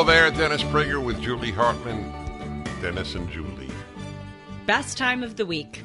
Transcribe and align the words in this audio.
Hello 0.00 0.10
there, 0.10 0.30
Dennis 0.30 0.62
Prager 0.62 1.04
with 1.04 1.20
Julie 1.20 1.50
Hartman. 1.50 2.10
Dennis 2.80 3.16
and 3.16 3.28
Julie. 3.28 3.68
Best 4.64 4.96
time 4.96 5.22
of 5.22 5.36
the 5.36 5.44
week. 5.44 5.82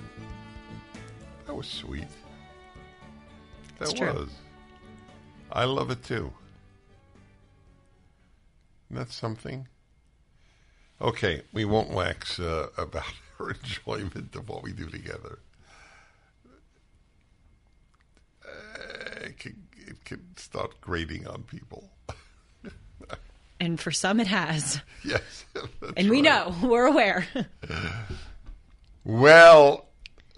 That 1.46 1.54
was 1.54 1.68
sweet. 1.68 2.08
That 3.78 3.90
It's 3.90 3.94
true. 4.00 4.14
was. 4.14 4.30
I 5.52 5.66
love 5.66 5.92
it 5.92 6.02
too. 6.02 6.31
Isn't 8.89 9.12
something? 9.12 9.67
Okay, 11.02 11.42
we 11.52 11.66
won't 11.66 11.89
wax 11.89 12.39
uh, 12.39 12.70
about 12.78 13.04
our 13.42 13.52
enjoyment 13.52 14.34
of 14.34 14.48
what 14.48 14.64
we 14.64 14.72
do 14.72 14.86
together. 14.86 15.39
Uh, 18.45 19.26
it, 19.26 19.38
could, 19.39 19.58
it 19.76 20.06
could 20.06 20.39
start 20.39 20.80
grating 20.80 21.28
on 21.28 21.44
people. 21.44 21.89
And 23.59 23.80
for 23.80 23.92
some, 23.92 24.20
it 24.20 24.28
has. 24.28 24.81
yes. 25.03 25.45
And 25.95 26.09
we 26.09 26.17
right. 26.17 26.23
know, 26.23 26.56
we're 26.67 26.86
aware. 26.86 27.28
Well, 29.03 29.86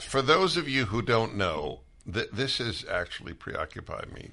for 0.01 0.21
those 0.21 0.57
of 0.57 0.67
you 0.67 0.85
who 0.85 1.01
don't 1.01 1.35
know, 1.35 1.81
th- 2.11 2.29
this 2.31 2.57
has 2.59 2.85
actually 2.89 3.33
preoccupied 3.33 4.13
me. 4.13 4.31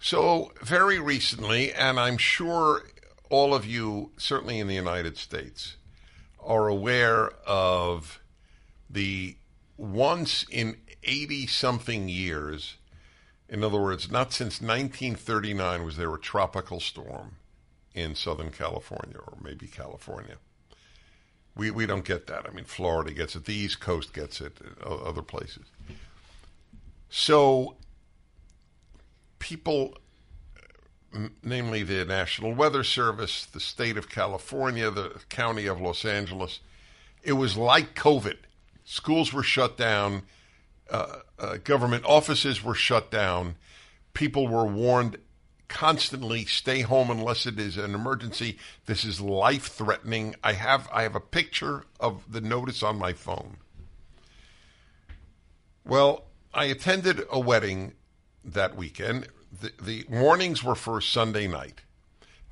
So, 0.00 0.52
very 0.62 1.00
recently, 1.00 1.72
and 1.72 1.98
I'm 1.98 2.18
sure 2.18 2.84
all 3.30 3.54
of 3.54 3.66
you, 3.66 4.12
certainly 4.16 4.60
in 4.60 4.68
the 4.68 4.74
United 4.74 5.16
States, 5.16 5.76
are 6.40 6.68
aware 6.68 7.30
of 7.46 8.20
the 8.88 9.36
once 9.76 10.44
in 10.50 10.76
80 11.02 11.46
something 11.48 12.08
years, 12.08 12.76
in 13.48 13.64
other 13.64 13.80
words, 13.80 14.10
not 14.10 14.32
since 14.32 14.60
1939 14.60 15.84
was 15.84 15.96
there 15.96 16.14
a 16.14 16.20
tropical 16.20 16.80
storm 16.80 17.37
in 17.98 18.14
Southern 18.14 18.50
California, 18.50 19.18
or 19.18 19.34
maybe 19.42 19.66
California. 19.66 20.36
We 21.56 21.70
we 21.70 21.86
don't 21.86 22.04
get 22.04 22.26
that. 22.28 22.46
I 22.48 22.52
mean, 22.52 22.64
Florida 22.64 23.12
gets 23.12 23.34
it. 23.34 23.44
The 23.44 23.54
East 23.54 23.80
Coast 23.80 24.12
gets 24.12 24.40
it. 24.40 24.58
Other 24.84 25.22
places. 25.22 25.66
So, 27.10 27.76
people, 29.38 29.96
namely 31.42 31.82
the 31.82 32.04
National 32.04 32.54
Weather 32.54 32.84
Service, 32.84 33.46
the 33.46 33.60
state 33.60 33.96
of 33.96 34.10
California, 34.10 34.90
the 34.90 35.20
county 35.28 35.66
of 35.66 35.80
Los 35.80 36.04
Angeles, 36.04 36.60
it 37.22 37.32
was 37.32 37.56
like 37.56 37.94
COVID. 37.94 38.36
Schools 38.84 39.32
were 39.32 39.42
shut 39.42 39.76
down. 39.76 40.22
Uh, 40.90 41.20
uh, 41.38 41.56
government 41.58 42.04
offices 42.04 42.62
were 42.62 42.74
shut 42.74 43.10
down. 43.10 43.56
People 44.14 44.48
were 44.48 44.66
warned 44.66 45.18
constantly 45.68 46.44
stay 46.44 46.80
home 46.80 47.10
unless 47.10 47.46
it 47.46 47.58
is 47.58 47.76
an 47.76 47.94
emergency. 47.94 48.58
This 48.86 49.04
is 49.04 49.20
life 49.20 49.66
threatening. 49.66 50.34
I 50.42 50.54
have 50.54 50.88
I 50.92 51.02
have 51.02 51.14
a 51.14 51.20
picture 51.20 51.84
of 52.00 52.32
the 52.32 52.40
notice 52.40 52.82
on 52.82 52.98
my 52.98 53.12
phone. 53.12 53.58
Well, 55.84 56.24
I 56.52 56.64
attended 56.64 57.22
a 57.30 57.38
wedding 57.38 57.94
that 58.44 58.76
weekend. 58.76 59.28
The, 59.60 59.72
the 59.80 60.04
warnings 60.08 60.62
were 60.62 60.74
for 60.74 61.00
Sunday 61.00 61.46
night. 61.48 61.80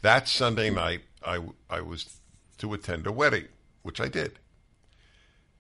That 0.03 0.29
Sunday 0.29 0.71
night, 0.71 1.03
I, 1.25 1.41
I 1.69 1.81
was 1.81 2.19
to 2.59 2.73
attend 2.73 3.07
a 3.07 3.13
wedding, 3.13 3.49
which 3.83 4.01
I 4.01 4.09
did. 4.09 4.39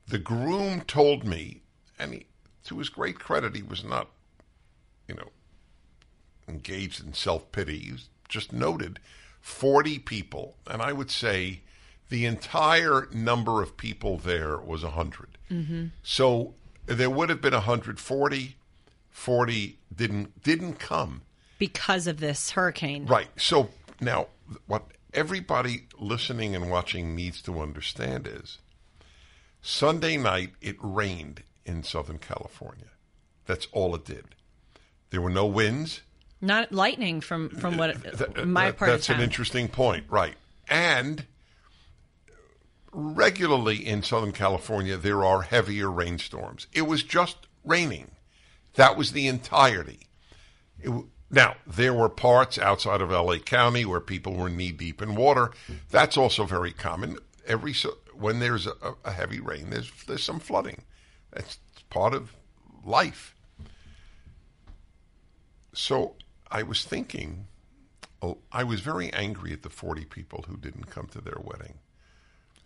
The 0.08 0.18
groom 0.18 0.82
told 0.82 1.24
me, 1.24 1.62
and 1.98 2.14
he, 2.14 2.26
to 2.64 2.78
his 2.78 2.88
great 2.88 3.18
credit, 3.18 3.56
he 3.56 3.62
was 3.62 3.84
not, 3.84 4.08
you 5.08 5.14
know, 5.14 5.30
engaged 6.48 7.04
in 7.04 7.12
self 7.14 7.50
pity. 7.52 7.78
He 7.78 7.92
just 8.28 8.52
noted 8.52 8.98
40 9.40 9.98
people, 10.00 10.56
and 10.66 10.82
I 10.82 10.92
would 10.92 11.10
say 11.10 11.60
the 12.08 12.24
entire 12.24 13.08
number 13.12 13.62
of 13.62 13.76
people 13.76 14.16
there 14.16 14.58
was 14.58 14.82
100. 14.82 15.38
Mm-hmm. 15.50 15.86
So 16.02 16.54
there 16.86 17.10
would 17.10 17.28
have 17.30 17.40
been 17.40 17.52
140. 17.52 18.56
40 19.10 19.78
didn't 19.94 20.42
didn't 20.42 20.74
come. 20.78 21.22
because 21.58 22.06
of 22.06 22.20
this 22.20 22.50
hurricane. 22.50 23.06
Right. 23.06 23.28
So 23.36 23.70
now, 24.00 24.26
what 24.66 24.84
everybody 25.14 25.86
listening 25.98 26.54
and 26.54 26.70
watching 26.70 27.14
needs 27.16 27.40
to 27.42 27.60
understand 27.60 28.26
is 28.26 28.58
Sunday 29.62 30.16
night 30.18 30.50
it 30.60 30.76
rained 30.80 31.42
in 31.64 31.82
Southern 31.82 32.18
California. 32.18 32.90
That's 33.46 33.66
all 33.72 33.94
it 33.94 34.04
did. 34.04 34.34
There 35.10 35.22
were 35.22 35.30
no 35.30 35.46
winds. 35.46 36.02
Not 36.46 36.72
lightning 36.72 37.20
from 37.20 37.50
from 37.50 37.76
what 37.76 38.02
Th- 38.02 38.44
my 38.46 38.66
that- 38.66 38.78
part 38.78 38.90
that's 38.90 39.08
an 39.08 39.20
interesting 39.20 39.68
point, 39.68 40.04
right? 40.08 40.34
And 40.68 41.26
regularly 42.92 43.86
in 43.86 44.02
Southern 44.02 44.32
California, 44.32 44.96
there 44.96 45.24
are 45.24 45.42
heavier 45.42 45.90
rainstorms. 45.90 46.66
It 46.72 46.82
was 46.82 47.02
just 47.02 47.46
raining. 47.64 48.12
That 48.74 48.96
was 48.96 49.12
the 49.12 49.26
entirety. 49.28 50.06
It 50.80 50.90
now, 51.30 51.56
there 51.66 51.92
were 51.92 52.08
parts 52.08 52.56
outside 52.56 53.00
of 53.00 53.10
LA 53.10 53.38
County 53.38 53.84
where 53.84 54.00
people 54.00 54.34
were 54.34 54.48
knee 54.48 54.70
deep 54.70 55.02
in 55.02 55.16
water. 55.16 55.50
That's 55.90 56.16
also 56.16 56.44
very 56.44 56.72
common. 56.72 57.18
Every 57.46 57.72
so, 57.72 57.96
when 58.14 58.38
there's 58.38 58.66
a, 58.66 58.74
a 59.04 59.10
heavy 59.10 59.40
rain, 59.40 59.70
there's 59.70 59.90
there's 60.06 60.22
some 60.22 60.38
flooding. 60.38 60.82
That's 61.32 61.58
part 61.90 62.14
of 62.14 62.32
life. 62.84 63.34
So 65.72 66.14
I 66.50 66.62
was 66.62 66.84
thinking, 66.84 67.46
oh, 68.22 68.38
I 68.52 68.64
was 68.64 68.80
very 68.80 69.12
angry 69.12 69.52
at 69.52 69.62
the 69.62 69.70
40 69.70 70.04
people 70.06 70.44
who 70.48 70.56
didn't 70.56 70.84
come 70.90 71.06
to 71.08 71.20
their 71.20 71.38
wedding. 71.42 71.74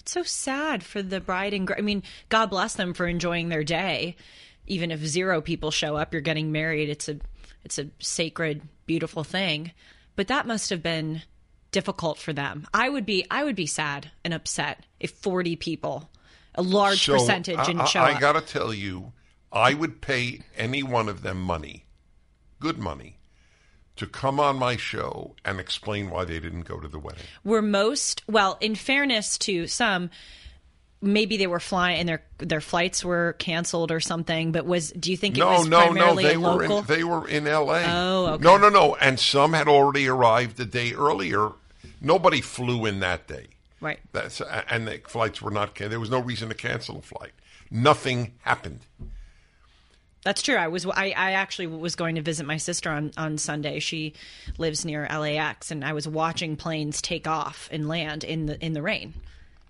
It's 0.01 0.13
so 0.13 0.23
sad 0.23 0.83
for 0.83 1.03
the 1.03 1.21
bride 1.21 1.53
and 1.55 1.67
groom. 1.67 1.79
I 1.79 1.83
mean, 1.83 2.03
God 2.29 2.47
bless 2.47 2.75
them 2.75 2.95
for 2.95 3.07
enjoying 3.07 3.49
their 3.49 3.65
day. 3.65 4.17
Even 4.67 4.91
if 4.91 5.01
zero 5.01 5.41
people 5.41 5.71
show 5.71 5.97
up, 5.97 6.13
you're 6.13 6.23
getting 6.23 6.53
married. 6.53 6.89
It's 6.89 7.09
a 7.09 7.19
it's 7.65 7.79
a 7.79 7.89
sacred, 7.99 8.63
beautiful 8.87 9.25
thing. 9.25 9.73
But 10.17 10.29
that 10.29 10.47
must 10.47 10.71
have 10.71 10.83
been 10.83 11.23
difficult 11.71 12.19
for 12.19 12.33
them. 12.33 12.67
I 12.73 12.89
would 12.89 13.05
be 13.05 13.27
I 13.31 13.45
would 13.45 13.57
be 13.57 13.67
sad 13.67 14.11
and 14.25 14.33
upset 14.33 14.85
if 14.99 15.11
40 15.13 15.57
people, 15.57 16.11
a 16.55 16.63
large 16.63 17.05
So, 17.05 17.15
percentage, 17.15 17.57
I- 17.59 17.65
didn't 17.67 17.83
I, 17.83 17.85
show 17.87 18.01
I 18.01 18.13
up. 18.15 18.21
got 18.21 18.33
to 18.33 18.41
tell 18.41 18.73
you, 18.73 19.13
I 19.53 19.75
would 19.75 20.01
pay 20.01 20.41
any 20.57 20.83
one 20.83 21.09
of 21.09 21.23
them 21.23 21.43
money, 21.43 21.85
good 22.59 22.79
money, 22.79 23.19
to 24.01 24.07
come 24.07 24.41
on 24.41 24.57
my 24.57 24.77
show 24.77 25.35
and 25.45 25.61
explain 25.61 26.11
why 26.11 26.25
they 26.25 26.41
didn't 26.41 26.63
go 26.63 26.79
to 26.81 26.89
the 26.89 26.99
wedding. 26.99 27.23
were 27.45 27.63
most 27.63 28.23
well 28.29 28.59
in 28.61 28.75
fairness 28.75 29.39
to 29.39 29.67
some 29.67 30.11
maybe 31.03 31.37
they 31.39 31.47
were 31.47 31.61
flying 31.61 31.99
and 31.99 32.09
their 32.09 32.23
their 32.39 32.61
flights 32.61 33.03
were 33.05 33.35
canceled 33.39 33.91
or 33.91 34.01
something 34.01 34.53
but 34.53 34.67
was 34.67 34.91
do 34.93 35.11
you 35.11 35.17
think 35.17 35.37
it 35.37 35.41
No, 35.41 35.53
was 35.53 35.69
no, 35.69 35.93
no. 35.93 36.15
They 36.15 36.37
were 36.37 36.49
local 36.49 36.79
in, 36.81 36.85
they 36.87 37.05
were 37.05 37.27
in 37.27 37.47
L.A. 37.47 37.85
Oh, 37.87 38.27
okay. 38.35 38.45
No, 38.45 38.59
no, 38.59 38.69
no. 38.69 38.97
And 38.97 39.19
some 39.19 39.55
had 39.55 39.67
already 39.69 40.09
arrived 40.09 40.57
the 40.59 40.67
day 40.67 40.93
earlier. 40.93 41.53
Nobody 42.03 42.41
flew 42.43 42.85
in 42.87 43.01
that 43.01 43.27
day. 43.27 43.47
right 43.81 43.99
That's 44.13 44.43
and 44.69 44.87
the 44.89 45.01
flights 45.07 45.41
were 45.41 45.51
not. 45.51 45.75
There 45.75 46.01
was 46.01 46.11
no 46.11 46.21
reason 46.21 46.49
to 46.51 46.55
cancel 46.55 46.99
a 46.99 47.03
flight. 47.03 47.33
Nothing 47.71 48.33
happened. 48.43 48.81
That's 50.25 50.43
true 50.43 50.57
i 50.57 50.69
was 50.69 50.87
i, 50.87 51.13
I 51.17 51.33
actually 51.33 51.67
was 51.67 51.95
going 51.97 52.17
to 52.17 52.23
visit 52.23 52.47
my 52.47 52.57
sister 52.57 52.91
on 52.91 53.13
on 53.17 53.39
sunday 53.39 53.79
she 53.79 54.15
lives 54.59 54.85
near 54.85 55.09
lax 55.11 55.71
and 55.71 55.85
i 55.85 55.93
was 55.93 56.07
watching 56.07 56.57
planes 56.57 57.01
take 57.01 57.27
off 57.27 57.69
and 57.73 57.89
land 57.89 58.25
in 58.25 58.47
the 58.47 58.65
in 58.65 58.73
the 58.73 58.83
rain 58.83 59.15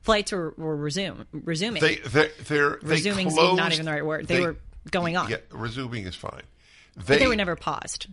flights 0.02 0.32
were, 0.32 0.54
were 0.56 0.76
resume, 0.76 1.26
resuming 1.32 1.82
They 1.82 1.96
they 1.96 2.30
they're, 2.44 2.78
they 2.82 2.88
resuming 2.88 3.28
is 3.28 3.34
closed, 3.34 3.56
not 3.56 3.72
even 3.72 3.86
the 3.86 3.92
right 3.92 4.04
word 4.04 4.26
they, 4.26 4.40
were 4.40 4.56
going 4.90 5.16
on. 5.16 5.30
Yeah, 5.30 5.36
resuming 5.50 6.06
is 6.06 6.14
fine. 6.14 6.42
They, 6.96 7.14
But 7.14 7.18
they 7.20 7.28
were 7.28 7.36
never 7.36 7.56
paused. 7.56 8.06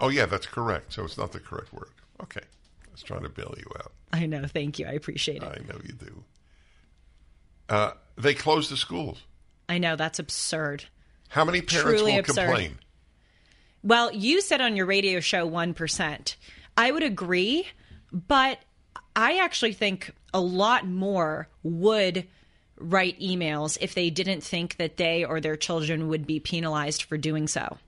Oh 0.00 0.08
yeah, 0.08 0.26
that's 0.26 0.46
correct. 0.46 0.92
So 0.92 1.04
it's 1.04 1.18
not 1.18 1.32
the 1.32 1.40
correct 1.40 1.72
word. 1.72 1.90
Okay, 2.22 2.40
I 2.40 2.90
was 2.92 3.02
trying 3.02 3.22
to 3.22 3.28
bail 3.28 3.54
you 3.56 3.70
out. 3.78 3.92
I 4.12 4.26
know. 4.26 4.46
Thank 4.46 4.78
you. 4.78 4.86
I 4.86 4.92
appreciate 4.92 5.42
it. 5.42 5.48
I 5.48 5.60
know 5.70 5.78
you 5.84 5.92
do. 5.92 6.24
Uh, 7.68 7.92
they 8.16 8.34
closed 8.34 8.70
the 8.70 8.76
schools. 8.76 9.22
I 9.68 9.78
know. 9.78 9.96
That's 9.96 10.18
absurd. 10.18 10.86
How 11.28 11.44
many 11.44 11.60
parents 11.60 12.00
Truly 12.00 12.12
will 12.12 12.20
absurd. 12.20 12.46
complain? 12.46 12.78
Well, 13.82 14.12
you 14.12 14.40
said 14.40 14.60
on 14.60 14.76
your 14.76 14.86
radio 14.86 15.20
show 15.20 15.48
1%. 15.48 16.36
I 16.76 16.90
would 16.90 17.02
agree, 17.02 17.66
but 18.12 18.58
I 19.14 19.38
actually 19.38 19.72
think 19.72 20.12
a 20.32 20.40
lot 20.40 20.86
more 20.86 21.48
would 21.62 22.26
write 22.76 23.18
emails 23.20 23.76
if 23.80 23.94
they 23.94 24.10
didn't 24.10 24.42
think 24.42 24.76
that 24.76 24.96
they 24.96 25.24
or 25.24 25.40
their 25.40 25.56
children 25.56 26.08
would 26.08 26.26
be 26.26 26.40
penalized 26.40 27.02
for 27.02 27.16
doing 27.16 27.48
so. 27.48 27.78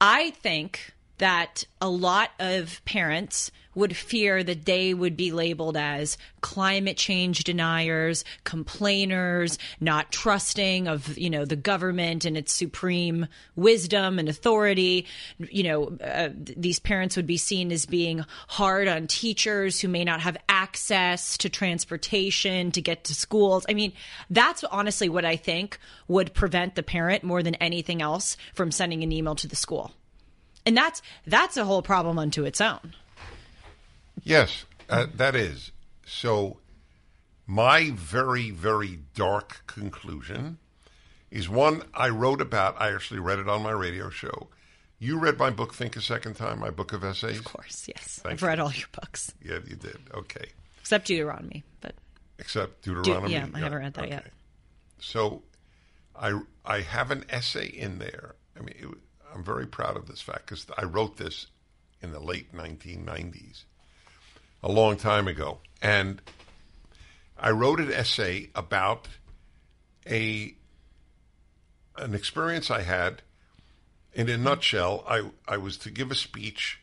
I 0.00 0.30
think 0.30 0.92
that 1.18 1.64
a 1.80 1.88
lot 1.88 2.30
of 2.38 2.84
parents 2.84 3.50
would 3.74 3.96
fear 3.96 4.42
that 4.42 4.64
they 4.64 4.94
would 4.94 5.16
be 5.16 5.32
labeled 5.32 5.76
as 5.76 6.16
climate 6.40 6.96
change 6.96 7.44
deniers, 7.44 8.24
complainers, 8.44 9.58
not 9.80 10.12
trusting 10.12 10.86
of, 10.86 11.16
you 11.18 11.30
know, 11.30 11.44
the 11.44 11.56
government 11.56 12.24
and 12.24 12.36
its 12.36 12.52
supreme 12.52 13.26
wisdom 13.56 14.18
and 14.18 14.28
authority. 14.28 15.06
You 15.38 15.62
know, 15.64 15.98
uh, 16.02 16.28
these 16.34 16.78
parents 16.78 17.16
would 17.16 17.26
be 17.26 17.36
seen 17.36 17.72
as 17.72 17.86
being 17.86 18.24
hard 18.48 18.88
on 18.88 19.06
teachers 19.06 19.80
who 19.80 19.88
may 19.88 20.04
not 20.04 20.20
have 20.20 20.36
access 20.48 21.36
to 21.38 21.48
transportation 21.48 22.70
to 22.72 22.80
get 22.80 23.04
to 23.04 23.14
schools. 23.14 23.66
I 23.68 23.74
mean, 23.74 23.92
that's 24.30 24.64
honestly 24.64 25.08
what 25.08 25.24
I 25.24 25.36
think 25.36 25.78
would 26.06 26.34
prevent 26.34 26.74
the 26.74 26.82
parent 26.82 27.24
more 27.24 27.42
than 27.42 27.54
anything 27.56 28.02
else 28.02 28.36
from 28.54 28.70
sending 28.70 29.02
an 29.02 29.12
email 29.12 29.34
to 29.36 29.48
the 29.48 29.56
school 29.56 29.92
and 30.66 30.76
that's 30.76 31.02
that's 31.26 31.56
a 31.56 31.64
whole 31.64 31.82
problem 31.82 32.18
unto 32.18 32.44
its 32.44 32.60
own. 32.60 32.94
Yes, 34.22 34.64
uh, 34.88 35.06
that 35.14 35.34
is. 35.34 35.70
So, 36.06 36.58
my 37.46 37.90
very, 37.94 38.50
very 38.50 39.00
dark 39.14 39.66
conclusion 39.66 40.58
is 41.30 41.48
one 41.48 41.82
I 41.94 42.08
wrote 42.08 42.40
about. 42.40 42.80
I 42.80 42.92
actually 42.94 43.20
read 43.20 43.38
it 43.38 43.48
on 43.48 43.62
my 43.62 43.72
radio 43.72 44.10
show. 44.10 44.48
You 44.98 45.18
read 45.18 45.38
my 45.38 45.50
book, 45.50 45.74
Think 45.74 45.96
a 45.96 46.00
Second 46.00 46.34
Time, 46.36 46.60
my 46.60 46.70
book 46.70 46.92
of 46.92 47.04
essays? 47.04 47.38
Of 47.38 47.44
course, 47.44 47.86
yes. 47.88 48.20
Thank 48.22 48.34
I've 48.34 48.40
you. 48.42 48.46
read 48.48 48.60
all 48.60 48.72
your 48.72 48.86
books 48.92 49.34
Yeah, 49.44 49.58
you 49.66 49.76
did. 49.76 49.98
Okay. 50.14 50.46
except 50.78 51.06
Deuteronomy, 51.08 51.64
but 51.80 51.94
Except 52.38 52.82
Deuteronomy. 52.82 53.32
yeah, 53.32 53.46
I 53.52 53.58
haven't 53.58 53.78
read 53.80 53.94
that 53.94 54.08
yet. 54.08 54.24
So, 55.00 55.42
I 56.16 56.40
I 56.64 56.80
have 56.80 57.10
an 57.10 57.24
essay 57.28 57.66
in 57.66 57.98
there. 57.98 58.36
I 58.58 58.60
mean, 58.62 58.74
it, 58.78 58.88
I'm 59.34 59.42
very 59.42 59.66
proud 59.66 59.96
of 59.96 60.06
this 60.06 60.20
fact 60.20 60.46
because 60.46 60.66
I 60.78 60.84
wrote 60.84 61.16
this 61.16 61.48
in 62.00 62.12
the 62.12 62.20
late 62.20 62.54
1990s, 62.54 63.64
a 64.62 64.70
long 64.70 64.96
time 64.96 65.26
ago, 65.26 65.58
and 65.82 66.22
I 67.38 67.50
wrote 67.50 67.80
an 67.80 67.92
essay 67.92 68.50
about 68.54 69.08
a 70.08 70.54
an 71.96 72.14
experience 72.14 72.70
I 72.70 72.82
had. 72.82 73.22
In 74.12 74.28
a 74.28 74.38
nutshell, 74.38 75.04
I 75.08 75.30
I 75.48 75.56
was 75.56 75.76
to 75.78 75.90
give 75.90 76.12
a 76.12 76.14
speech 76.14 76.80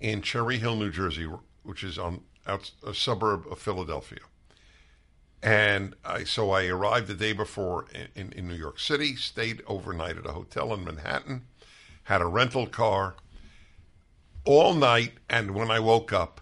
in 0.00 0.22
Cherry 0.22 0.58
Hill, 0.58 0.76
New 0.76 0.90
Jersey, 0.90 1.26
which 1.64 1.82
is 1.82 1.98
on 1.98 2.22
out, 2.46 2.70
a 2.86 2.94
suburb 2.94 3.46
of 3.50 3.58
Philadelphia. 3.58 4.20
And 5.42 5.94
I, 6.04 6.24
so 6.24 6.50
I 6.50 6.66
arrived 6.66 7.06
the 7.06 7.14
day 7.14 7.32
before 7.32 7.86
in, 7.94 8.08
in, 8.14 8.32
in 8.32 8.48
New 8.48 8.54
York 8.54 8.80
City, 8.80 9.14
stayed 9.16 9.62
overnight 9.66 10.16
at 10.16 10.26
a 10.26 10.32
hotel 10.32 10.74
in 10.74 10.84
Manhattan, 10.84 11.46
had 12.08 12.22
a 12.22 12.26
rental 12.26 12.66
car 12.66 13.14
all 14.46 14.72
night. 14.72 15.12
And 15.28 15.50
when 15.50 15.70
I 15.70 15.78
woke 15.78 16.10
up, 16.10 16.40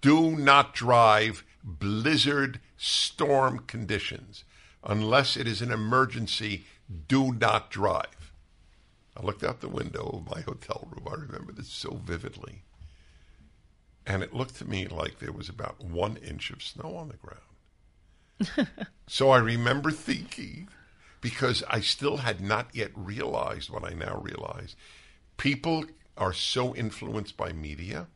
do 0.00 0.36
not 0.36 0.74
drive 0.74 1.44
blizzard 1.62 2.58
storm 2.76 3.60
conditions. 3.60 4.42
Unless 4.82 5.36
it 5.36 5.46
is 5.46 5.62
an 5.62 5.70
emergency, 5.70 6.64
do 7.06 7.32
not 7.32 7.70
drive. 7.70 8.32
I 9.16 9.24
looked 9.24 9.44
out 9.44 9.60
the 9.60 9.68
window 9.68 10.20
of 10.20 10.34
my 10.34 10.40
hotel 10.40 10.88
room. 10.90 11.06
I 11.08 11.14
remember 11.14 11.52
this 11.52 11.68
so 11.68 12.00
vividly. 12.04 12.62
And 14.04 14.24
it 14.24 14.34
looked 14.34 14.56
to 14.56 14.68
me 14.68 14.88
like 14.88 15.20
there 15.20 15.32
was 15.32 15.48
about 15.48 15.80
one 15.80 16.16
inch 16.16 16.50
of 16.50 16.60
snow 16.60 16.96
on 16.96 17.08
the 17.08 17.16
ground. 18.56 18.68
so 19.06 19.30
I 19.30 19.38
remember 19.38 19.92
thinking, 19.92 20.68
because 21.20 21.62
I 21.68 21.80
still 21.80 22.18
had 22.18 22.40
not 22.40 22.68
yet 22.74 22.90
realized 22.94 23.70
what 23.70 23.84
I 23.84 23.94
now 23.94 24.20
realize, 24.22 24.76
people 25.36 25.84
are 26.16 26.32
so 26.32 26.74
influenced 26.74 27.36
by 27.36 27.52
media 27.52 28.06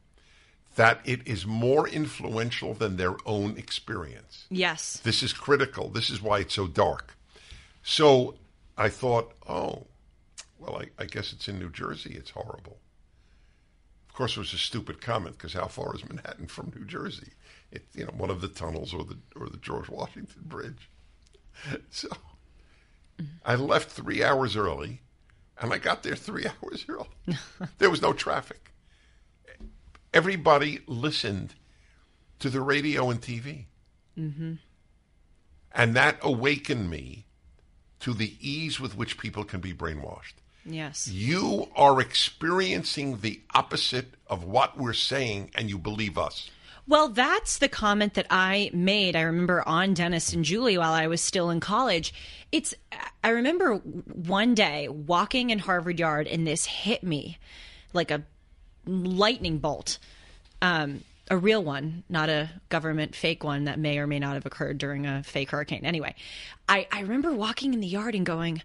that 0.76 1.00
it 1.04 1.26
is 1.26 1.46
more 1.46 1.86
influential 1.88 2.74
than 2.74 2.96
their 2.96 3.14
own 3.26 3.58
experience. 3.58 4.46
yes, 4.50 5.00
This 5.04 5.22
is 5.22 5.32
critical. 5.32 5.88
This 5.90 6.08
is 6.08 6.22
why 6.22 6.38
it's 6.40 6.54
so 6.54 6.66
dark. 6.66 7.16
So 7.82 8.36
I 8.78 8.88
thought, 8.88 9.32
oh, 9.48 9.86
well, 10.58 10.76
I, 10.80 11.02
I 11.02 11.04
guess 11.06 11.32
it's 11.32 11.48
in 11.48 11.58
New 11.58 11.70
Jersey. 11.70 12.14
It's 12.16 12.30
horrible. 12.30 12.78
Of 14.08 14.14
course, 14.14 14.36
it 14.36 14.40
was 14.40 14.52
a 14.54 14.58
stupid 14.58 15.00
comment 15.00 15.36
because 15.36 15.52
how 15.54 15.66
far 15.66 15.94
is 15.94 16.06
Manhattan 16.08 16.46
from 16.46 16.72
New 16.76 16.84
Jersey? 16.84 17.32
It, 17.70 17.84
you 17.94 18.04
know, 18.04 18.12
one 18.16 18.30
of 18.30 18.40
the 18.40 18.48
tunnels 18.48 18.92
or 18.94 19.04
the 19.04 19.16
or 19.36 19.48
the 19.48 19.56
George 19.58 19.88
Washington 19.88 20.42
Bridge. 20.44 20.88
So 21.90 22.08
I 23.44 23.54
left 23.56 23.90
three 23.90 24.22
hours 24.22 24.56
early, 24.56 25.00
and 25.60 25.72
I 25.72 25.78
got 25.78 26.02
there 26.02 26.16
three 26.16 26.44
hours 26.62 26.84
early. 26.88 27.08
there 27.78 27.90
was 27.90 28.02
no 28.02 28.12
traffic. 28.12 28.72
Everybody 30.14 30.80
listened 30.86 31.54
to 32.40 32.50
the 32.50 32.60
radio 32.60 33.08
and 33.10 33.20
TV. 33.20 33.66
Mm-hmm. 34.18 34.54
And 35.74 35.96
that 35.96 36.18
awakened 36.22 36.90
me 36.90 37.26
to 38.00 38.12
the 38.12 38.36
ease 38.40 38.78
with 38.78 38.96
which 38.96 39.16
people 39.16 39.44
can 39.44 39.60
be 39.60 39.72
brainwashed. 39.72 40.34
yes. 40.66 41.08
You 41.08 41.68
are 41.76 42.00
experiencing 42.00 43.18
the 43.20 43.40
opposite 43.54 44.14
of 44.26 44.44
what 44.44 44.76
we're 44.76 44.92
saying, 44.92 45.50
and 45.54 45.70
you 45.70 45.78
believe 45.78 46.18
us. 46.18 46.50
Well, 46.88 47.08
that's 47.08 47.58
the 47.58 47.68
comment 47.68 48.14
that 48.14 48.26
I 48.28 48.70
made. 48.72 49.14
I 49.14 49.22
remember 49.22 49.66
on 49.66 49.94
Dennis 49.94 50.32
and 50.32 50.44
Julie 50.44 50.78
while 50.78 50.92
I 50.92 51.06
was 51.06 51.20
still 51.20 51.50
in 51.50 51.60
college. 51.60 52.12
It's, 52.50 52.74
I 53.22 53.30
remember 53.30 53.76
one 53.76 54.54
day 54.54 54.88
walking 54.88 55.50
in 55.50 55.60
Harvard 55.60 55.98
Yard 55.98 56.26
and 56.26 56.46
this 56.46 56.66
hit 56.66 57.04
me 57.04 57.38
like 57.92 58.10
a 58.10 58.24
lightning 58.84 59.58
bolt. 59.58 59.98
Um, 60.60 61.02
a 61.30 61.36
real 61.36 61.62
one, 61.62 62.02
not 62.08 62.28
a 62.28 62.50
government 62.68 63.14
fake 63.14 63.44
one 63.44 63.64
that 63.64 63.78
may 63.78 63.98
or 63.98 64.06
may 64.06 64.18
not 64.18 64.34
have 64.34 64.44
occurred 64.44 64.78
during 64.78 65.06
a 65.06 65.22
fake 65.22 65.50
hurricane. 65.50 65.84
Anyway, 65.84 66.14
I, 66.68 66.86
I 66.90 67.00
remember 67.00 67.32
walking 67.32 67.74
in 67.74 67.80
the 67.80 67.86
yard 67.86 68.14
and 68.14 68.26
going, 68.26 68.60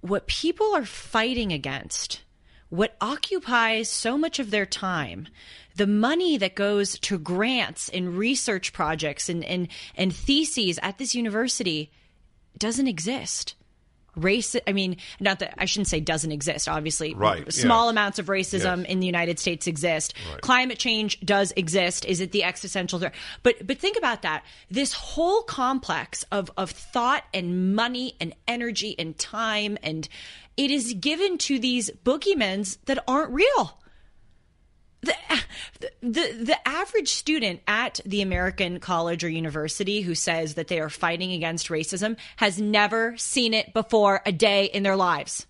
what 0.00 0.26
people 0.26 0.74
are 0.74 0.84
fighting 0.84 1.52
against, 1.52 2.22
what 2.70 2.96
occupies 3.00 3.88
so 3.88 4.18
much 4.18 4.38
of 4.38 4.50
their 4.50 4.66
time, 4.66 5.28
the 5.76 5.86
money 5.86 6.36
that 6.38 6.54
goes 6.54 6.98
to 7.00 7.18
grants 7.18 7.88
and 7.88 8.16
research 8.16 8.72
projects 8.72 9.28
and, 9.28 9.44
and, 9.44 9.68
and 9.96 10.14
theses 10.14 10.78
at 10.82 10.98
this 10.98 11.14
university 11.14 11.90
doesn't 12.58 12.86
exist. 12.86 13.54
Race, 14.16 14.54
I 14.68 14.72
mean, 14.72 14.98
not 15.18 15.40
that 15.40 15.54
I 15.58 15.64
shouldn't 15.64 15.88
say 15.88 15.98
doesn't 15.98 16.30
exist. 16.30 16.68
Obviously, 16.68 17.14
Right, 17.14 17.52
small 17.52 17.88
amounts 17.88 18.20
of 18.20 18.26
racism 18.26 18.78
Yes. 18.82 18.86
in 18.88 19.00
the 19.00 19.06
United 19.06 19.40
States 19.40 19.66
exist. 19.66 20.14
Right. 20.30 20.40
Climate 20.40 20.78
change 20.78 21.18
does 21.18 21.52
exist. 21.56 22.04
Is 22.04 22.20
it 22.20 22.30
the 22.30 22.44
existential 22.44 23.00
threat? 23.00 23.12
But 23.42 23.66
but 23.66 23.80
think 23.80 23.96
about 23.96 24.22
that. 24.22 24.44
This 24.70 24.92
whole 24.92 25.42
complex 25.42 26.24
of 26.30 26.48
of 26.56 26.70
thought 26.70 27.24
and 27.34 27.74
money 27.74 28.14
and 28.20 28.36
energy 28.46 28.94
and 29.00 29.18
time 29.18 29.76
and 29.82 30.08
it 30.56 30.70
is 30.70 30.94
given 30.94 31.36
to 31.38 31.58
these 31.58 31.90
boogeymens 32.04 32.78
that 32.84 33.02
aren't 33.08 33.32
real. 33.32 33.80
The, 35.04 35.90
the 36.02 36.44
the 36.44 36.68
average 36.68 37.08
student 37.08 37.60
at 37.66 38.00
the 38.06 38.22
American 38.22 38.80
college 38.80 39.22
or 39.24 39.28
university 39.28 40.00
who 40.02 40.14
says 40.14 40.54
that 40.54 40.68
they 40.68 40.80
are 40.80 40.88
fighting 40.88 41.32
against 41.32 41.68
racism 41.68 42.16
has 42.36 42.60
never 42.60 43.16
seen 43.16 43.54
it 43.54 43.72
before 43.74 44.20
a 44.24 44.32
day 44.32 44.64
in 44.66 44.82
their 44.82 44.96
lives. 44.96 45.46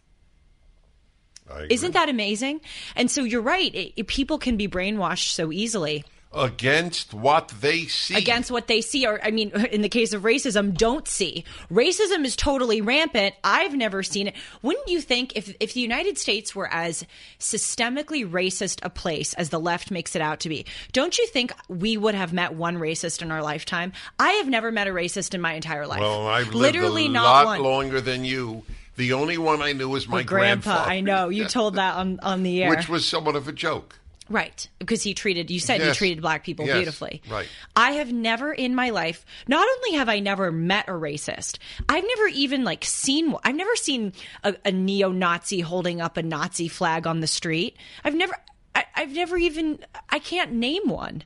Isn't 1.71 1.93
that 1.93 2.09
amazing? 2.09 2.61
And 2.97 3.11
so 3.11 3.23
you're 3.23 3.43
right. 3.43 3.75
It, 3.75 3.93
it- 3.97 4.07
people 4.07 4.39
can 4.39 4.57
be 4.57 4.67
brainwashed 4.69 5.33
so 5.33 5.53
easily. 5.53 6.05
Against 6.35 7.15
what 7.15 7.53
they 7.61 7.85
see. 7.87 8.15
against 8.15 8.51
what 8.51 8.67
they 8.67 8.81
see 8.81 9.07
or 9.07 9.21
i 9.23 9.31
mean 9.31 9.51
in 9.73 9.83
the 9.83 9.89
case 9.89 10.13
of 10.13 10.23
racism 10.23 10.75
don't 10.77 11.07
see. 11.09 11.45
Racism 11.71 12.25
is 12.25 12.37
totally 12.37 12.81
rampant. 12.81 13.35
I've 13.43 13.75
never 13.75 14.03
seen 14.03 14.29
it. 14.29 14.35
Wouldn't 14.63 14.89
you 14.89 15.01
think 15.01 15.37
if 15.37 15.55
if 15.61 15.75
the 15.75 15.81
united 15.81 16.19
states 16.19 16.55
were 16.55 16.69
as 16.73 17.07
systemically 17.39 18.29
racist 18.29 18.81
a 18.83 18.91
place 18.91 19.35
as 19.35 19.51
the 19.51 19.61
left 19.61 19.91
makes 19.91 20.17
it 20.17 20.23
out 20.23 20.41
to 20.41 20.49
be 20.49 20.67
don't 20.93 21.17
you 21.19 21.27
think 21.27 21.53
we 21.69 21.97
would 21.97 22.15
have 22.15 22.33
met 22.33 22.55
one 22.55 22.77
racist 22.77 23.23
in 23.23 23.31
our 23.31 23.43
lifetime? 23.43 23.93
I 24.19 24.33
have 24.33 24.49
never 24.49 24.73
met 24.73 24.89
a 24.89 24.91
racist 24.91 25.35
in 25.35 25.41
my 25.41 25.55
entire 25.55 25.87
life. 25.87 26.01
Well, 26.01 26.27
I've 26.27 26.55
lived 26.55 26.77
literally 26.77 27.07
a 27.07 27.11
not 27.11 27.23
lot 27.25 27.47
one. 27.47 27.63
longer 27.63 28.01
than 28.01 28.25
you. 28.25 28.65
The 28.97 29.13
only 29.13 29.39
one 29.39 29.61
I 29.61 29.73
knew 29.73 29.89
was 29.89 30.09
my 30.09 30.23
grandpa. 30.23 30.85
i 30.85 31.01
know. 31.01 31.29
You 31.29 31.47
told 31.47 31.77
that 31.77 31.97
on 31.97 32.21
on 32.21 32.43
the 32.43 32.63
air. 32.63 32.71
Which 32.71 32.89
was 32.89 33.07
somewhat 33.07 33.37
of 33.37 33.49
a 33.49 33.53
joke. 33.53 33.99
Right, 34.31 34.69
because 34.79 35.03
he 35.03 35.13
treated 35.13 35.51
you 35.51 35.61
said 35.61 35.83
he 35.83 35.93
treated 35.93 36.23
black 36.23 36.45
people 36.45 36.65
Yes, 36.67 36.77
beautifully. 36.77 37.23
right. 37.31 37.47
I 37.77 37.93
have 37.93 38.11
never 38.11 38.53
in 38.53 38.75
my 38.75 38.91
life, 38.91 39.27
not 39.47 39.67
only 39.77 39.99
have 39.99 40.09
I 40.09 40.21
never 40.21 40.51
met 40.51 40.89
a 40.89 40.93
racist, 40.93 41.59
I've 41.89 42.05
never 42.05 42.29
even 42.29 42.65
like 42.65 42.85
seen. 42.85 43.35
I've 43.45 43.55
never 43.55 43.77
seen 43.77 44.15
a, 44.43 44.55
a 44.65 44.73
neo-Nazi 44.73 45.61
holding 45.61 46.01
up 46.01 46.17
a 46.17 46.23
Nazi 46.23 46.69
flag 46.69 47.07
on 47.07 47.21
the 47.21 47.27
street. 47.27 47.77
I've 48.03 48.15
never 48.15 48.35
I, 48.75 48.85
I've 48.95 49.13
never 49.13 49.37
even 49.37 49.79
I 50.09 50.19
can't 50.21 50.53
name 50.53 50.89
one. 50.89 51.23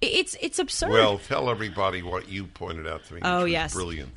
It's 0.00 0.36
it's 0.40 0.58
absurd. 0.58 0.90
Well, 0.90 1.18
tell 1.18 1.50
everybody 1.50 2.02
what 2.02 2.28
you 2.28 2.44
pointed 2.44 2.86
out 2.86 3.04
to 3.06 3.14
me. 3.14 3.20
Oh, 3.24 3.44
yes. 3.46 3.74
brilliant. 3.74 4.10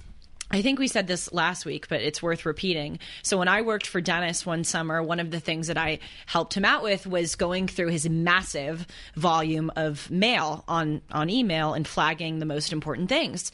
I 0.52 0.64
think 0.64 0.80
we 0.80 0.88
said 0.88 1.06
this 1.06 1.32
last 1.32 1.66
week, 1.66 1.88
but 1.90 2.02
it's 2.02 2.24
worth 2.24 2.46
repeating. 2.46 3.00
So 3.22 3.38
when 3.38 3.48
I 3.48 3.62
worked 3.62 3.86
for 3.86 4.02
Dennis 4.02 4.46
one 4.46 4.64
summer, 4.64 5.04
one 5.04 5.20
of 5.20 5.30
the 5.30 5.40
things 5.40 5.68
that 5.68 5.78
I 5.78 6.00
helped 6.26 6.56
him 6.56 6.66
out 6.66 6.82
with 6.82 7.06
was 7.06 7.36
going 7.36 7.68
through 7.68 7.90
his 7.90 8.10
massive 8.10 8.88
volume 9.16 9.72
of 9.76 10.10
mail 10.10 10.64
on 10.68 11.02
on 11.12 11.30
email 11.30 11.74
and 11.74 11.88
flagging 11.88 12.40
the 12.40 12.48
most 12.48 12.74
important 12.74 13.10
things. 13.10 13.52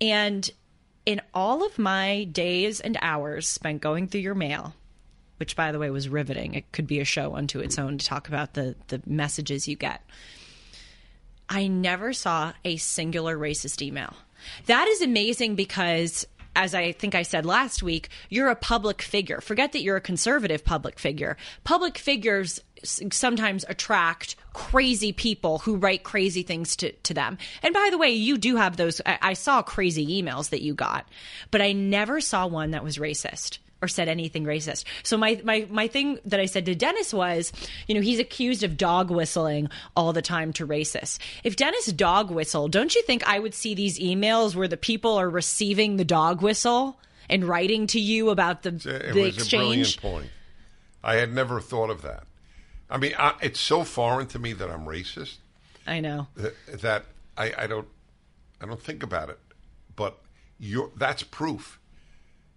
And 0.00 0.48
in 1.06 1.20
all 1.34 1.66
of 1.66 1.76
my 1.78 2.24
days 2.24 2.80
and 2.80 2.96
hours 3.02 3.48
spent 3.48 3.80
going 3.80 4.06
through 4.06 4.20
your 4.20 4.36
mail, 4.36 4.74
which 5.38 5.56
by 5.56 5.72
the 5.72 5.78
way 5.80 5.90
was 5.90 6.08
riveting. 6.08 6.54
It 6.54 6.70
could 6.70 6.86
be 6.86 7.00
a 7.00 7.04
show 7.04 7.34
unto 7.34 7.58
its 7.58 7.78
own 7.80 7.98
to 7.98 8.06
talk 8.06 8.28
about 8.28 8.54
the 8.54 8.76
the 8.88 9.02
messages 9.06 9.66
you 9.66 9.74
get. 9.74 10.02
I 11.48 11.66
never 11.66 12.12
saw 12.12 12.52
a 12.64 12.76
singular 12.76 13.36
racist 13.36 13.82
email. 13.82 14.14
That 14.66 14.88
is 14.88 15.02
amazing 15.02 15.54
because, 15.54 16.26
as 16.56 16.74
I 16.74 16.92
think 16.92 17.14
I 17.14 17.22
said 17.22 17.46
last 17.46 17.82
week, 17.82 18.08
you're 18.28 18.48
a 18.48 18.56
public 18.56 19.02
figure. 19.02 19.40
Forget 19.40 19.72
that 19.72 19.82
you're 19.82 19.96
a 19.96 20.00
conservative 20.00 20.64
public 20.64 20.98
figure. 20.98 21.36
Public 21.64 21.98
figures 21.98 22.60
sometimes 22.84 23.64
attract 23.68 24.36
crazy 24.52 25.12
people 25.12 25.58
who 25.58 25.76
write 25.76 26.04
crazy 26.04 26.42
things 26.42 26.76
to, 26.76 26.92
to 26.92 27.14
them. 27.14 27.38
And 27.62 27.74
by 27.74 27.88
the 27.90 27.98
way, 27.98 28.10
you 28.10 28.38
do 28.38 28.56
have 28.56 28.76
those. 28.76 29.00
I, 29.04 29.18
I 29.20 29.32
saw 29.34 29.62
crazy 29.62 30.22
emails 30.22 30.50
that 30.50 30.62
you 30.62 30.74
got, 30.74 31.08
but 31.50 31.60
I 31.60 31.72
never 31.72 32.20
saw 32.20 32.46
one 32.46 32.70
that 32.72 32.84
was 32.84 32.98
racist 32.98 33.58
or 33.80 33.88
said 33.88 34.08
anything 34.08 34.44
racist. 34.44 34.84
So 35.02 35.16
my, 35.16 35.40
my 35.44 35.66
my 35.70 35.86
thing 35.86 36.18
that 36.24 36.40
I 36.40 36.46
said 36.46 36.66
to 36.66 36.74
Dennis 36.74 37.14
was, 37.14 37.52
you 37.86 37.94
know, 37.94 38.00
he's 38.00 38.18
accused 38.18 38.62
of 38.62 38.76
dog 38.76 39.10
whistling 39.10 39.68
all 39.96 40.12
the 40.12 40.22
time 40.22 40.52
to 40.54 40.66
racists. 40.66 41.18
If 41.44 41.56
Dennis 41.56 41.86
dog 41.86 42.30
whistled, 42.30 42.72
don't 42.72 42.94
you 42.94 43.02
think 43.02 43.26
I 43.26 43.38
would 43.38 43.54
see 43.54 43.74
these 43.74 43.98
emails 43.98 44.54
where 44.54 44.68
the 44.68 44.76
people 44.76 45.14
are 45.14 45.30
receiving 45.30 45.96
the 45.96 46.04
dog 46.04 46.42
whistle 46.42 46.98
and 47.28 47.44
writing 47.44 47.86
to 47.88 48.00
you 48.00 48.30
about 48.30 48.62
the, 48.62 48.70
It 48.70 49.14
the 49.14 49.24
exchange? 49.24 49.52
a 49.52 49.56
brilliant 49.56 50.00
point. 50.00 50.30
I 51.02 51.14
had 51.16 51.32
never 51.32 51.60
thought 51.60 51.90
of 51.90 52.02
that. 52.02 52.24
I 52.90 52.96
mean, 52.96 53.12
I, 53.18 53.34
it's 53.42 53.60
so 53.60 53.84
foreign 53.84 54.26
to 54.28 54.38
me 54.38 54.54
that 54.54 54.70
I'm 54.70 54.86
racist 54.86 55.36
I 55.86 56.00
know. 56.00 56.26
that, 56.36 56.54
that 56.82 57.04
I, 57.36 57.52
I 57.56 57.66
don't 57.66 57.86
I 58.60 58.66
don't 58.66 58.82
think 58.82 59.02
about 59.02 59.30
it. 59.30 59.38
But 59.94 60.18
you're, 60.58 60.90
that's 60.96 61.22
proof. 61.22 61.77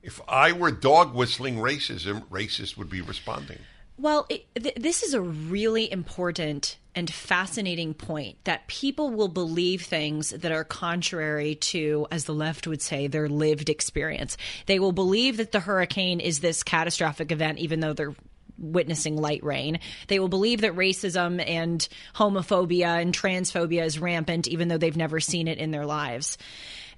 If 0.03 0.19
I 0.27 0.51
were 0.51 0.71
dog 0.71 1.13
whistling 1.13 1.57
racism, 1.57 2.23
racist 2.29 2.77
would 2.77 2.89
be 2.89 3.01
responding. 3.01 3.59
Well, 3.97 4.25
it, 4.29 4.47
th- 4.55 4.75
this 4.75 5.03
is 5.03 5.13
a 5.13 5.21
really 5.21 5.91
important 5.91 6.77
and 6.95 7.11
fascinating 7.11 7.93
point 7.93 8.43
that 8.45 8.67
people 8.67 9.11
will 9.11 9.27
believe 9.27 9.83
things 9.83 10.31
that 10.31 10.51
are 10.51 10.63
contrary 10.63 11.55
to, 11.55 12.07
as 12.11 12.25
the 12.25 12.33
left 12.33 12.65
would 12.67 12.81
say, 12.81 13.07
their 13.07 13.29
lived 13.29 13.69
experience. 13.69 14.37
They 14.65 14.79
will 14.79 14.91
believe 14.91 15.37
that 15.37 15.51
the 15.51 15.59
hurricane 15.59 16.19
is 16.19 16.39
this 16.39 16.63
catastrophic 16.63 17.31
event, 17.31 17.59
even 17.59 17.79
though 17.79 17.93
they're 17.93 18.15
witnessing 18.57 19.17
light 19.17 19.43
rain. 19.43 19.79
They 20.07 20.19
will 20.19 20.29
believe 20.29 20.61
that 20.61 20.75
racism 20.75 21.43
and 21.47 21.87
homophobia 22.15 23.01
and 23.01 23.15
transphobia 23.15 23.85
is 23.85 23.99
rampant, 23.99 24.47
even 24.47 24.67
though 24.67 24.77
they've 24.77 24.97
never 24.97 25.19
seen 25.19 25.47
it 25.47 25.57
in 25.57 25.71
their 25.71 25.85
lives. 25.85 26.37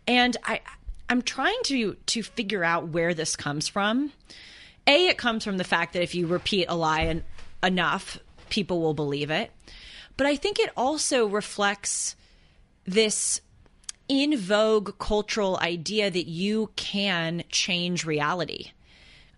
And 0.07 0.35
I, 0.43 0.61
I'm 1.09 1.21
trying 1.21 1.59
to 1.65 1.93
to 1.93 2.23
figure 2.23 2.63
out 2.63 2.89
where 2.89 3.13
this 3.13 3.35
comes 3.35 3.67
from. 3.67 4.11
A, 4.87 5.07
it 5.07 5.17
comes 5.17 5.43
from 5.43 5.57
the 5.57 5.63
fact 5.63 5.93
that 5.93 6.03
if 6.03 6.13
you 6.13 6.27
repeat 6.27 6.65
a 6.67 6.75
lie 6.75 7.05
en- 7.05 7.23
enough, 7.61 8.19
people 8.49 8.81
will 8.81 8.93
believe 8.93 9.31
it. 9.31 9.51
But 10.17 10.27
I 10.27 10.35
think 10.35 10.59
it 10.59 10.71
also 10.75 11.25
reflects 11.25 12.15
this 12.85 13.41
in 14.09 14.37
vogue 14.37 14.97
cultural 14.99 15.57
idea 15.57 16.11
that 16.11 16.27
you 16.27 16.69
can 16.75 17.43
change 17.49 18.05
reality. 18.05 18.71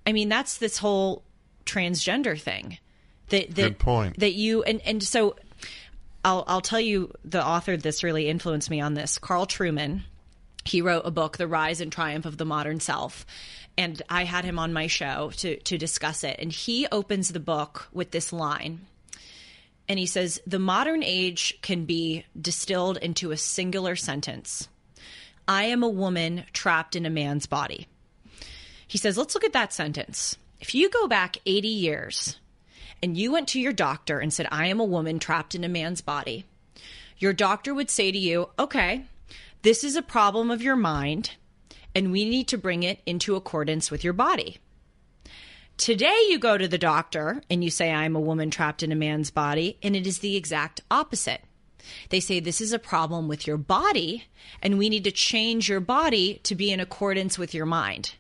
I 0.06 0.12
mean, 0.12 0.30
that's 0.30 0.58
this 0.58 0.78
whole 0.78 1.24
transgender 1.66 2.40
thing. 2.40 2.78
That, 3.30 3.56
that, 3.56 3.62
Good 3.62 3.80
point. 3.80 4.20
That 4.20 4.34
you 4.34 4.64
and 4.64 4.82
and 4.86 5.02
so 5.02 5.36
I'll 6.24 6.44
I'll 6.48 6.62
tell 6.62 6.80
you 6.80 7.12
the 7.24 7.46
author 7.46 7.78
this 7.78 8.04
really 8.04 8.28
influenced 8.28 8.70
me 8.70 8.82
on 8.82 8.94
this. 8.94 9.18
Carl 9.18 9.46
Trueman. 9.46 10.02
He 10.66 10.82
wrote 10.82 11.04
a 11.06 11.12
book, 11.12 11.38
The 11.38 11.48
Rise 11.48 11.80
and 11.80 11.92
Triumph 11.92 12.26
of 12.26 12.38
the 12.38 12.46
Modern 12.46 12.80
Self. 12.80 13.26
And 13.78 14.02
I 14.10 14.24
had 14.24 14.46
him 14.46 14.58
on 14.58 14.74
my 14.74 14.88
show 14.88 15.32
to 15.38 15.58
to 15.58 15.78
discuss 15.78 16.24
it. 16.24 16.38
And 16.40 16.52
he 16.52 16.88
opens 16.92 17.30
the 17.30 17.40
book 17.40 17.88
with 17.92 18.12
this 18.12 18.34
line. 18.34 18.82
And 19.88 20.00
he 20.00 20.06
says, 20.06 20.42
The 20.48 20.60
modern 20.60 21.04
age 21.04 21.60
can 21.62 21.86
be 21.86 22.26
distilled 22.40 22.98
into 22.98 23.32
a 23.32 23.38
singular 23.38 23.96
sentence 23.96 24.68
I 25.48 25.66
am 25.66 25.84
a 25.84 25.90
woman 25.90 26.46
trapped 26.54 26.96
in 26.96 27.06
a 27.06 27.10
man's 27.10 27.46
body. 27.46 27.88
He 28.88 28.98
says, 28.98 29.18
Let's 29.18 29.36
look 29.36 29.44
at 29.44 29.54
that 29.54 29.74
sentence. 29.74 30.38
If 30.60 30.74
you 30.74 30.90
go 30.90 31.08
back 31.08 31.38
80 31.46 31.68
years 31.68 32.40
and 33.04 33.16
you 33.16 33.32
went 33.32 33.50
to 33.50 33.60
your 33.60 33.74
doctor 33.74 34.20
and 34.20 34.34
said, 34.34 34.48
I 34.52 34.68
am 34.68 34.80
a 34.80 34.86
woman 34.86 35.20
trapped 35.20 35.54
in 35.54 35.64
a 35.64 35.70
man's 35.70 36.02
body, 36.02 36.46
your 37.18 37.34
doctor 37.34 37.74
would 37.74 37.90
say 37.90 38.12
to 38.12 38.18
you, 38.18 38.50
Okay, 38.58 39.06
this 39.66 39.84
is 39.84 39.96
a 39.96 40.04
problem 40.04 40.52
of 40.52 40.62
your 40.62 40.76
mind, 40.76 41.32
and 41.96 42.12
we 42.12 42.24
need 42.24 42.48
to 42.50 42.56
bring 42.58 42.84
it 42.84 43.02
into 43.08 43.36
accordance 43.36 43.90
with 43.90 44.04
your 44.04 44.14
body. 44.14 44.60
Today, 45.76 46.16
you 46.30 46.38
go 46.38 46.56
to 46.56 46.68
the 46.68 46.78
doctor 46.78 47.42
and 47.50 47.64
you 47.64 47.72
say, 47.72 47.92
I'm 47.92 48.16
a 48.16 48.20
woman 48.20 48.52
trapped 48.52 48.84
in 48.84 48.92
a 48.92 48.96
man's 48.96 49.32
body, 49.32 49.80
and 49.82 49.96
it 49.96 50.06
is 50.06 50.20
the 50.20 50.36
exact 50.36 50.82
opposite. 50.92 51.42
They 52.10 52.20
say, 52.20 52.40
This 52.40 52.62
is 52.62 52.74
a 52.74 52.80
problem 52.80 53.28
with 53.28 53.48
your 53.48 53.58
body, 53.58 54.26
and 54.62 54.78
we 54.78 54.88
need 54.88 55.04
to 55.06 55.12
change 55.12 55.68
your 55.68 55.80
body 55.80 56.42
to 56.44 56.54
be 56.54 56.72
in 56.72 56.80
accordance 56.80 57.40
with 57.40 57.56
your 57.56 57.66
mind. 57.66 58.14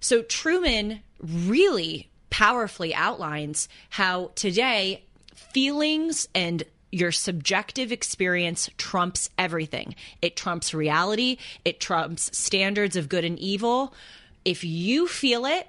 So, 0.00 0.22
Trueman 0.22 1.00
really 1.18 2.10
powerfully 2.28 2.94
outlines 2.94 3.70
how 3.88 4.32
today 4.34 5.06
feelings 5.34 6.28
and 6.34 6.62
your 6.90 7.12
subjective 7.12 7.92
experience 7.92 8.70
trumps 8.78 9.30
everything. 9.38 9.94
It 10.22 10.36
trumps 10.36 10.72
reality, 10.74 11.38
it 11.64 11.80
trumps 11.80 12.36
standards 12.36 12.96
of 12.96 13.08
good 13.08 13.24
and 13.24 13.38
evil. 13.38 13.94
If 14.44 14.64
you 14.64 15.06
feel 15.06 15.44
it, 15.44 15.68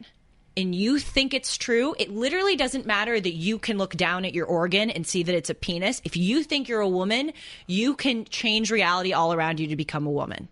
and 0.58 0.76
you 0.76 1.00
think 1.00 1.34
it's 1.34 1.58
true, 1.58 1.96
it 1.98 2.10
literally 2.10 2.58
doesn't 2.58 2.86
matter 2.86 3.20
that 3.20 3.34
you 3.34 3.58
can 3.58 3.78
look 3.78 3.96
down 3.96 4.26
at 4.26 4.34
your 4.34 4.46
organ 4.46 4.90
and 4.90 5.08
see 5.08 5.24
that 5.24 5.36
it's 5.36 5.50
a 5.50 5.56
penis. 5.56 6.02
If 6.04 6.18
you 6.18 6.44
think 6.44 6.68
you're 6.68 6.82
a 6.82 6.90
woman, 6.90 7.32
you 7.66 7.96
can 7.96 8.26
change 8.26 8.70
reality 8.70 9.14
all 9.14 9.32
around 9.32 9.62
you 9.62 9.68
to 9.68 9.78
become 9.78 10.06
a 10.06 10.12
woman. 10.12 10.50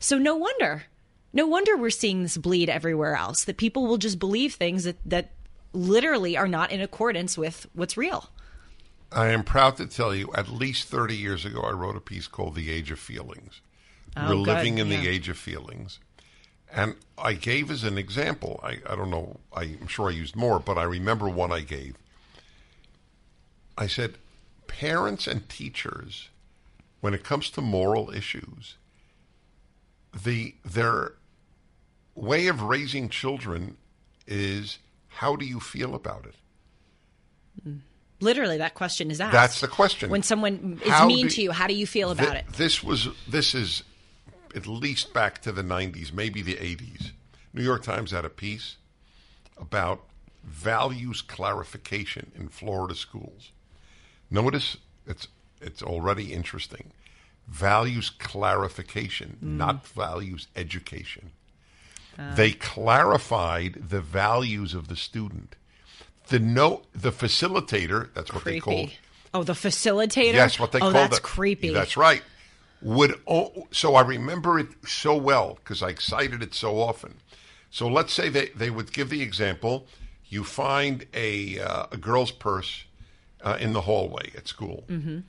So 0.00 0.18
no 0.18 0.34
wonder. 0.34 0.84
No 1.32 1.46
wonder 1.46 1.76
we're 1.76 1.90
seeing 1.90 2.22
this 2.22 2.36
bleed 2.36 2.68
everywhere 2.68 3.14
else. 3.14 3.44
That 3.44 3.58
people 3.58 3.86
will 3.86 3.98
just 3.98 4.18
believe 4.18 4.54
things 4.54 4.84
that, 4.84 4.96
that 5.06 5.30
literally 5.72 6.36
are 6.36 6.48
not 6.48 6.72
in 6.72 6.80
accordance 6.80 7.38
with 7.38 7.66
what's 7.74 7.96
real. 7.96 8.30
I 9.10 9.28
am 9.28 9.42
proud 9.42 9.76
to 9.78 9.86
tell 9.86 10.14
you, 10.14 10.30
at 10.34 10.48
least 10.48 10.88
30 10.88 11.16
years 11.16 11.44
ago, 11.44 11.62
I 11.62 11.70
wrote 11.70 11.96
a 11.96 12.00
piece 12.00 12.26
called 12.26 12.54
The 12.54 12.70
Age 12.70 12.90
of 12.90 12.98
Feelings. 12.98 13.60
Oh, 14.16 14.28
We're 14.28 14.44
good, 14.44 14.56
living 14.56 14.78
in 14.78 14.88
yeah. 14.88 15.00
the 15.00 15.08
age 15.08 15.28
of 15.28 15.38
feelings. 15.38 15.98
And 16.70 16.96
I 17.16 17.32
gave 17.32 17.70
as 17.70 17.84
an 17.84 17.96
example, 17.96 18.60
I, 18.62 18.78
I 18.86 18.94
don't 18.94 19.10
know, 19.10 19.40
I'm 19.54 19.86
sure 19.86 20.08
I 20.08 20.12
used 20.12 20.36
more, 20.36 20.60
but 20.60 20.76
I 20.76 20.82
remember 20.82 21.28
one 21.28 21.50
I 21.50 21.60
gave. 21.60 21.96
I 23.76 23.86
said, 23.86 24.18
parents 24.66 25.26
and 25.26 25.48
teachers, 25.48 26.28
when 27.00 27.14
it 27.14 27.24
comes 27.24 27.48
to 27.50 27.60
moral 27.62 28.10
issues, 28.10 28.76
the 30.12 30.54
their 30.64 31.12
way 32.14 32.48
of 32.48 32.62
raising 32.62 33.08
children 33.08 33.76
is 34.26 34.78
how 35.08 35.36
do 35.36 35.44
you 35.44 35.60
feel 35.60 35.94
about 35.94 36.26
it? 36.26 36.34
Literally, 38.20 38.58
that 38.58 38.74
question 38.74 39.10
is 39.10 39.20
asked. 39.20 39.32
That's 39.32 39.60
the 39.60 39.68
question. 39.68 40.10
When 40.10 40.22
someone 40.22 40.80
is 40.84 40.90
How 40.90 41.06
mean 41.06 41.26
do- 41.26 41.34
to 41.34 41.42
you, 41.42 41.52
how 41.52 41.66
do 41.66 41.74
you 41.74 41.86
feel 41.86 42.10
about 42.10 42.32
Thi- 42.32 42.38
it? 42.38 42.46
This 42.54 42.82
was 42.82 43.08
this 43.28 43.54
is 43.54 43.82
at 44.54 44.66
least 44.66 45.12
back 45.12 45.40
to 45.42 45.52
the 45.52 45.62
90s, 45.62 46.12
maybe 46.12 46.42
the 46.42 46.54
80s. 46.54 47.12
New 47.52 47.62
York 47.62 47.82
Times 47.82 48.10
had 48.10 48.24
a 48.24 48.30
piece 48.30 48.76
about 49.56 50.04
values 50.44 51.22
clarification 51.22 52.32
in 52.34 52.48
Florida 52.48 52.94
schools. 52.94 53.52
Notice 54.30 54.76
it's 55.06 55.28
it's 55.60 55.82
already 55.82 56.32
interesting. 56.32 56.92
Values 57.46 58.10
clarification, 58.10 59.38
mm. 59.42 59.56
not 59.56 59.86
values 59.86 60.48
education. 60.54 61.30
Uh. 62.18 62.34
They 62.34 62.52
clarified 62.52 63.88
the 63.88 64.00
values 64.00 64.74
of 64.74 64.88
the 64.88 64.96
student. 64.96 65.56
The 66.28 66.38
no 66.38 66.82
the 66.92 67.10
facilitator, 67.10 68.12
that's 68.14 68.32
what 68.32 68.44
they 68.44 68.60
called 68.60 68.88
Creepy. 68.88 68.98
Oh, 69.34 69.42
the 69.42 69.54
facilitator. 69.54 70.34
Yes, 70.34 70.58
what 70.58 70.72
they 70.72 70.78
oh, 70.78 70.82
call 70.82 70.92
that's 70.92 71.18
the- 71.18 71.22
creepy. 71.22 71.70
That's 71.70 71.96
right. 71.96 72.22
Would 72.80 73.20
oh, 73.26 73.66
so 73.72 73.94
I 73.96 74.02
remember 74.02 74.58
it 74.58 74.68
so 74.86 75.16
well 75.16 75.58
because 75.62 75.82
I 75.82 75.94
cited 75.94 76.42
it 76.42 76.54
so 76.54 76.80
often. 76.80 77.14
So 77.70 77.88
let's 77.88 78.12
say 78.12 78.28
they, 78.28 78.46
they 78.48 78.70
would 78.70 78.92
give 78.92 79.10
the 79.10 79.20
example: 79.20 79.86
you 80.28 80.44
find 80.44 81.06
a 81.12 81.58
uh, 81.58 81.86
a 81.90 81.96
girl's 81.96 82.30
purse 82.30 82.84
uh, 83.42 83.56
in 83.60 83.72
the 83.72 83.82
hallway 83.82 84.32
at 84.36 84.46
school. 84.46 84.84
Mm-hmm. 84.88 85.20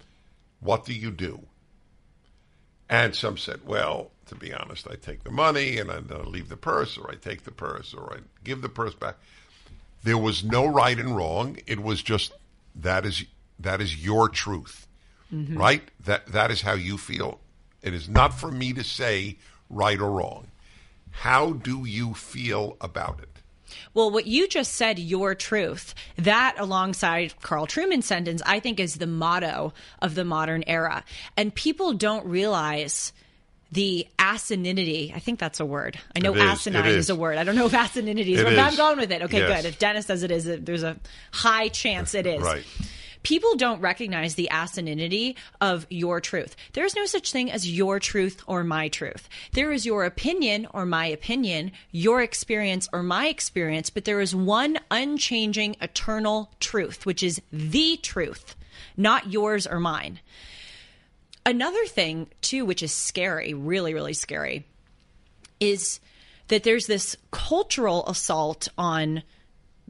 What 0.60 0.86
do 0.86 0.94
you 0.94 1.12
do? 1.12 1.42
And 2.90 3.16
some 3.16 3.38
said, 3.38 3.62
well, 3.66 4.12
to 4.26 4.36
be 4.36 4.52
honest, 4.52 4.88
I 4.90 4.96
take 4.96 5.24
the 5.24 5.32
money 5.32 5.78
and 5.78 5.92
I 5.92 6.00
leave 6.00 6.50
the 6.50 6.58
purse, 6.58 6.98
or 6.98 7.10
I 7.10 7.16
take 7.16 7.44
the 7.44 7.52
purse, 7.52 7.94
or 7.94 8.14
I 8.14 8.18
give 8.44 8.62
the 8.62 8.70
purse 8.70 8.96
back. 8.96 9.16
There 10.04 10.18
was 10.18 10.44
no 10.44 10.66
right 10.66 10.98
and 10.98 11.16
wrong. 11.16 11.58
It 11.68 11.82
was 11.82 12.02
just 12.02 12.32
that 12.76 13.06
is 13.06 13.26
that 13.60 13.82
is 13.82 14.04
your 14.04 14.30
truth, 14.30 14.88
mm-hmm. 15.34 15.58
right? 15.58 15.84
That 16.06 16.28
that 16.28 16.52
is 16.52 16.62
how 16.62 16.74
you 16.74 16.98
feel. 16.98 17.40
It 17.82 17.94
is 17.94 18.10
not 18.10 18.34
for 18.34 18.52
me 18.52 18.74
to 18.74 18.84
say 18.84 19.38
right 19.70 20.00
or 20.00 20.12
wrong. 20.12 20.48
How 21.12 21.54
do 21.54 21.86
you 21.86 22.14
feel 22.14 22.78
about 22.82 23.20
it? 23.22 23.30
Well, 23.94 24.12
what 24.12 24.28
you 24.28 24.48
just 24.48 24.74
said, 24.74 25.00
your 25.00 25.36
truth, 25.36 25.94
that 26.18 26.56
alongside 26.58 27.40
Carl 27.42 27.68
Trueman's 27.68 28.06
sentence, 28.06 28.42
I 28.46 28.60
think 28.60 28.80
is 28.80 28.96
the 28.96 29.08
motto 29.08 29.74
of 30.02 30.16
the 30.16 30.26
modern 30.26 30.64
era. 30.66 31.04
And 31.38 31.54
people 31.54 31.94
don't 31.94 32.26
realize 32.26 33.14
the 33.72 34.08
asininity. 34.18 35.16
I 35.16 35.20
think 35.20 35.40
that's 35.40 35.60
a 35.60 35.66
word. 35.66 36.00
I 36.16 36.20
know 36.20 36.34
is. 36.36 36.42
asinine 36.42 36.86
is. 36.88 36.96
is. 36.96 37.10
a 37.10 37.16
word. 37.16 37.38
I 37.38 37.44
don't 37.44 37.56
know 37.56 37.68
if 37.68 37.72
asininity 37.72 38.30
is, 38.30 38.42
It 38.42 38.44
but 38.44 38.58
I'm 38.58 38.76
going 38.76 38.98
with 38.98 39.12
it. 39.12 39.22
Okay, 39.24 39.40
Yes. 39.40 39.62
good. 39.62 39.70
If 39.70 39.80
Dennis 39.80 40.06
says 40.08 40.24
it 40.24 40.32
is, 40.32 40.46
there's 40.46 40.84
a 40.84 40.98
high 41.32 41.68
chance 41.70 42.14
it 42.16 42.26
is. 42.26 42.42
Right. 42.42 42.66
People 43.22 43.56
don't 43.58 43.82
recognize 43.82 44.36
the 44.36 44.48
asininity 44.50 45.36
of 45.60 45.86
your 45.90 46.22
truth. 46.22 46.56
There 46.72 46.86
is 46.86 46.96
no 46.96 47.06
such 47.06 47.34
thing 47.34 47.52
as 47.52 47.70
your 47.70 48.00
truth 48.00 48.42
or 48.48 48.64
my 48.64 48.88
truth. 48.88 49.28
There 49.52 49.74
is 49.74 49.86
your 49.86 50.06
opinion 50.06 50.68
or 50.74 50.86
my 50.86 51.06
opinion, 51.08 51.74
your 51.92 52.22
experience 52.22 52.88
or 52.94 53.04
my 53.04 53.28
experience, 53.28 53.90
but 53.90 54.06
there 54.06 54.22
is 54.22 54.34
one 54.34 54.80
unchanging, 54.90 55.76
eternal 55.82 56.50
truth, 56.62 57.06
which 57.06 57.22
is 57.22 57.42
the 57.52 57.98
truth, 58.02 58.56
not 58.96 59.32
yours 59.32 59.68
or 59.68 59.82
mine. 59.82 60.22
Another 61.50 61.84
thing, 61.88 62.28
too, 62.42 62.64
which 62.64 62.84
is 62.84 62.92
scary, 62.92 63.56
really, 63.56 63.96
really 63.96 64.14
scary, 64.14 64.68
is 65.60 66.00
that 66.48 66.62
there's 66.62 66.86
this 66.86 67.18
cultural 67.32 68.06
assault 68.06 68.68
on 68.78 69.24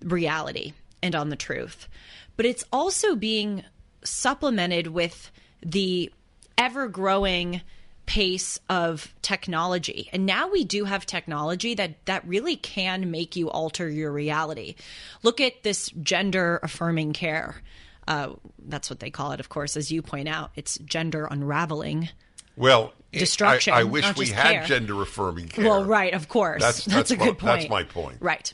reality 0.01 0.71
and 1.03 1.15
on 1.15 1.27
the 1.27 1.35
truth. 1.35 1.89
But 2.37 2.45
it's 2.45 2.63
also 2.71 3.13
being 3.13 3.65
supplemented 4.05 4.87
with 4.87 5.31
the 5.61 6.13
ever 6.57 6.87
growing 6.87 7.59
pace 8.05 8.57
of 8.69 9.13
technology. 9.21 10.09
And 10.13 10.25
now 10.25 10.49
we 10.49 10.63
do 10.63 10.85
have 10.85 11.05
technology 11.05 11.73
that 11.73 12.05
that 12.05 12.25
really 12.25 12.55
can 12.55 13.11
make 13.11 13.35
you 13.35 13.49
alter 13.49 13.89
your 13.89 14.13
reality. 14.13 14.75
Look 15.23 15.41
at 15.41 15.63
this 15.63 15.89
gender 16.01 16.61
affirming 16.63 17.11
care. 17.11 17.61
Uh, 18.09 18.33
that's 18.67 18.89
what 18.89 18.99
they 18.99 19.11
call 19.11 19.31
it, 19.33 19.39
of 19.39 19.47
course, 19.49 19.77
as 19.77 19.91
you 19.91 20.01
point 20.01 20.27
out. 20.27 20.49
It's 20.55 20.77
gender 20.79 21.27
unraveling. 21.29 22.09
Well, 22.57 22.91
Destruction, 23.13 23.73
I, 23.73 23.81
I 23.81 23.83
wish 23.83 24.17
we 24.17 24.27
had 24.27 24.51
care. 24.51 24.63
gender 24.65 25.01
affirming 25.01 25.47
care. 25.47 25.63
Well, 25.65 25.85
right, 25.85 26.13
of 26.13 26.27
course. 26.27 26.61
That's- 26.61 26.85
That's, 26.85 27.09
that's 27.09 27.11
a 27.11 27.17
my- 27.17 27.25
good 27.25 27.37
point. 27.37 27.59
that's 27.61 27.69
my 27.69 27.83
point. 27.83 28.17
Right. 28.19 28.51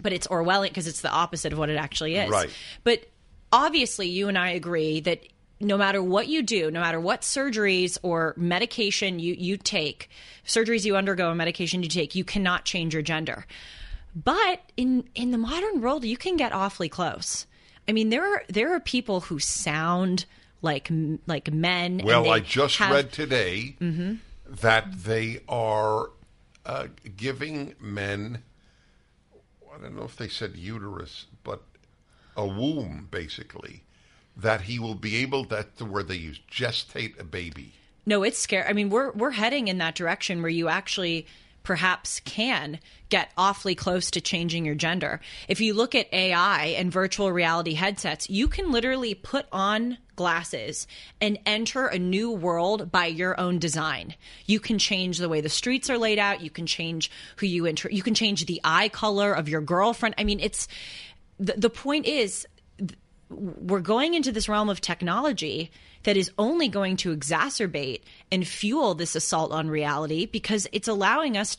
But 0.00 0.12
it's 0.14 0.26
Orwellian 0.26 0.68
because 0.70 0.86
it's 0.86 1.02
the 1.02 1.10
opposite 1.10 1.52
of 1.52 1.58
what 1.58 1.68
it 1.70 1.76
actually 1.76 2.16
is. 2.16 2.30
Right. 2.30 2.50
But 2.82 3.04
obviously, 3.52 4.08
you 4.08 4.28
and 4.28 4.38
I 4.38 4.50
agree 4.50 5.00
that 5.00 5.22
no 5.60 5.76
matter 5.76 6.02
what 6.02 6.28
you 6.28 6.42
do, 6.42 6.70
no 6.70 6.80
matter 6.80 7.00
what 7.00 7.22
surgeries 7.22 7.98
or 8.02 8.32
medication 8.36 9.18
you, 9.18 9.34
you 9.34 9.56
take, 9.56 10.08
surgeries 10.46 10.84
you 10.84 10.96
undergo 10.96 11.28
and 11.30 11.36
medication 11.38 11.82
you 11.82 11.88
take, 11.88 12.14
you 12.14 12.24
cannot 12.24 12.64
change 12.64 12.94
your 12.94 13.02
gender. 13.02 13.44
But 14.14 14.60
in 14.76 15.08
in 15.14 15.30
the 15.32 15.38
modern 15.38 15.80
world, 15.80 16.04
you 16.04 16.16
can 16.16 16.36
get 16.36 16.52
awfully 16.52 16.88
close. 16.88 17.46
I 17.88 17.92
mean, 17.92 18.10
there 18.10 18.22
are 18.22 18.42
there 18.48 18.74
are 18.74 18.80
people 18.80 19.20
who 19.20 19.38
sound 19.38 20.26
like 20.62 20.90
like 21.26 21.52
men. 21.52 22.02
Well, 22.04 22.30
I 22.30 22.40
just 22.40 22.76
have- 22.76 22.92
read 22.92 23.12
today 23.12 23.76
that 24.46 25.04
they 25.04 25.40
are 25.48 26.10
uh, 26.66 26.88
giving 27.16 27.74
men, 27.80 28.42
I 29.74 29.80
don't 29.80 29.96
know 29.96 30.04
if 30.04 30.16
they 30.16 30.28
said 30.28 30.56
uterus, 30.56 31.26
but 31.44 31.62
a 32.36 32.46
womb, 32.46 33.08
basically, 33.10 33.82
that 34.36 34.62
he 34.62 34.78
will 34.78 34.94
be 34.94 35.16
able, 35.16 35.44
that 35.44 35.76
to 35.78 35.84
where 35.84 36.02
they 36.02 36.16
use 36.16 36.40
gestate 36.50 37.18
a 37.18 37.24
baby. 37.24 37.72
No, 38.06 38.22
it's 38.22 38.38
scary. 38.38 38.66
I 38.68 38.72
mean, 38.72 38.90
we're 38.90 39.12
we're 39.12 39.32
heading 39.32 39.68
in 39.68 39.78
that 39.78 39.94
direction 39.94 40.40
where 40.42 40.50
you 40.50 40.68
actually 40.68 41.26
perhaps 41.68 42.20
can 42.20 42.80
get 43.10 43.30
awfully 43.36 43.74
close 43.74 44.10
to 44.10 44.22
changing 44.22 44.64
your 44.64 44.74
gender. 44.74 45.20
If 45.48 45.60
you 45.60 45.74
look 45.74 45.94
at 45.94 46.10
AI 46.14 46.74
and 46.78 46.90
virtual 46.90 47.30
reality 47.30 47.74
headsets, 47.74 48.30
you 48.30 48.48
can 48.48 48.72
literally 48.72 49.12
put 49.12 49.44
on 49.52 49.98
glasses 50.16 50.86
and 51.20 51.38
enter 51.44 51.86
a 51.86 51.98
new 51.98 52.30
world 52.30 52.90
by 52.90 53.04
your 53.04 53.38
own 53.38 53.58
design. 53.58 54.14
You 54.46 54.60
can 54.60 54.78
change 54.78 55.18
the 55.18 55.28
way 55.28 55.42
the 55.42 55.50
streets 55.50 55.90
are 55.90 55.98
laid 55.98 56.18
out, 56.18 56.40
you 56.40 56.48
can 56.48 56.64
change 56.64 57.10
who 57.36 57.44
you 57.44 57.66
enter, 57.66 57.90
you 57.90 58.02
can 58.02 58.14
change 58.14 58.46
the 58.46 58.62
eye 58.64 58.88
color 58.88 59.34
of 59.34 59.46
your 59.46 59.60
girlfriend. 59.60 60.14
I 60.16 60.24
mean, 60.24 60.40
it's 60.40 60.68
the, 61.38 61.52
the 61.52 61.68
point 61.68 62.06
is 62.06 62.48
we're 63.28 63.80
going 63.80 64.14
into 64.14 64.32
this 64.32 64.48
realm 64.48 64.70
of 64.70 64.80
technology 64.80 65.70
that 66.04 66.16
is 66.16 66.30
only 66.38 66.68
going 66.68 66.96
to 66.98 67.14
exacerbate 67.16 68.02
and 68.30 68.46
fuel 68.46 68.94
this 68.94 69.14
assault 69.14 69.52
on 69.52 69.68
reality 69.68 70.26
because 70.26 70.66
it's 70.72 70.88
allowing 70.88 71.36
us 71.36 71.58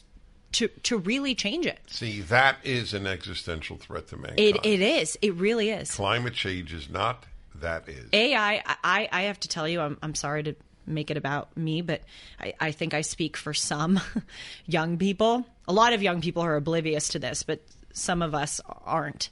to 0.54 0.68
to 0.68 0.98
really 0.98 1.36
change 1.36 1.66
it. 1.66 1.80
See, 1.88 2.22
that 2.22 2.58
is 2.64 2.94
an 2.94 3.06
existential 3.06 3.78
threat 3.78 4.08
to 4.08 4.18
mankind. 4.18 4.40
It 4.40 4.66
it 4.66 4.82
is. 4.82 5.18
It 5.22 5.36
really 5.36 5.70
is. 5.70 5.92
Climate 5.92 6.34
change 6.34 6.74
is 6.74 6.90
not, 6.90 7.26
that 7.56 7.88
is. 7.88 8.10
AI. 8.14 8.64
I 8.84 9.10
I 9.12 9.22
have 9.24 9.40
to 9.42 9.48
tell 9.48 9.68
you, 9.68 9.82
I'm 9.82 9.98
I'm 10.02 10.16
sorry 10.16 10.44
to 10.44 10.56
make 10.88 11.12
it 11.12 11.18
about 11.18 11.56
me, 11.56 11.82
but 11.82 12.02
I, 12.40 12.54
I 12.60 12.72
think 12.72 12.94
I 12.94 13.02
speak 13.02 13.38
for 13.38 13.54
some 13.54 14.00
young 14.66 14.98
people. 14.98 15.46
A 15.68 15.74
lot 15.74 15.94
of 15.94 16.02
young 16.02 16.22
people 16.22 16.42
are 16.42 16.56
oblivious 16.56 17.10
to 17.10 17.20
this, 17.20 17.44
but 17.44 17.62
some 17.94 18.22
of 18.22 18.34
us 18.34 18.60
aren't. 18.86 19.30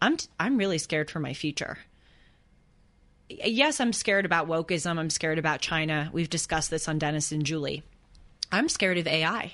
I'm 0.00 0.18
I'm 0.38 0.56
really 0.58 0.78
scared 0.78 1.10
for 1.10 1.20
my 1.20 1.32
future. 1.32 1.78
Yes, 3.44 3.80
I'm 3.80 3.92
scared 3.92 4.24
about 4.24 4.48
wokeism. 4.48 4.98
I'm 4.98 5.10
scared 5.10 5.38
about 5.38 5.60
China. 5.60 6.10
We've 6.12 6.30
discussed 6.30 6.70
this 6.70 6.88
on 6.88 6.98
Dennis 6.98 7.32
and 7.32 7.44
Julie. 7.44 7.82
I'm 8.50 8.68
scared 8.68 8.98
of 8.98 9.06
AI. 9.06 9.52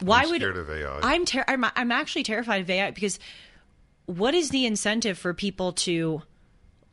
Why 0.00 0.22
I'm 0.22 0.30
would 0.30 0.40
scared 0.40 0.56
of 0.56 0.70
AI. 0.70 1.00
I'm 1.02 1.24
ter- 1.24 1.44
I'm 1.46 1.64
I'm 1.64 1.92
actually 1.92 2.22
terrified 2.22 2.62
of 2.62 2.70
AI 2.70 2.90
because 2.90 3.18
what 4.06 4.34
is 4.34 4.50
the 4.50 4.66
incentive 4.66 5.18
for 5.18 5.34
people 5.34 5.72
to 5.72 6.22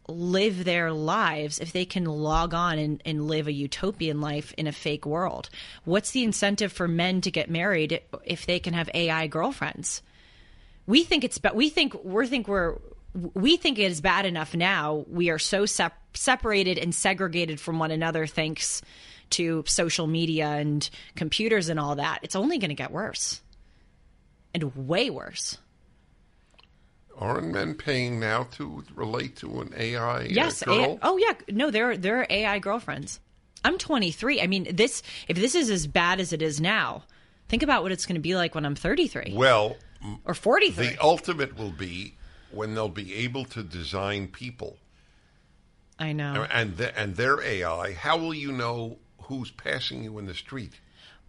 live 0.08 0.63
their 0.63 0.92
lives 0.92 1.60
if 1.60 1.74
they 1.74 1.84
can 1.84 2.06
log 2.06 2.54
on 2.54 2.80
and, 2.80 3.02
and 3.06 3.28
live 3.28 3.48
a 3.48 3.52
utopian 3.52 4.22
life 4.22 4.54
in 4.58 4.68
a 4.68 4.72
fake 4.72 5.06
world? 5.06 5.50
What's 5.86 6.12
the 6.12 6.24
incentive 6.24 6.72
for 6.72 6.88
men 6.88 7.22
to 7.22 7.32
get 7.32 7.50
married 7.50 8.02
if 8.26 8.46
they 8.46 8.60
can 8.60 8.74
have 8.74 8.90
AI 8.94 9.28
girlfriends? 9.28 10.02
We 10.86 11.04
think 11.04 11.24
it's 11.24 11.38
but 11.38 11.56
we 11.56 11.70
think 11.70 11.96
we 12.04 12.28
think 12.28 12.48
we're 12.48 12.78
we 13.34 13.58
think 13.58 13.80
it 13.80 13.91
is 13.91 14.01
bad 14.01 14.25
enough 14.25 14.53
now. 14.56 15.06
We 15.10 15.30
are 15.30 15.39
so 15.39 15.65
sep- 15.65 15.97
separated 16.13 16.77
and 16.77 16.93
segregated 16.93 17.60
from 17.60 17.80
one 17.80 17.91
another 17.91 18.27
thanks 18.27 18.82
to 19.32 19.63
social 19.67 20.08
media 20.08 20.47
and 20.49 20.88
computers 21.15 21.69
and 21.69 21.80
all 21.80 21.95
that. 21.95 22.19
It's 22.21 22.36
only 22.36 22.58
going 22.60 22.69
to 22.69 22.75
get 22.75 22.91
worse. 22.91 23.41
And 24.53 24.88
way 24.88 25.10
worse. 25.10 25.58
Aren't 27.17 27.51
men 27.51 27.73
paying 27.73 28.19
now 28.19 28.43
to 28.53 28.84
relate 28.93 29.36
to 29.38 29.62
an 29.62 29.73
AI 29.75 30.23
Yes. 30.25 30.62
girl? 30.63 30.99
A- 31.01 31.08
oh 31.08 31.17
yeah. 31.17 31.34
No, 31.49 31.71
they're 31.71 31.97
there 31.97 32.19
are 32.21 32.27
AI 32.30 32.60
girlfriends. 32.60 33.19
I'm 33.65 33.77
23. 33.80 34.39
I 34.39 34.47
mean, 34.47 34.67
this 34.75 35.01
if 35.27 35.36
this 35.38 35.56
is 35.56 35.69
as 35.71 35.88
bad 35.88 36.19
as 36.19 36.32
it 36.32 36.41
is 36.43 36.62
now, 36.62 37.03
think 37.49 37.63
about 37.63 37.82
what 37.82 37.91
it's 37.91 38.06
going 38.06 38.15
to 38.15 38.21
be 38.21 38.36
like 38.36 38.53
when 38.53 38.65
I'm 38.65 38.75
33 38.75 39.34
Well, 39.36 39.77
or 40.25 40.36
43. 40.36 40.88
the 40.89 40.97
ultimate 41.01 41.58
will 41.58 41.71
be 41.71 42.13
when 42.52 42.74
they'll 42.74 42.90
be 42.90 43.14
able 43.16 43.46
to 43.46 43.64
design 43.64 44.28
people 44.28 44.78
I 46.00 46.14
know. 46.14 46.46
and 46.52 46.78
th- 46.78 46.94
and 46.96 47.16
their 47.16 47.42
AI, 47.42 47.94
how 47.94 48.18
will 48.18 48.34
you 48.34 48.52
know 48.52 48.98
who's 49.24 49.52
passing 49.52 50.04
you 50.04 50.18
in 50.20 50.26
the 50.26 50.34
street? 50.34 50.74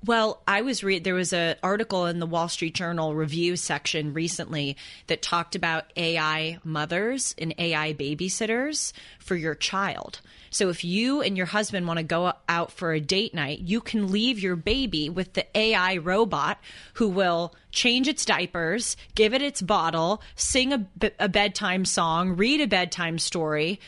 Well, 0.05 0.43
I 0.47 0.63
was 0.63 0.85
read 0.85 1.03
there 1.03 1.15
was 1.15 1.33
an 1.33 1.57
article 1.63 2.07
in 2.07 2.21
the 2.21 2.27
Wall 2.27 2.49
Street 2.49 2.75
Journal 2.75 3.15
review 3.17 3.57
section 3.57 4.15
recently 4.15 4.77
that 5.09 5.23
talked 5.23 5.57
about 5.57 5.93
AI 5.97 6.59
mothers 6.63 7.35
and 7.37 7.53
AI 7.59 7.95
babysitters 7.95 8.93
for 9.19 9.35
your 9.35 9.57
child. 9.57 10.21
So 10.51 10.69
if 10.69 10.85
you 10.85 11.21
and 11.21 11.37
your 11.37 11.47
husband 11.47 11.87
want 11.87 11.99
to 11.99 12.05
go 12.05 12.33
out 12.49 12.73
for 12.73 12.93
a 12.93 13.01
date 13.01 13.35
night, 13.35 13.61
you 13.61 13.81
can 13.81 14.11
leave 14.11 14.39
your 14.39 14.57
baby 14.57 15.09
with 15.09 15.35
the 15.35 15.47
AI 15.57 15.97
robot 15.97 16.59
who 16.95 17.09
will 17.09 17.55
change 17.71 18.09
its 18.09 18.25
diapers, 18.25 18.97
give 19.15 19.35
it 19.35 19.43
its 19.43 19.63
bottle, 19.63 20.23
sing 20.35 20.73
a 20.73 21.29
bedtime 21.29 21.85
song, 21.85 22.37
read 22.37 22.61
a 22.61 22.67
bedtime 22.67 23.19
story. 23.19 23.81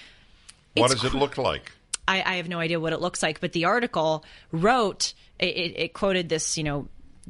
What 0.75 0.91
It's 0.91 1.01
does 1.01 1.13
it 1.13 1.17
look 1.17 1.39
like? 1.39 1.73
I, 2.07 2.23
I 2.23 2.37
have 2.37 2.49
no 2.49 2.59
idea 2.59 2.81
what 2.81 2.93
it 2.93 3.01
looks 3.01 3.23
like, 3.23 3.41
but 3.41 3.53
the 3.53 3.67
article 3.67 4.25
wrote 4.53 5.15
it, 5.39 5.57
it, 5.57 5.75
it 5.77 5.93
quoted 5.95 6.29
this, 6.29 6.59
you 6.59 6.65
know, 6.65 6.89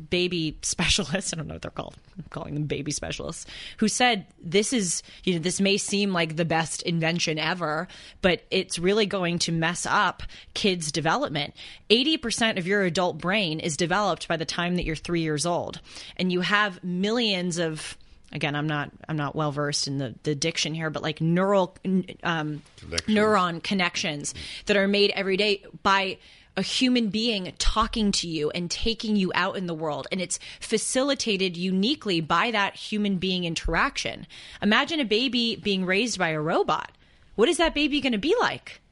baby 0.09 0.57
specialists. 0.63 1.33
I 1.33 1.37
don't 1.37 1.47
know 1.49 1.55
what 1.55 1.63
they're 1.63 1.71
called. 1.71 1.95
I'm 2.17 2.25
calling 2.31 2.55
them 2.55 2.65
baby 2.65 2.93
specialists 2.93 3.47
who 3.79 3.89
said 3.89 4.27
this 4.43 4.73
is, 4.73 5.03
you 5.25 5.35
know, 5.35 5.41
this 5.41 5.61
may 5.61 5.77
seem 5.77 6.13
like 6.13 6.37
the 6.37 6.45
best 6.45 6.83
invention 6.83 7.39
ever, 7.39 7.89
but 8.23 8.43
it's 8.51 8.79
really 8.79 9.07
going 9.07 9.39
to 9.41 9.53
mess 9.53 9.87
up 9.87 10.23
kids' 10.55 10.93
development. 10.93 11.55
80% 11.91 12.59
of 12.59 12.67
your 12.67 12.83
adult 12.83 13.19
brain 13.19 13.61
is 13.61 13.77
developed 13.77 14.29
by 14.29 14.37
the 14.37 14.45
time 14.45 14.77
that 14.77 14.85
you're 14.85 14.97
three 14.97 15.23
years 15.23 15.47
old. 15.47 15.81
And 16.17 16.31
you 16.33 16.41
have 16.41 16.83
millions 16.85 17.59
of, 17.59 17.97
again, 18.33 18.55
I'm 18.55 18.67
not, 18.67 18.91
I'm 19.09 19.17
not 19.17 19.35
well 19.35 19.53
versed 19.53 19.87
in 19.87 19.99
the, 19.99 20.15
the 20.23 20.35
diction 20.35 20.75
here, 20.75 20.91
but 20.91 21.03
like 21.03 21.21
neural, 21.21 21.77
um, 22.23 22.63
Connections. 22.79 23.19
neuron 23.19 23.63
connections 23.63 24.35
that 24.67 24.77
are 24.77 24.89
made 24.89 25.11
every 25.15 25.37
day 25.37 25.65
by 25.83 26.19
a 26.61 26.63
human 26.63 27.09
being 27.09 27.51
talking 27.59 28.13
to 28.13 28.29
you 28.29 28.51
and 28.51 28.71
taking 28.71 29.17
you 29.17 29.33
out 29.35 29.57
in 29.57 29.67
the 29.67 29.73
world. 29.73 30.07
And 30.13 30.21
it's 30.21 30.39
facilitated 30.61 31.57
uniquely 31.57 32.21
by 32.21 32.51
that 32.51 32.77
human 32.77 33.17
being 33.17 33.45
interaction. 33.45 34.27
Imagine 34.61 35.01
a 35.01 35.07
baby 35.07 35.57
being 35.57 35.87
raised 35.87 36.19
by 36.19 36.29
a 36.29 36.41
robot. 36.41 36.93
What 37.35 37.49
is 37.49 37.57
that 37.57 37.75
baby 37.75 38.03
going 38.03 38.13
to 38.13 38.19
be 38.19 38.37
like 38.39 38.83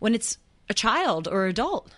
when 0.00 0.16
it's 0.16 0.38
a 0.68 0.74
child 0.74 1.28
or 1.28 1.46
adult? 1.46 1.94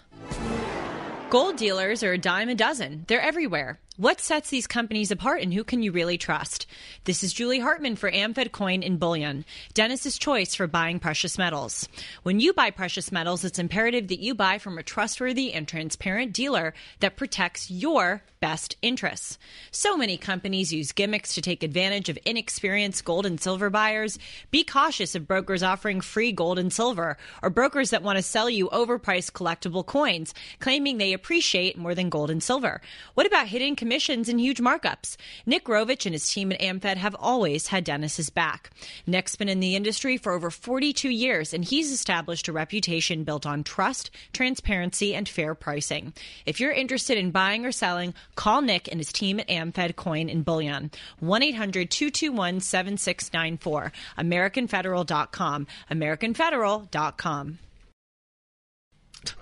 Gold 1.30 1.56
dealers 1.56 2.02
are 2.02 2.12
a 2.12 2.18
dime 2.18 2.50
a 2.50 2.54
dozen. 2.54 3.06
They're 3.08 3.22
everywhere. 3.22 3.80
What 3.98 4.20
sets 4.20 4.50
these 4.50 4.68
companies 4.68 5.10
apart 5.10 5.42
and 5.42 5.52
who 5.52 5.64
can 5.64 5.82
you 5.82 5.90
really 5.90 6.18
trust? 6.18 6.68
This 7.02 7.24
is 7.24 7.32
Julie 7.32 7.58
Hartman 7.58 7.96
for 7.96 8.08
AmFed 8.08 8.52
Coin 8.52 8.84
and 8.84 9.00
Bullion, 9.00 9.44
Dennis's 9.74 10.16
choice 10.16 10.54
for 10.54 10.68
buying 10.68 11.00
precious 11.00 11.36
metals. 11.36 11.88
When 12.22 12.38
you 12.38 12.52
buy 12.52 12.70
precious 12.70 13.10
metals, 13.10 13.44
it's 13.44 13.58
imperative 13.58 14.06
that 14.06 14.20
you 14.20 14.36
buy 14.36 14.58
from 14.58 14.78
a 14.78 14.84
trustworthy 14.84 15.52
and 15.52 15.66
transparent 15.66 16.32
dealer 16.32 16.74
that 17.00 17.16
protects 17.16 17.72
your 17.72 18.22
best 18.40 18.76
interests. 18.82 19.36
So 19.72 19.96
many 19.96 20.16
companies 20.16 20.72
use 20.72 20.92
gimmicks 20.92 21.34
to 21.34 21.42
take 21.42 21.64
advantage 21.64 22.08
of 22.08 22.18
inexperienced 22.24 23.04
gold 23.04 23.26
and 23.26 23.40
silver 23.40 23.68
buyers. 23.68 24.16
Be 24.52 24.62
cautious 24.62 25.16
of 25.16 25.26
brokers 25.26 25.64
offering 25.64 26.00
free 26.00 26.30
gold 26.30 26.60
and 26.60 26.72
silver 26.72 27.16
or 27.42 27.50
brokers 27.50 27.90
that 27.90 28.04
want 28.04 28.16
to 28.16 28.22
sell 28.22 28.48
you 28.48 28.68
overpriced 28.68 29.32
collectible 29.32 29.84
coins, 29.84 30.34
claiming 30.60 30.98
they 30.98 31.12
appreciate 31.12 31.76
more 31.76 31.96
than 31.96 32.10
gold 32.10 32.30
and 32.30 32.40
silver. 32.40 32.80
What 33.14 33.26
about 33.26 33.48
hidden 33.48 33.74
commissions 33.88 34.28
and 34.28 34.38
huge 34.38 34.60
markups? 34.60 35.16
Nick 35.46 35.64
Rovich 35.64 36.04
and 36.04 36.14
his 36.14 36.30
team 36.30 36.52
at 36.52 36.60
AmFed 36.60 36.98
have 36.98 37.16
always 37.18 37.68
had 37.68 37.84
Dennis's 37.84 38.28
back. 38.28 38.70
Nick's 39.06 39.34
been 39.34 39.48
in 39.48 39.60
the 39.60 39.76
industry 39.76 40.18
for 40.18 40.32
over 40.32 40.50
42 40.50 41.08
years, 41.08 41.54
and 41.54 41.64
he's 41.64 41.90
established 41.90 42.48
a 42.48 42.52
reputation 42.52 43.24
built 43.24 43.46
on 43.46 43.64
trust, 43.64 44.10
transparency, 44.34 45.14
and 45.14 45.26
fair 45.26 45.54
pricing. 45.54 46.12
If 46.44 46.60
you're 46.60 46.70
interested 46.70 47.16
in 47.16 47.30
buying 47.30 47.64
or 47.64 47.72
selling, 47.72 48.12
call 48.34 48.60
Nick 48.60 48.88
and 48.88 49.00
his 49.00 49.10
team 49.10 49.40
at 49.40 49.48
AmFed 49.48 49.96
Coin 49.96 50.28
and 50.28 50.44
Bullion. 50.44 50.90
1 51.20 51.42
800 51.42 51.90
221 51.90 52.60
7694. 52.60 53.90
AmericanFederal.com. 54.18 55.66
AmericanFederal.com. 55.90 57.58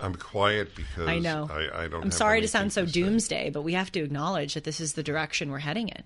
I'm 0.01 0.15
quiet 0.15 0.75
because 0.75 1.09
I 1.09 1.19
know. 1.19 1.49
I, 1.51 1.85
I 1.85 1.89
don't. 1.89 2.03
I'm 2.03 2.11
sorry 2.11 2.41
to 2.41 2.49
sound 2.49 2.73
so 2.73 2.87
say. 2.87 2.93
doomsday, 2.93 3.51
but 3.51 3.63
we 3.63 3.75
have 3.75 3.93
to 3.93 4.01
acknowledge 4.01 4.55
that 4.55 4.65
this 4.65 4.81
is 4.81 4.95
the 4.95 5.03
direction 5.03 5.51
we're 5.51 5.59
heading 5.59 5.89
in. 5.89 6.03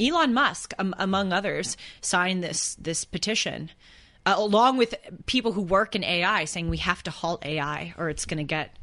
Elon 0.00 0.32
Musk, 0.32 0.72
um, 0.78 0.94
among 0.98 1.32
others, 1.32 1.76
signed 2.00 2.42
this 2.42 2.74
this 2.76 3.04
petition, 3.04 3.70
uh, 4.24 4.34
along 4.36 4.76
with 4.76 4.94
people 5.26 5.52
who 5.52 5.62
work 5.62 5.94
in 5.94 6.04
AI, 6.04 6.44
saying 6.44 6.70
we 6.70 6.78
have 6.78 7.02
to 7.02 7.10
halt 7.10 7.44
AI 7.44 7.94
or 7.98 8.08
it's 8.08 8.24
going 8.24 8.38
to 8.38 8.44
get 8.44 8.76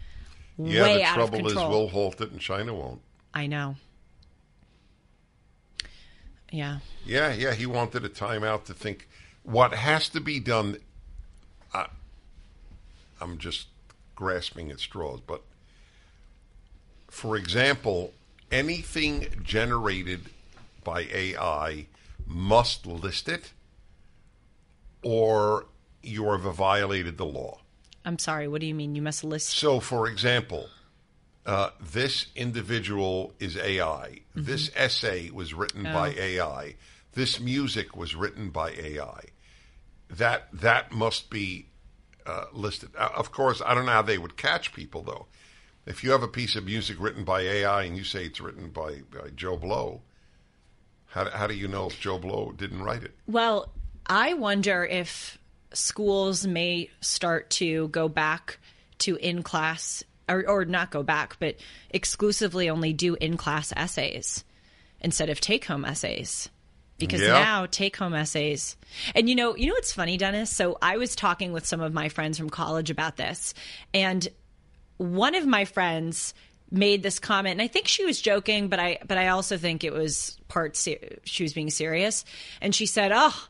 Yeah, 0.57 0.83
way 0.83 1.03
out 1.03 1.19
of 1.19 1.31
control. 1.31 1.43
Yeah, 1.43 1.47
the 1.47 1.53
trouble 1.53 1.63
is 1.63 1.69
we'll 1.69 1.87
halt 1.89 2.21
it 2.21 2.31
and 2.31 2.39
China 2.39 2.73
won't. 2.73 3.01
I 3.33 3.47
know. 3.47 3.75
Yeah. 6.51 6.79
Yeah, 7.05 7.33
yeah. 7.33 7.53
He 7.53 7.65
wanted 7.65 8.05
a 8.05 8.09
timeout 8.09 8.65
to 8.65 8.73
think 8.73 9.07
what 9.43 9.73
has 9.73 10.09
to 10.09 10.21
be 10.21 10.39
done. 10.39 10.77
I, 11.73 11.87
I'm 13.21 13.37
just 13.37 13.67
grasping 14.15 14.71
at 14.71 14.79
straws, 14.79 15.19
but 15.25 15.41
for 17.09 17.35
example, 17.35 18.13
anything 18.51 19.27
generated 19.43 20.21
by 20.83 21.07
AI 21.13 21.87
must 22.25 22.85
list 22.85 23.29
it, 23.29 23.51
or 25.03 25.65
you 26.03 26.29
have 26.31 26.41
violated 26.41 27.17
the 27.17 27.25
law. 27.25 27.59
I'm 28.05 28.19
sorry. 28.19 28.47
What 28.47 28.61
do 28.61 28.67
you 28.67 28.75
mean? 28.75 28.95
You 28.95 29.01
must 29.01 29.23
list. 29.23 29.49
So, 29.49 29.79
for 29.79 30.07
example, 30.07 30.69
uh, 31.45 31.71
this 31.81 32.27
individual 32.35 33.33
is 33.39 33.57
AI. 33.57 34.19
This 34.35 34.71
essay 34.75 35.29
was 35.29 35.53
written 35.53 35.83
by 35.83 36.09
AI. 36.09 36.75
This 37.13 37.39
music 37.39 37.95
was 37.95 38.15
written 38.15 38.49
by 38.49 38.71
AI. 38.71 39.23
That 40.09 40.47
that 40.53 40.91
must 40.91 41.29
be 41.29 41.67
uh, 42.25 42.45
listed. 42.53 42.89
Uh, 42.97 43.09
of 43.15 43.31
course, 43.31 43.61
I 43.65 43.73
don't 43.73 43.85
know 43.85 43.91
how 43.91 44.01
they 44.01 44.17
would 44.17 44.37
catch 44.37 44.73
people 44.73 45.01
though. 45.01 45.27
If 45.85 46.03
you 46.03 46.11
have 46.11 46.23
a 46.23 46.27
piece 46.27 46.55
of 46.57 46.65
music 46.65 46.97
written 46.99 47.23
by 47.23 47.41
AI 47.41 47.83
and 47.83 47.95
you 47.95 48.03
say 48.03 48.25
it's 48.25 48.41
written 48.41 48.69
by, 48.69 49.03
by 49.09 49.29
Joe 49.33 49.55
Blow, 49.55 50.01
how, 51.05 51.29
how 51.29 51.47
do 51.47 51.53
you 51.53 51.69
know 51.69 51.87
if 51.87 51.99
Joe 51.99 52.19
Blow 52.19 52.51
didn't 52.51 52.83
write 52.83 53.03
it? 53.03 53.15
Well, 53.25 53.71
I 54.05 54.33
wonder 54.33 54.83
if 54.85 55.37
schools 55.73 56.45
may 56.45 56.89
start 56.99 57.49
to 57.51 57.87
go 57.87 58.09
back 58.09 58.59
to 58.99 59.15
in 59.15 59.43
class, 59.43 60.03
or, 60.27 60.45
or 60.47 60.65
not 60.65 60.91
go 60.91 61.03
back, 61.03 61.37
but 61.39 61.55
exclusively 61.89 62.69
only 62.69 62.91
do 62.91 63.15
in 63.15 63.37
class 63.37 63.71
essays 63.75 64.43
instead 64.99 65.29
of 65.29 65.39
take 65.39 65.65
home 65.65 65.85
essays. 65.85 66.49
Because 66.97 67.21
Yeah. 67.21 67.33
now 67.33 67.65
take 67.67 67.95
home 67.97 68.13
essays. 68.13 68.75
And 69.13 69.29
you 69.29 69.35
know, 69.35 69.55
you 69.55 69.67
know 69.67 69.73
what's 69.73 69.93
funny, 69.93 70.17
Dennis? 70.17 70.49
So 70.49 70.77
I 70.81 70.97
was 70.97 71.15
talking 71.15 71.51
with 71.53 71.65
some 71.65 71.79
of 71.81 71.93
my 71.93 72.09
friends 72.09 72.37
from 72.37 72.49
college 72.49 72.89
about 72.89 73.17
this, 73.17 73.53
and 73.93 74.27
one 74.97 75.35
of 75.35 75.45
my 75.45 75.65
friends 75.65 76.33
made 76.71 77.01
this 77.03 77.17
comment 77.19 77.53
and 77.53 77.61
I 77.61 77.67
think 77.67 77.87
she 77.87 78.03
was 78.03 78.19
joking 78.19 78.67
but 78.67 78.77
I 78.77 78.97
but 79.07 79.17
I 79.17 79.29
also 79.29 79.57
think 79.57 79.85
it 79.85 79.93
was 79.93 80.37
part 80.49 80.75
se- 80.75 81.19
she 81.23 81.43
was 81.43 81.53
being 81.53 81.69
serious 81.69 82.25
and 82.59 82.75
she 82.75 82.85
said 82.85 83.13
oh 83.15 83.47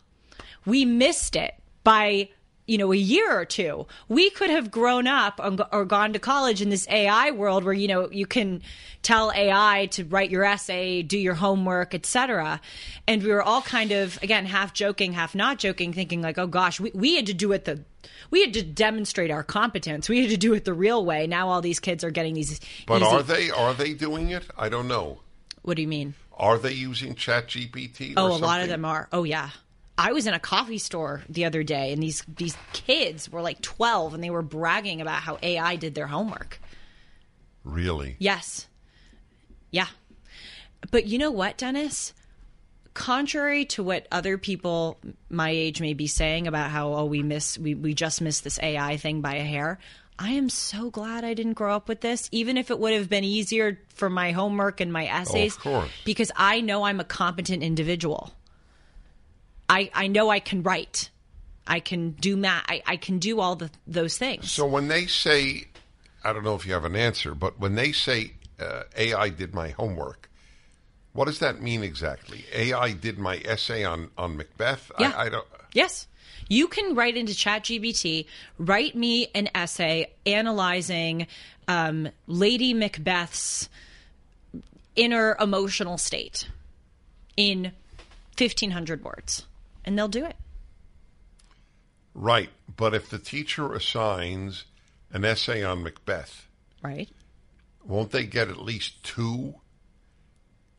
we 0.67 0.85
missed 0.85 1.35
it 1.35 1.55
by 1.83 2.29
you 2.67 2.77
know 2.77 2.91
a 2.91 2.97
year 2.97 3.39
or 3.39 3.45
two 3.45 3.87
we 4.07 4.29
could 4.29 4.49
have 4.49 4.69
grown 4.69 5.07
up 5.07 5.39
or 5.71 5.85
gone 5.85 6.13
to 6.13 6.19
college 6.19 6.61
in 6.61 6.69
this 6.69 6.87
AI 6.89 7.31
world 7.31 7.63
where 7.63 7.73
you 7.73 7.87
know 7.87 8.11
you 8.11 8.25
can 8.27 8.61
tell 9.01 9.31
AI 9.31 9.87
to 9.91 10.03
write 10.03 10.29
your 10.29 10.43
essay 10.43 11.01
do 11.01 11.17
your 11.17 11.33
homework 11.33 11.95
etc 11.95 12.59
and 13.07 13.23
we 13.23 13.29
were 13.31 13.41
all 13.41 13.61
kind 13.61 13.91
of 13.91 14.21
again 14.21 14.45
half 14.45 14.73
joking 14.73 15.13
half 15.13 15.33
not 15.33 15.57
joking 15.57 15.93
thinking 15.93 16.21
like 16.21 16.37
oh 16.37 16.47
gosh 16.47 16.79
we, 16.79 16.91
we 16.93 17.15
had 17.15 17.25
to 17.25 17.33
do 17.33 17.51
it 17.53 17.65
the 17.65 17.81
we 18.29 18.41
had 18.41 18.53
to 18.53 18.63
demonstrate 18.63 19.31
our 19.31 19.43
competence 19.43 20.09
we 20.09 20.21
had 20.21 20.29
to 20.29 20.37
do 20.37 20.53
it 20.53 20.65
the 20.65 20.73
real 20.73 21.05
way 21.05 21.25
now 21.25 21.47
all 21.49 21.61
these 21.61 21.79
kids 21.79 22.03
are 22.03 22.11
getting 22.11 22.33
these 22.33 22.59
But 22.85 23.01
easy- 23.01 23.11
are 23.11 23.23
they 23.23 23.49
are 23.49 23.73
they 23.73 23.93
doing 23.93 24.29
it? 24.31 24.43
I 24.57 24.67
don't 24.69 24.87
know. 24.87 25.19
what 25.61 25.75
do 25.77 25.81
you 25.81 25.87
mean 25.87 26.13
Are 26.35 26.57
they 26.57 26.73
using 26.73 27.15
ChatGPT? 27.15 28.13
Oh, 28.17 28.25
or 28.25 28.29
a 28.31 28.35
lot 28.35 28.61
of 28.61 28.67
them 28.67 28.85
are. 28.85 29.07
Oh 29.11 29.23
yeah. 29.23 29.49
I 29.97 30.13
was 30.13 30.27
in 30.27 30.33
a 30.33 30.39
coffee 30.39 30.77
store 30.77 31.23
the 31.27 31.45
other 31.45 31.63
day 31.63 31.91
and 31.91 32.01
these 32.01 32.23
these 32.27 32.55
kids 32.73 33.31
were 33.31 33.41
like 33.41 33.61
12 33.61 34.13
and 34.13 34.23
they 34.23 34.29
were 34.29 34.41
bragging 34.43 35.01
about 35.01 35.21
how 35.21 35.39
AI 35.41 35.75
did 35.75 35.95
their 35.95 36.07
homework. 36.07 36.59
Really? 37.63 38.15
Yes. 38.19 38.67
Yeah. 39.71 39.87
But 40.91 41.07
you 41.07 41.17
know 41.17 41.31
what, 41.31 41.57
Dennis? 41.57 42.13
Contrary 42.93 43.65
to 43.65 43.83
what 43.83 44.07
other 44.11 44.37
people 44.37 44.97
my 45.29 45.49
age 45.49 45.81
may 45.81 45.93
be 45.93 46.07
saying 46.07 46.47
about 46.47 46.71
how 46.71 46.93
oh 46.93 47.05
we 47.05 47.23
miss 47.23 47.57
we, 47.57 47.75
we 47.75 47.93
just 47.93 48.21
missed 48.21 48.43
this 48.43 48.59
AI 48.61 48.97
thing 48.97 49.21
by 49.21 49.35
a 49.35 49.43
hair, 49.43 49.79
I 50.19 50.31
am 50.31 50.49
so 50.49 50.89
glad 50.89 51.23
I 51.23 51.33
didn't 51.33 51.53
grow 51.53 51.75
up 51.75 51.87
with 51.87 52.01
this, 52.01 52.27
even 52.31 52.57
if 52.57 52.71
it 52.71 52.79
would 52.79 52.93
have 52.93 53.07
been 53.09 53.23
easier 53.23 53.79
for 53.89 54.09
my 54.09 54.31
homework 54.31 54.81
and 54.81 54.91
my 54.91 55.07
oh, 55.07 55.21
essays. 55.21 55.55
course. 55.55 55.89
Because 56.05 56.31
I 56.35 56.61
know 56.61 56.83
I'm 56.83 56.99
a 56.99 57.03
competent 57.03 57.61
individual. 57.61 58.31
I 59.69 59.89
I 59.93 60.07
know 60.07 60.29
I 60.29 60.39
can 60.39 60.63
write. 60.63 61.09
I 61.65 61.79
can 61.81 62.11
do 62.11 62.37
math. 62.37 62.63
I, 62.69 62.81
I 62.85 62.97
can 62.97 63.19
do 63.19 63.39
all 63.39 63.55
the 63.55 63.69
those 63.85 64.17
things. 64.17 64.51
So 64.51 64.65
when 64.65 64.87
they 64.87 65.05
say, 65.07 65.65
I 66.23 66.33
don't 66.33 66.43
know 66.43 66.55
if 66.55 66.65
you 66.65 66.73
have 66.73 66.85
an 66.85 66.95
answer, 66.95 67.35
but 67.35 67.59
when 67.59 67.75
they 67.75 67.91
say 67.91 68.33
uh, 68.59 68.83
AI 68.95 69.29
did 69.29 69.53
my 69.53 69.69
homework, 69.69 70.29
what 71.13 71.25
does 71.25 71.39
that 71.39 71.61
mean 71.61 71.83
exactly? 71.83 72.45
AI 72.53 72.93
did 72.93 73.17
my 73.17 73.41
essay 73.43 73.83
on 73.83 74.09
on 74.17 74.37
Macbeth. 74.37 74.91
Yeah. 74.99 75.13
I, 75.15 75.25
I 75.25 75.29
don't. 75.29 75.47
Yes. 75.73 76.07
You 76.49 76.67
can 76.67 76.95
write 76.95 77.17
into 77.17 77.33
ChatGPT, 77.33 78.25
write 78.57 78.95
me 78.95 79.27
an 79.35 79.49
essay 79.53 80.11
analyzing 80.25 81.27
um, 81.67 82.09
Lady 82.25 82.73
Macbeth's 82.73 83.67
inner 84.95 85.35
emotional 85.39 85.97
state 85.97 86.47
in 87.35 87.73
1,500 88.37 89.03
words, 89.03 89.45
and 89.87 89.97
they'll 89.97 90.07
do 90.09 90.25
it. 90.25 90.35
Right, 92.13 92.49
but 92.75 92.93
if 92.93 93.09
the 93.09 93.17
teacher 93.17 93.73
assigns 93.73 94.65
an 95.11 95.23
essay 95.23 95.63
on 95.63 95.81
Macbeth, 95.81 96.47
Right? 96.83 97.09
won't 97.85 98.11
they 98.11 98.25
get 98.25 98.49
at 98.49 98.61
least 98.61 99.01
two 99.03 99.55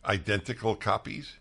identical 0.05 0.77
copies? 0.77 1.35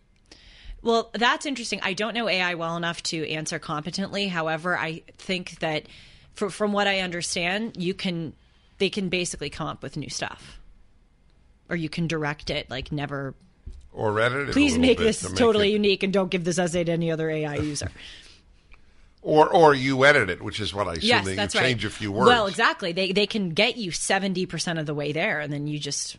Well, 0.82 1.10
that's 1.14 1.46
interesting. 1.46 1.80
I 1.84 1.94
don't 1.94 2.14
know 2.14 2.30
AI 2.30 2.54
well 2.54 2.78
enough 2.78 3.04
to 3.04 3.30
answer 3.30 3.60
competently. 3.60 4.28
However, 4.28 4.78
I 4.78 5.04
think 5.18 5.60
that 5.60 5.88
for, 6.34 6.50
from 6.50 6.72
what 6.72 6.88
I 6.88 7.00
understand, 7.00 7.76
you 7.78 7.94
can 7.94 8.34
they 8.78 8.90
can 8.90 9.10
basically 9.10 9.50
come 9.50 9.68
up 9.68 9.82
with 9.82 9.98
new 9.98 10.10
stuff, 10.10 10.60
or 11.68 11.76
you 11.76 11.90
can 11.90 12.08
direct 12.08 12.50
it 12.50 12.70
like 12.70 12.92
never. 12.92 13.36
Or 13.94 14.20
edit 14.20 14.50
it? 14.50 14.54
Please 14.54 14.78
make 14.78 14.98
this 14.98 15.22
to 15.22 15.30
make 15.30 15.38
totally 15.38 15.70
it- 15.70 15.74
unique 15.74 16.04
and 16.04 16.14
don't 16.14 16.30
give 16.30 16.44
this 16.44 16.60
essay 16.60 16.84
to 16.84 16.92
any 16.92 17.12
other 17.12 17.30
AI 17.30 17.56
user. 17.56 17.90
Or 19.24 19.50
or 19.54 19.74
you 19.74 20.06
edit 20.06 20.30
it, 20.30 20.42
which 20.42 20.62
is 20.62 20.74
what 20.74 20.88
I 20.88 20.94
assume 20.94 21.10
yes, 21.10 21.26
that 21.26 21.36
that's 21.36 21.54
you 21.54 21.60
right. 21.60 21.68
change 21.68 21.84
a 21.84 21.90
few 21.90 22.14
words. 22.14 22.28
Well, 22.28 22.48
exactly. 22.48 22.94
They 22.94 23.12
they 23.12 23.28
can 23.28 23.50
get 23.50 23.76
you 23.76 23.92
seventy 23.92 24.46
percent 24.46 24.80
of 24.80 24.86
the 24.86 24.94
way 24.94 25.12
there, 25.12 25.42
and 25.42 25.52
then 25.52 25.68
you 25.68 25.80
just 25.80 26.16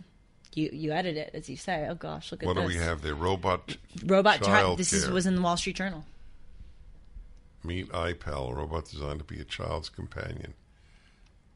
you 0.55 0.69
you 0.73 0.93
edit 0.93 1.17
it 1.17 1.31
as 1.33 1.49
you 1.49 1.57
say. 1.57 1.87
Oh 1.89 1.95
gosh, 1.95 2.31
look 2.33 2.43
at 2.43 2.47
that. 2.47 2.55
What 2.55 2.67
this. 2.67 2.75
do 2.75 2.79
we 2.79 2.85
have 2.85 3.01
there? 3.01 3.15
Robot 3.15 3.79
Robot. 4.05 4.43
Child 4.43 4.79
this 4.79 4.93
is, 4.93 5.09
was 5.09 5.27
in 5.27 5.37
the 5.37 5.41
Wall 5.41 5.57
Street 5.57 5.77
Journal. 5.77 6.05
Meet 7.65 7.89
iPal, 7.93 8.51
a 8.51 8.55
robot 8.55 8.91
designed 8.91 9.21
to 9.21 9.25
be 9.25 9.41
a 9.41 9.45
child's 9.45 9.89
companion. 9.89 10.53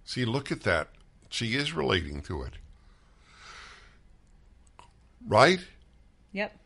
See, 0.05 0.25
look 0.25 0.51
at 0.51 0.63
that. 0.63 0.89
She 1.29 1.55
is 1.55 1.75
relating 1.75 2.23
to 2.23 2.43
it. 2.43 2.53
Right? 5.27 5.61
Yep. 6.33 6.57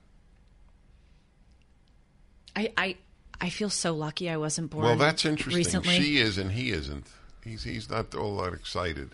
I 2.55 2.73
I 2.77 2.97
I 3.41 3.51
feel 3.51 3.71
so 3.71 3.95
lucky 3.95 4.31
I 4.31 4.37
wasn't 4.37 4.71
born. 4.71 4.85
Well, 4.85 4.97
that's 4.97 5.25
interesting. 5.25 5.59
Recently, 5.59 6.01
She 6.01 6.19
is 6.19 6.39
and 6.39 6.53
he 6.53 6.71
isn't. 6.71 7.07
He's 7.45 7.65
he's 7.65 7.91
not 7.91 8.15
all 8.15 8.39
that 8.39 8.53
excited. 8.53 9.11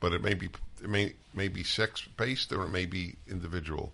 But 0.00 0.12
it 0.12 0.22
may 0.22 0.34
be 0.34 0.48
it 0.82 0.88
may 0.88 1.14
may 1.34 1.48
be 1.48 1.64
sex 1.64 2.02
based 2.16 2.52
or 2.52 2.64
it 2.64 2.70
may 2.70 2.86
be 2.86 3.16
individual. 3.28 3.92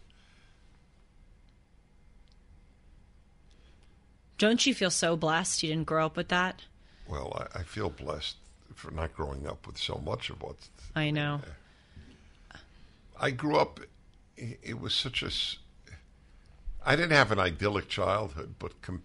don't 4.38 4.66
you 4.66 4.74
feel 4.74 4.90
so 4.90 5.16
blessed 5.16 5.62
you 5.62 5.70
didn't 5.70 5.86
grow 5.86 6.06
up 6.06 6.16
with 6.16 6.28
that? 6.28 6.62
Well, 7.08 7.32
I, 7.54 7.60
I 7.60 7.62
feel 7.62 7.90
blessed 7.90 8.36
for 8.74 8.90
not 8.90 9.14
growing 9.14 9.46
up 9.46 9.66
with 9.66 9.78
so 9.78 10.00
much 10.04 10.30
of 10.30 10.42
what 10.42 10.56
I 10.94 11.10
know. 11.10 11.40
I 13.18 13.30
grew 13.30 13.56
up. 13.56 13.80
It 14.36 14.58
it 14.62 14.80
was 14.80 14.94
such 14.94 15.22
a. 15.22 15.30
I 16.86 16.96
didn't 16.96 17.12
have 17.12 17.32
an 17.32 17.38
idyllic 17.38 17.88
childhood, 17.88 18.54
but 18.58 18.80
com, 18.82 19.02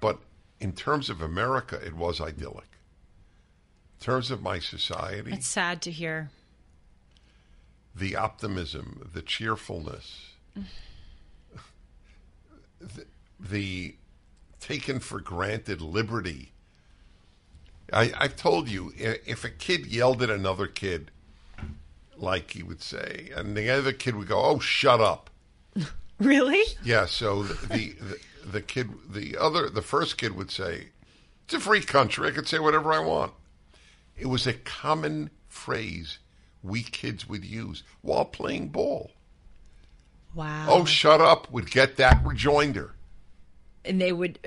but 0.00 0.18
in 0.60 0.72
terms 0.72 1.08
of 1.10 1.22
America, 1.22 1.76
it 1.84 1.94
was 1.94 2.20
idyllic. 2.20 2.66
In 3.98 4.04
terms 4.04 4.30
of 4.30 4.42
my 4.42 4.58
society, 4.58 5.32
It's 5.32 5.46
sad 5.46 5.80
to 5.82 5.90
hear. 5.90 6.30
the 7.94 8.14
optimism, 8.14 9.08
the 9.12 9.22
cheerfulness, 9.22 10.34
the, 12.80 13.06
the 13.40 13.96
taken 14.60 15.00
for 15.00 15.20
granted 15.20 15.80
liberty. 15.80 16.52
I, 17.92 18.12
I've 18.18 18.36
told 18.36 18.68
you, 18.68 18.92
if 18.96 19.44
a 19.44 19.50
kid 19.50 19.86
yelled 19.86 20.22
at 20.22 20.30
another 20.30 20.66
kid, 20.66 21.10
like 22.20 22.52
he 22.52 22.62
would 22.62 22.82
say, 22.82 23.30
and 23.36 23.56
the 23.56 23.70
other 23.70 23.92
kid 23.92 24.16
would 24.16 24.28
go, 24.28 24.42
"Oh, 24.42 24.58
shut 24.58 25.00
up." 25.00 25.30
Really? 26.20 26.64
Yeah. 26.82 27.06
So 27.06 27.44
the 27.44 27.54
the, 27.68 27.92
the, 28.00 28.18
the 28.54 28.60
kid, 28.60 28.90
the 29.08 29.36
other, 29.36 29.68
the 29.70 29.82
first 29.82 30.18
kid 30.18 30.34
would 30.34 30.50
say, 30.50 30.88
"It's 31.44 31.54
a 31.54 31.60
free 31.60 31.80
country. 31.80 32.26
I 32.26 32.32
could 32.32 32.48
say 32.48 32.58
whatever 32.58 32.92
I 32.92 32.98
want." 32.98 33.34
It 34.16 34.26
was 34.26 34.44
a 34.44 34.52
common 34.54 35.30
phrase 35.46 36.18
we 36.60 36.82
kids 36.82 37.28
would 37.28 37.44
use 37.44 37.84
while 38.02 38.24
playing 38.24 38.70
ball. 38.70 39.12
Wow. 40.34 40.66
Oh, 40.68 40.84
shut 40.84 41.20
up! 41.20 41.50
Would 41.52 41.70
get 41.70 41.96
that 41.96 42.20
rejoinder. 42.24 42.94
and 43.84 44.00
they 44.00 44.12
would. 44.12 44.38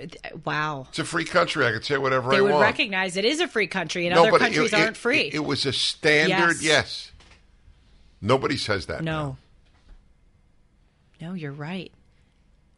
Wow. 0.43 0.87
It's 0.89 0.99
a 0.99 1.05
free 1.05 1.23
country. 1.25 1.65
I 1.65 1.71
could 1.71 1.85
say 1.85 1.97
whatever 1.97 2.31
They 2.31 2.37
I 2.37 2.41
would 2.41 2.59
recognize 2.59 3.15
it 3.17 3.23
is 3.23 3.39
a 3.39 3.47
free 3.47 3.67
country, 3.67 4.07
and 4.07 4.15
No, 4.15 4.27
other 4.27 4.37
countries 4.39 4.73
it- 4.73 4.79
aren't 4.79 4.97
free. 4.97 5.21
It, 5.21 5.35
it 5.35 5.45
was 5.45 5.65
a 5.65 5.71
standard. 5.73 6.57
Yes. 6.61 6.63
Yes. 6.63 7.10
Nobody 8.21 8.57
says 8.57 8.85
that. 8.85 9.03
now. 9.03 9.37
No. 11.19 11.27
No, 11.27 11.33
you're 11.33 11.51
right. 11.51 11.91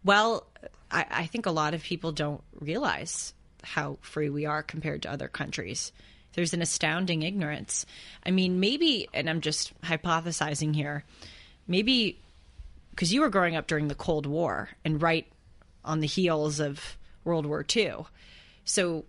Well, 0.03 0.45
I, 0.91 1.05
I 1.09 1.25
think 1.27 1.45
a 1.45 1.51
lot 1.51 1.73
of 1.73 1.81
people 1.81 2.11
don't 2.11 2.43
realize 2.59 3.33
how 3.63 3.97
free 4.01 4.29
we 4.29 4.45
are 4.45 4.61
compared 4.61 5.01
to 5.03 5.11
other 5.11 5.27
countries. 5.27 5.91
There's 6.33 6.53
an 6.53 6.61
astounding 6.61 7.21
ignorance. 7.21 7.85
I 8.25 8.31
mean, 8.31 8.59
maybe, 8.59 9.07
and 9.13 9.29
I'm 9.29 9.41
just 9.41 9.79
hypothesizing 9.81 10.75
here, 10.75 11.05
maybe 11.67 12.19
because 12.89 13.13
you 13.13 13.21
were 13.21 13.29
growing 13.29 13.55
up 13.55 13.67
during 13.67 13.87
the 13.87 13.95
Cold 13.95 14.25
War 14.25 14.69
and 14.83 15.01
right 15.01 15.25
on 15.85 15.99
the 15.99 16.07
heels 16.07 16.59
of 16.59 16.97
World 17.23 17.45
War 17.45 17.65
II. 17.75 18.05
So 18.65 19.05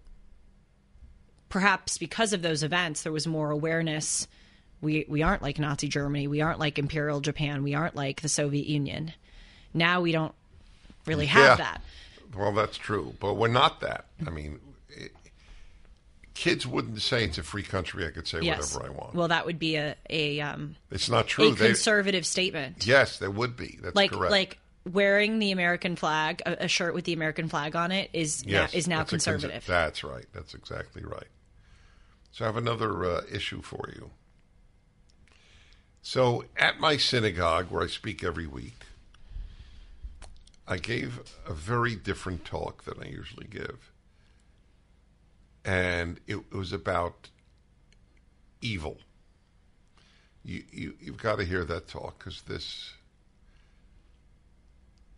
perhaps 1.48 1.98
because 1.98 2.32
of 2.32 2.42
those 2.42 2.62
events, 2.62 3.02
there 3.02 3.12
was 3.12 3.26
more 3.26 3.50
awareness. 3.50 4.26
We 4.84 5.04
we 5.08 5.22
aren't 5.22 5.42
like 5.42 5.58
Nazi 5.58 5.88
Germany. 5.88 6.28
We 6.28 6.40
aren't 6.42 6.60
like 6.60 6.78
Imperial 6.78 7.20
Japan. 7.20 7.62
We 7.64 7.74
aren't 7.74 7.96
like 7.96 8.20
the 8.20 8.28
Soviet 8.28 8.66
Union. 8.66 9.12
Now 9.72 10.00
we 10.02 10.12
don't 10.12 10.34
really 11.06 11.26
have 11.26 11.58
Yeah. 11.58 11.64
that. 11.64 11.82
Well, 12.36 12.52
that's 12.52 12.76
true, 12.76 13.14
but 13.20 13.34
we're 13.34 13.48
not 13.48 13.80
that. 13.80 14.06
I 14.26 14.30
mean, 14.30 14.60
it, 14.88 15.12
kids 16.34 16.66
wouldn't 16.66 17.00
say 17.00 17.24
it's 17.24 17.38
a 17.38 17.42
free 17.42 17.62
country. 17.62 18.06
I 18.06 18.10
could 18.10 18.26
say 18.26 18.40
Yes. 18.40 18.74
whatever 18.74 18.92
I 18.92 18.96
want. 18.98 19.14
Well, 19.14 19.28
that 19.28 19.46
would 19.46 19.58
be 19.58 19.76
a 19.76 19.96
a 20.10 20.40
um 20.40 20.76
it's 20.90 21.08
not 21.08 21.24
a 21.24 21.28
true. 21.28 21.50
They, 21.54 21.66
conservative 21.66 22.26
statement. 22.26 22.86
yes, 22.86 23.18
there 23.18 23.30
would 23.30 23.56
be. 23.56 23.78
That's 23.82 23.94
like 23.96 24.10
correct. 24.12 24.30
like 24.32 24.58
wearing 24.90 25.38
the 25.38 25.50
American 25.52 25.96
flag, 25.96 26.42
a, 26.44 26.64
a 26.64 26.68
shirt 26.68 26.92
with 26.94 27.04
the 27.04 27.12
American 27.14 27.48
flag 27.48 27.74
on 27.74 27.90
it 27.90 28.10
is 28.12 28.44
yes, 28.44 28.72
now, 28.72 28.78
is 28.78 28.88
now 28.88 28.98
that's 28.98 29.12
a 29.12 29.16
conser- 29.16 29.32
conservative. 29.32 29.66
that's 29.66 30.04
right. 30.04 30.26
That's 30.34 30.54
exactly 30.54 31.02
right. 31.04 31.28
So 32.32 32.44
I 32.44 32.48
have 32.48 32.56
another 32.56 33.04
uh, 33.04 33.20
issue 33.32 33.62
for 33.62 33.88
you. 33.94 34.10
So 36.06 36.44
at 36.58 36.78
my 36.78 36.98
synagogue, 36.98 37.70
where 37.70 37.82
I 37.82 37.86
speak 37.86 38.22
every 38.22 38.46
week, 38.46 38.84
I 40.68 40.76
gave 40.76 41.32
a 41.48 41.54
very 41.54 41.96
different 41.96 42.44
talk 42.44 42.84
than 42.84 43.02
I 43.02 43.08
usually 43.08 43.46
give. 43.46 43.90
And 45.64 46.20
it, 46.26 46.36
it 46.36 46.54
was 46.54 46.74
about 46.74 47.30
evil. 48.60 48.98
You, 50.44 50.64
you, 50.70 50.94
you've 51.00 51.22
got 51.22 51.38
to 51.38 51.44
hear 51.44 51.64
that 51.64 51.88
talk 51.88 52.18
because 52.18 52.42
this. 52.42 52.92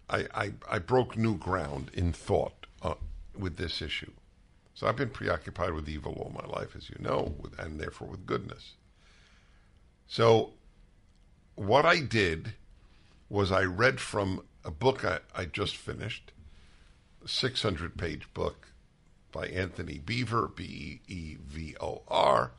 I, 0.08 0.28
I, 0.32 0.52
I 0.70 0.78
broke 0.78 1.16
new 1.16 1.36
ground 1.36 1.90
in 1.94 2.12
thought 2.12 2.68
uh, 2.80 2.94
with 3.36 3.56
this 3.56 3.82
issue. 3.82 4.12
So 4.74 4.86
I've 4.86 4.94
been 4.94 5.10
preoccupied 5.10 5.72
with 5.72 5.88
evil 5.88 6.12
all 6.12 6.30
my 6.32 6.46
life, 6.46 6.76
as 6.76 6.88
you 6.88 6.96
know, 7.00 7.34
with, 7.40 7.58
and 7.58 7.80
therefore 7.80 8.06
with 8.06 8.24
goodness. 8.24 8.74
So 10.06 10.52
what 11.56 11.84
I 11.84 12.00
did 12.00 12.54
was 13.28 13.50
I 13.50 13.64
read 13.64 14.00
from 14.00 14.42
a 14.64 14.70
book 14.70 15.04
I, 15.04 15.18
I 15.34 15.46
just 15.46 15.76
finished, 15.76 16.32
a 17.24 17.28
600 17.28 17.96
page 17.96 18.32
book 18.34 18.68
by 19.32 19.46
Anthony 19.48 20.00
Beevor, 20.04 20.54
B 20.54 21.00
E 21.08 21.12
E 21.12 21.36
V 21.44 21.76
O 21.80 22.02
R, 22.08 22.52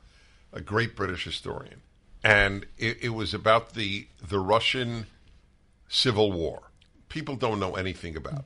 a 0.52 0.60
great 0.60 0.94
British 0.94 1.24
historian. 1.24 1.80
And 2.22 2.66
it, 2.76 2.98
it 3.00 3.08
was 3.10 3.32
about 3.32 3.74
the, 3.74 4.08
the 4.26 4.40
Russian 4.40 5.06
Civil 5.88 6.32
War. 6.32 6.70
People 7.08 7.36
don't 7.36 7.60
know 7.60 7.76
anything 7.76 8.16
about 8.16 8.40
it. 8.40 8.44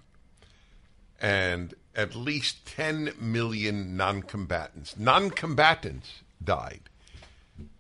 And 1.20 1.74
at 1.94 2.14
least 2.14 2.66
10 2.66 3.12
million 3.18 3.96
non 3.96 4.22
combatants, 4.22 4.96
non 4.98 5.30
combatants 5.30 6.22
died. 6.42 6.82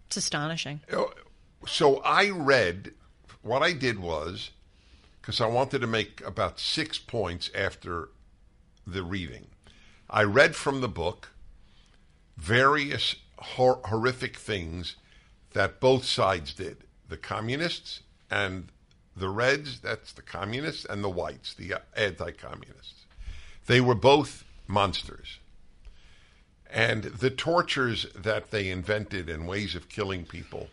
It's 0.06 0.16
astonishing. 0.16 0.80
Oh, 0.92 1.12
So 1.66 1.98
I 1.98 2.30
read, 2.30 2.92
what 3.42 3.62
I 3.62 3.72
did 3.72 3.98
was, 3.98 4.50
because 5.20 5.40
I 5.40 5.46
wanted 5.46 5.80
to 5.80 5.86
make 5.86 6.20
about 6.26 6.58
six 6.58 6.98
points 6.98 7.50
after 7.54 8.08
the 8.86 9.02
reading. 9.02 9.46
I 10.10 10.24
read 10.24 10.56
from 10.56 10.80
the 10.80 10.88
book 10.88 11.28
various 12.36 13.16
hor- 13.38 13.80
horrific 13.84 14.36
things 14.36 14.96
that 15.52 15.80
both 15.80 16.04
sides 16.04 16.54
did 16.54 16.78
the 17.08 17.16
communists 17.16 18.00
and 18.30 18.68
the 19.14 19.28
Reds, 19.28 19.80
that's 19.80 20.12
the 20.12 20.22
communists, 20.22 20.86
and 20.86 21.04
the 21.04 21.10
whites, 21.10 21.52
the 21.52 21.74
anti 21.94 22.30
communists. 22.32 23.04
They 23.66 23.80
were 23.80 23.94
both 23.94 24.44
monsters. 24.66 25.38
And 26.70 27.04
the 27.04 27.28
tortures 27.28 28.06
that 28.14 28.50
they 28.50 28.70
invented 28.70 29.28
and 29.28 29.46
ways 29.46 29.74
of 29.74 29.90
killing 29.90 30.24
people. 30.24 30.68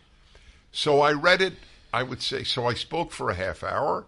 So 0.72 1.00
I 1.00 1.12
read 1.12 1.42
it, 1.42 1.54
I 1.92 2.02
would 2.02 2.22
say, 2.22 2.44
so 2.44 2.66
I 2.66 2.74
spoke 2.74 3.12
for 3.12 3.30
a 3.30 3.34
half 3.34 3.64
hour, 3.64 4.06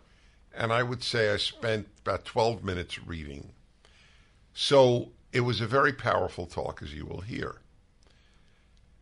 and 0.55 0.72
I 0.72 0.83
would 0.83 1.03
say 1.03 1.33
I 1.33 1.37
spent 1.37 1.88
about 2.03 2.25
12 2.25 2.62
minutes 2.62 3.05
reading. 3.07 3.53
So 4.55 5.11
it 5.33 5.40
was 5.40 5.61
a 5.61 5.66
very 5.66 5.92
powerful 5.92 6.46
talk, 6.46 6.83
as 6.83 6.94
you 6.94 7.07
will 7.07 7.22
hear. 7.22 7.57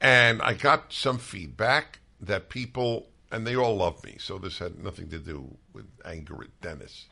And 0.00 0.40
I 0.40 0.54
got 0.54 0.92
some 0.92 1.18
feedback 1.18 1.98
that 2.20 2.48
people, 2.48 3.08
and 3.30 3.46
they 3.46 3.56
all 3.56 3.76
love 3.76 4.02
me, 4.04 4.16
so 4.18 4.38
this 4.38 4.58
had 4.58 4.82
nothing 4.82 5.10
to 5.10 5.18
do 5.18 5.56
with 5.74 5.86
anger 6.04 6.42
at 6.42 6.60
Dennis. 6.62 7.06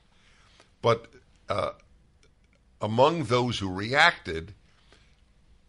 But 0.81 1.09
uh, 1.49 1.73
among 2.81 3.25
those 3.25 3.59
who 3.59 3.71
reacted, 3.71 4.55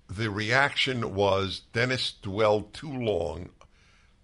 the 0.10 0.30
reaction 0.30 1.14
was 1.14 1.64
Dennis 1.74 2.14
dwelled 2.14 2.74
too 2.74 2.92
long 2.92 3.50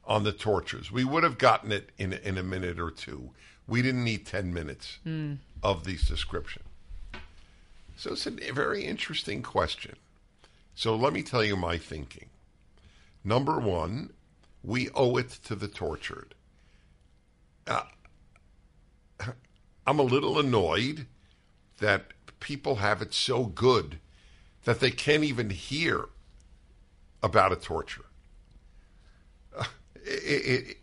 on 0.06 0.24
the 0.24 0.32
tortures. 0.32 0.92
We 0.92 1.04
would 1.04 1.24
have 1.24 1.38
gotten 1.38 1.72
it 1.72 1.90
in, 1.98 2.14
in 2.14 2.38
a 2.38 2.44
minute 2.44 2.80
or 2.80 2.92
two. 2.92 3.32
We 3.68 3.82
didn't 3.82 4.04
need 4.04 4.26
10 4.26 4.54
minutes 4.54 5.00
of 5.64 5.84
this 5.84 6.08
description. 6.08 6.64
So 7.96 8.12
it's 8.14 8.28
a 8.28 8.32
very 8.32 8.84
interesting 8.84 9.42
question. 9.42 9.96
So 10.76 10.96
let 10.96 11.14
me 11.14 11.24
tell 11.24 11.44
you 11.44 11.56
my 11.56 11.78
thinking. 11.78 12.28
Number 13.24 13.60
one, 13.60 14.12
we 14.64 14.90
owe 14.94 15.18
it 15.18 15.30
to 15.46 15.56
the 15.56 15.68
tortured. 15.68 16.36
Uh, 17.66 17.84
I'm 19.88 20.00
a 20.00 20.04
little 20.04 20.38
annoyed 20.38 21.08
that 21.80 22.06
people 22.40 22.76
have 22.76 23.02
it 23.02 23.14
so 23.14 23.46
good 23.46 24.00
that 24.66 24.80
they 24.80 24.92
can't 24.92 25.24
even 25.24 25.50
hear 25.50 26.06
about 27.24 27.52
a 27.52 27.56
torture. 27.56 28.06
It, 30.06 30.68
it, 30.70 30.78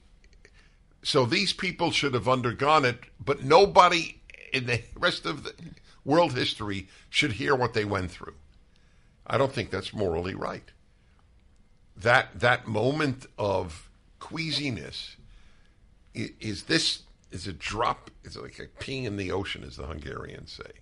so 1.02 1.24
these 1.24 1.52
people 1.52 1.90
should 1.90 2.14
have 2.14 2.28
undergone 2.28 2.84
it, 2.84 2.98
but 3.24 3.44
nobody 3.44 4.20
in 4.52 4.66
the 4.66 4.82
rest 4.96 5.26
of 5.26 5.44
the 5.44 5.54
world 6.04 6.34
history 6.34 6.88
should 7.08 7.32
hear 7.32 7.54
what 7.54 7.74
they 7.74 7.84
went 7.84 8.10
through. 8.10 8.34
I 9.26 9.38
don't 9.38 9.52
think 9.52 9.70
that's 9.70 9.94
morally 9.94 10.34
right. 10.34 10.70
That 11.96 12.40
that 12.40 12.66
moment 12.66 13.26
of 13.38 13.88
queasiness 14.18 15.16
is, 16.14 16.30
is 16.40 16.62
this 16.64 17.02
is 17.30 17.46
a 17.46 17.52
drop. 17.52 18.10
It's 18.24 18.36
like 18.36 18.58
a 18.58 18.66
peeing 18.82 19.04
in 19.04 19.16
the 19.16 19.30
ocean, 19.32 19.64
as 19.64 19.76
the 19.76 19.86
Hungarians 19.86 20.52
say. 20.52 20.80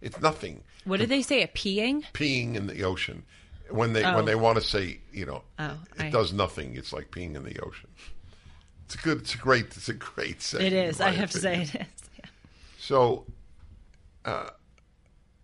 It's 0.00 0.20
nothing. 0.20 0.64
What 0.84 0.98
did 0.98 1.08
they 1.08 1.22
say? 1.22 1.42
A 1.42 1.48
peeing? 1.48 2.04
Peeing 2.12 2.56
in 2.56 2.66
the 2.66 2.82
ocean. 2.82 3.24
When 3.70 3.92
they 3.92 4.04
Oh. 4.04 4.16
when 4.16 4.24
they 4.26 4.34
want 4.34 4.58
to 4.58 4.64
say, 4.64 5.00
you 5.12 5.24
know, 5.26 5.42
Oh, 5.58 5.78
it 5.96 6.02
I- 6.02 6.10
does 6.10 6.32
nothing. 6.32 6.76
It's 6.76 6.92
like 6.92 7.10
peeing 7.10 7.34
in 7.36 7.44
the 7.44 7.58
ocean. 7.60 7.88
It's 8.84 8.94
a 8.96 8.98
good. 8.98 9.18
It's 9.22 9.34
a 9.34 9.38
great. 9.38 9.66
It's 9.76 9.88
a 9.88 9.94
great 9.94 10.42
saying. 10.42 10.66
It 10.66 10.72
is. 10.74 11.00
I 11.00 11.10
have 11.10 11.30
to 11.30 11.38
say 11.40 11.62
it 11.62 11.74
is. 11.74 11.74
Yeah. 11.74 12.24
So 12.78 13.26
uh, 14.24 14.50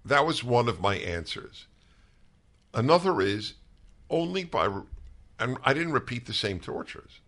that 0.05 0.27
was 0.27 0.45
one 0.45 0.69
of 0.69 0.81
my 0.81 0.97
answers. 0.97 1.67
Another 2.75 3.21
is 3.23 3.55
only 4.11 4.45
by, 4.45 4.67
and 5.41 5.57
I 5.65 5.73
didn't 5.73 5.93
repeat 5.93 6.27
the 6.27 6.35
same 6.35 6.61
tortures, 6.61 7.21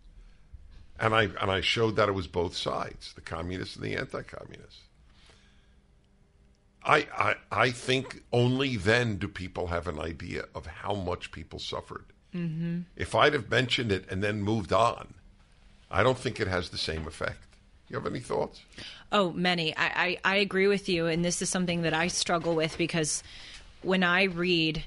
and 0.99 1.15
I 1.15 1.23
and 1.23 1.51
I 1.51 1.63
showed 1.63 1.97
that 1.97 2.09
it 2.11 2.13
was 2.13 2.27
both 2.27 2.55
sides, 2.57 3.15
the 3.15 3.23
communists 3.23 3.77
and 3.77 3.85
the 3.85 3.97
anti-communists. 3.97 4.81
I, 6.85 7.07
I 7.17 7.35
I 7.51 7.71
think 7.71 8.23
only 8.33 8.77
then 8.77 9.17
do 9.17 9.29
people 9.29 9.69
have 9.69 9.87
an 9.87 9.99
idea 9.99 10.45
of 10.55 10.67
how 10.67 10.95
much 10.95 11.31
people 11.33 11.59
suffered. 11.59 12.05
Mm-hmm. 12.35 12.81
If 12.97 13.15
I'd 13.15 13.35
have 13.35 13.51
mentioned 13.51 13.93
it 13.93 14.11
and 14.11 14.23
then 14.23 14.43
moved 14.43 14.73
on, 14.73 15.15
I 15.91 16.03
don't 16.03 16.19
think 16.19 16.41
it 16.41 16.49
has 16.49 16.71
the 16.71 16.79
same 16.79 17.07
effect. 17.07 17.45
You 17.89 17.97
have 17.97 18.07
any 18.07 18.21
thoughts? 18.21 18.63
Oh, 19.11 19.33
many. 19.33 19.77
I, 19.77 19.87
I, 19.87 20.19
I 20.25 20.37
agree 20.37 20.69
with 20.69 20.89
you. 20.89 21.07
And 21.07 21.25
this 21.25 21.43
is 21.43 21.49
something 21.49 21.83
that 21.83 21.93
I 21.93 22.07
struggle 22.07 22.55
with 22.55 22.79
because 22.79 23.25
when 23.83 24.05
I 24.05 24.25
read 24.25 24.85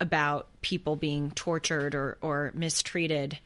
about 0.00 0.48
people 0.60 0.96
being 0.96 1.30
tortured 1.30 1.94
or, 1.94 2.18
or 2.20 2.50
mistreated, 2.54 3.38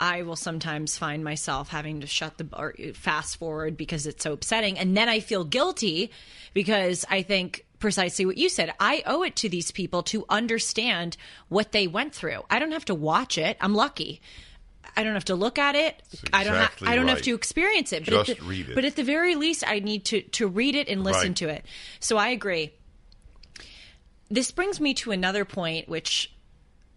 I 0.00 0.22
will 0.22 0.36
sometimes 0.36 0.96
find 0.96 1.22
myself 1.22 1.68
having 1.68 2.00
to 2.00 2.06
shut 2.06 2.38
the 2.38 2.48
or 2.56 2.74
fast 2.94 3.36
forward 3.36 3.76
because 3.76 4.06
it's 4.06 4.24
so 4.24 4.32
upsetting. 4.32 4.78
And 4.78 4.96
then 4.96 5.08
I 5.10 5.20
feel 5.20 5.44
guilty 5.44 6.10
because 6.54 7.04
I 7.10 7.20
think 7.22 7.66
precisely 7.78 8.24
what 8.24 8.38
you 8.38 8.48
said. 8.48 8.72
I 8.80 9.02
owe 9.04 9.22
it 9.22 9.36
to 9.36 9.48
these 9.50 9.70
people 9.70 10.02
to 10.04 10.24
understand 10.30 11.18
what 11.48 11.72
they 11.72 11.86
went 11.86 12.14
through. 12.14 12.44
I 12.50 12.58
don't 12.58 12.72
have 12.72 12.86
to 12.86 12.94
watch 12.94 13.36
it. 13.36 13.58
I'm 13.60 13.74
lucky. 13.74 14.22
I 14.96 15.04
don't 15.04 15.14
have 15.14 15.26
to 15.26 15.34
look 15.34 15.58
at 15.58 15.74
it. 15.76 16.02
I 16.32 16.44
don't. 16.44 16.56
ha- 16.56 16.72
I 16.82 16.96
don't 16.96 17.08
have 17.08 17.22
to 17.22 17.34
experience 17.34 17.92
it. 17.92 18.04
But 18.06 18.14
at 18.14 18.26
Just 18.26 18.40
the- 18.40 18.46
read 18.46 18.70
it. 18.70 18.74
But 18.74 18.84
at 18.86 18.96
the 18.96 19.04
very 19.04 19.34
least, 19.36 19.62
I 19.66 19.80
need 19.80 20.06
to 20.06 20.22
to 20.22 20.48
read 20.48 20.74
it 20.74 20.88
and 20.88 21.04
listen 21.04 21.28
Right. 21.28 21.36
to 21.36 21.48
it. 21.50 21.66
So 22.00 22.16
I 22.16 22.30
agree. 22.30 22.72
This 24.30 24.50
brings 24.50 24.80
me 24.80 24.94
to 24.94 25.10
another 25.10 25.44
point, 25.44 25.88
which 25.88 26.32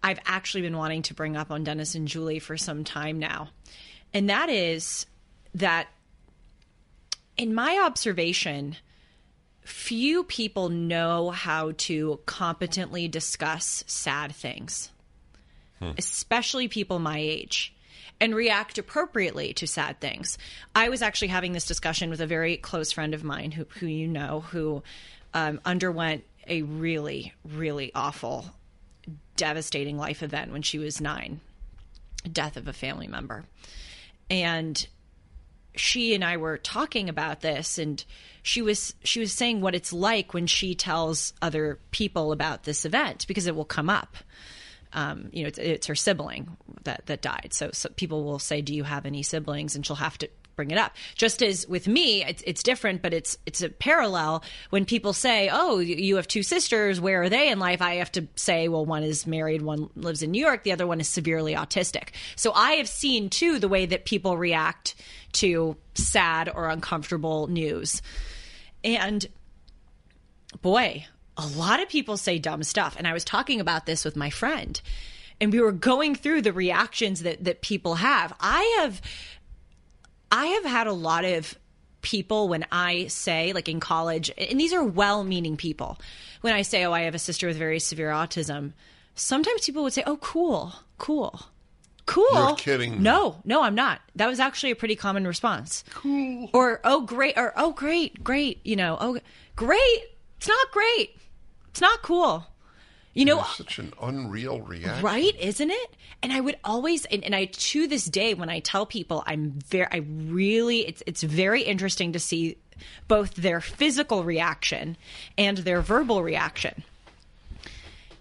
I've 0.04 0.20
actually 0.24 0.62
been 0.62 0.76
wanting 0.76 1.02
to 1.02 1.14
bring 1.14 1.36
up 1.36 1.50
on 1.50 1.64
Dennis 1.64 1.94
and 1.94 2.06
Julie 2.06 2.38
for 2.38 2.56
some 2.56 2.84
time 2.84 3.18
now, 3.18 3.48
and 4.12 4.30
that 4.30 4.48
is 4.48 5.06
that, 5.54 5.88
in 7.36 7.54
my 7.54 7.82
observation, 7.84 8.76
few 9.62 10.22
people 10.22 10.68
know 10.68 11.30
how 11.30 11.72
to 11.78 12.20
competently 12.26 13.08
discuss 13.08 13.82
sad 13.86 14.32
things 14.34 14.90
especially 15.98 16.68
people 16.68 16.98
my 16.98 17.18
age, 17.18 17.74
and 18.20 18.34
react 18.34 18.78
appropriately 18.78 19.52
to 19.54 19.66
sad 19.66 20.00
things. 20.00 20.38
I 20.74 20.88
was 20.88 21.02
actually 21.02 21.28
having 21.28 21.52
this 21.52 21.66
discussion 21.66 22.10
with 22.10 22.20
a 22.20 22.26
very 22.26 22.56
close 22.56 22.92
friend 22.92 23.14
of 23.14 23.24
mine 23.24 23.50
who, 23.50 23.66
who 23.80 23.86
you 23.86 24.08
know, 24.08 24.40
who 24.50 24.82
um, 25.32 25.60
underwent 25.64 26.24
a 26.46 26.62
really, 26.62 27.34
really 27.44 27.92
awful, 27.94 28.46
devastating 29.36 29.96
life 29.96 30.22
event 30.22 30.52
when 30.52 30.62
she 30.62 30.78
was 30.78 31.00
nine 31.00 31.40
death 32.32 32.56
of 32.56 32.68
a 32.68 32.72
family 32.72 33.06
member. 33.06 33.44
And 34.30 34.86
she 35.76 36.14
and 36.14 36.24
I 36.24 36.36
were 36.36 36.56
talking 36.56 37.08
about 37.08 37.40
this 37.40 37.78
and 37.78 38.02
she 38.42 38.62
was 38.62 38.94
she 39.02 39.20
was 39.20 39.32
saying 39.32 39.60
what 39.60 39.74
it's 39.74 39.92
like 39.92 40.32
when 40.32 40.46
she 40.46 40.74
tells 40.74 41.32
other 41.42 41.78
people 41.90 42.32
about 42.32 42.62
this 42.62 42.84
event 42.84 43.26
because 43.26 43.46
it 43.46 43.56
will 43.56 43.64
come 43.64 43.90
up 43.90 44.16
um, 44.94 45.28
you 45.32 45.42
know, 45.42 45.48
it's, 45.48 45.58
it's 45.58 45.86
her 45.88 45.94
sibling 45.94 46.56
that 46.84 47.06
that 47.06 47.20
died. 47.20 47.48
So, 47.52 47.70
so 47.72 47.88
people 47.96 48.24
will 48.24 48.38
say, 48.38 48.62
"Do 48.62 48.74
you 48.74 48.84
have 48.84 49.04
any 49.06 49.22
siblings?" 49.22 49.74
And 49.76 49.84
she'll 49.84 49.96
have 49.96 50.16
to 50.18 50.28
bring 50.56 50.70
it 50.70 50.78
up. 50.78 50.92
Just 51.16 51.42
as 51.42 51.66
with 51.66 51.88
me, 51.88 52.24
it's 52.24 52.42
it's 52.46 52.62
different, 52.62 53.02
but 53.02 53.12
it's 53.12 53.36
it's 53.44 53.60
a 53.60 53.68
parallel. 53.68 54.44
When 54.70 54.84
people 54.84 55.12
say, 55.12 55.50
"Oh, 55.52 55.80
you- 55.80 55.96
you 55.96 56.16
have 56.16 56.28
two 56.28 56.44
sisters. 56.44 57.00
Where 57.00 57.22
are 57.22 57.28
they 57.28 57.50
in 57.50 57.58
life?" 57.58 57.82
I 57.82 57.96
have 57.96 58.12
to 58.12 58.28
say, 58.36 58.68
"Well, 58.68 58.86
one 58.86 59.02
is 59.02 59.26
married, 59.26 59.62
one 59.62 59.90
lives 59.96 60.22
in 60.22 60.30
New 60.30 60.40
York, 60.40 60.62
the 60.62 60.70
other 60.72 60.86
one 60.86 61.00
is 61.00 61.08
severely 61.08 61.54
autistic." 61.54 62.10
So 62.36 62.52
I 62.52 62.74
have 62.74 62.88
seen 62.88 63.30
too 63.30 63.58
the 63.58 63.68
way 63.68 63.84
that 63.86 64.04
people 64.04 64.36
react 64.38 64.94
to 65.32 65.76
sad 65.94 66.48
or 66.48 66.68
uncomfortable 66.68 67.48
news, 67.48 68.00
and 68.84 69.26
boy, 70.62 71.04
a 71.36 71.46
lot 71.46 71.82
of 71.82 71.88
people 71.88 72.16
say 72.16 72.38
dumb 72.38 72.62
stuff. 72.62 72.94
And 72.96 73.06
I 73.06 73.12
was 73.12 73.24
talking 73.24 73.60
about 73.60 73.86
this 73.86 74.04
with 74.04 74.16
my 74.16 74.30
friend, 74.30 74.80
and 75.40 75.52
we 75.52 75.60
were 75.60 75.72
going 75.72 76.14
through 76.14 76.42
the 76.42 76.52
reactions 76.52 77.22
that 77.22 77.44
that 77.44 77.60
people 77.62 77.96
have. 77.96 78.32
I 78.40 78.78
have 78.80 79.00
I 80.30 80.46
have 80.46 80.64
had 80.64 80.86
a 80.86 80.92
lot 80.92 81.24
of 81.24 81.58
people 82.02 82.48
when 82.48 82.66
I 82.70 83.06
say, 83.06 83.52
like 83.52 83.68
in 83.68 83.80
college, 83.80 84.30
and 84.36 84.60
these 84.60 84.72
are 84.72 84.84
well 84.84 85.24
meaning 85.24 85.56
people, 85.56 85.98
when 86.42 86.52
I 86.52 86.62
say, 86.62 86.84
Oh, 86.84 86.92
I 86.92 87.02
have 87.02 87.14
a 87.14 87.18
sister 87.18 87.46
with 87.46 87.56
very 87.56 87.80
severe 87.80 88.10
autism, 88.10 88.72
sometimes 89.14 89.64
people 89.66 89.82
would 89.82 89.92
say, 89.92 90.04
Oh, 90.06 90.18
cool, 90.18 90.72
cool. 90.98 91.40
Cool. 92.06 92.26
You're 92.34 92.56
kidding. 92.56 93.02
No, 93.02 93.40
no, 93.46 93.62
I'm 93.62 93.74
not. 93.74 94.02
That 94.16 94.28
was 94.28 94.38
actually 94.38 94.72
a 94.72 94.76
pretty 94.76 94.94
common 94.94 95.26
response. 95.26 95.84
Cool. 95.94 96.50
Or 96.52 96.80
oh 96.84 97.00
great 97.00 97.38
or 97.38 97.54
oh 97.56 97.72
great, 97.72 98.22
great, 98.22 98.60
you 98.62 98.76
know, 98.76 98.98
oh 99.00 99.18
great. 99.56 100.04
It's 100.36 100.48
not 100.48 100.70
great. 100.70 101.16
It's 101.74 101.80
not 101.80 102.02
cool. 102.02 102.46
You 103.14 103.24
know, 103.24 103.42
such 103.56 103.80
an 103.80 103.92
unreal 104.00 104.60
reaction. 104.60 105.04
right? 105.04 105.34
Isn't 105.40 105.72
it? 105.72 105.96
And 106.22 106.32
I 106.32 106.38
would 106.38 106.56
always, 106.62 107.04
and, 107.06 107.24
and 107.24 107.34
I 107.34 107.46
to 107.46 107.88
this 107.88 108.04
day, 108.04 108.32
when 108.32 108.48
I 108.48 108.60
tell 108.60 108.86
people, 108.86 109.24
I'm 109.26 109.50
very, 109.66 109.88
I 109.90 109.96
really, 110.06 110.86
it's 110.86 111.02
it's 111.04 111.24
very 111.24 111.62
interesting 111.62 112.12
to 112.12 112.20
see 112.20 112.58
both 113.08 113.34
their 113.34 113.60
physical 113.60 114.22
reaction 114.22 114.96
and 115.36 115.58
their 115.58 115.80
verbal 115.80 116.22
reaction. 116.22 116.84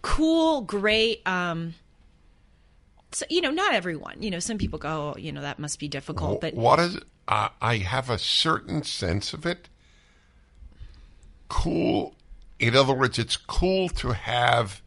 Cool, 0.01 0.61
great. 0.61 1.21
Um, 1.27 1.75
so 3.11 3.27
you 3.29 3.41
know, 3.41 3.51
not 3.51 3.75
everyone. 3.75 4.23
You 4.23 4.31
know, 4.31 4.39
some 4.39 4.57
people 4.57 4.79
go, 4.79 5.13
oh, 5.15 5.19
you 5.19 5.31
know, 5.31 5.41
that 5.41 5.59
must 5.59 5.77
be 5.77 5.87
difficult, 5.87 6.41
but 6.41 6.55
what 6.55 6.79
is 6.79 6.95
it? 6.95 7.03
I 7.27 7.51
I 7.61 7.77
have 7.77 8.09
a 8.09 8.17
certain 8.17 8.81
sense 8.81 9.31
of 9.31 9.45
it. 9.45 9.69
Cool. 11.49 12.15
In 12.67 12.75
other 12.75 12.93
words, 12.93 13.19
it's 13.19 13.37
cool 13.37 13.89
to 13.89 14.11
have 14.13 14.81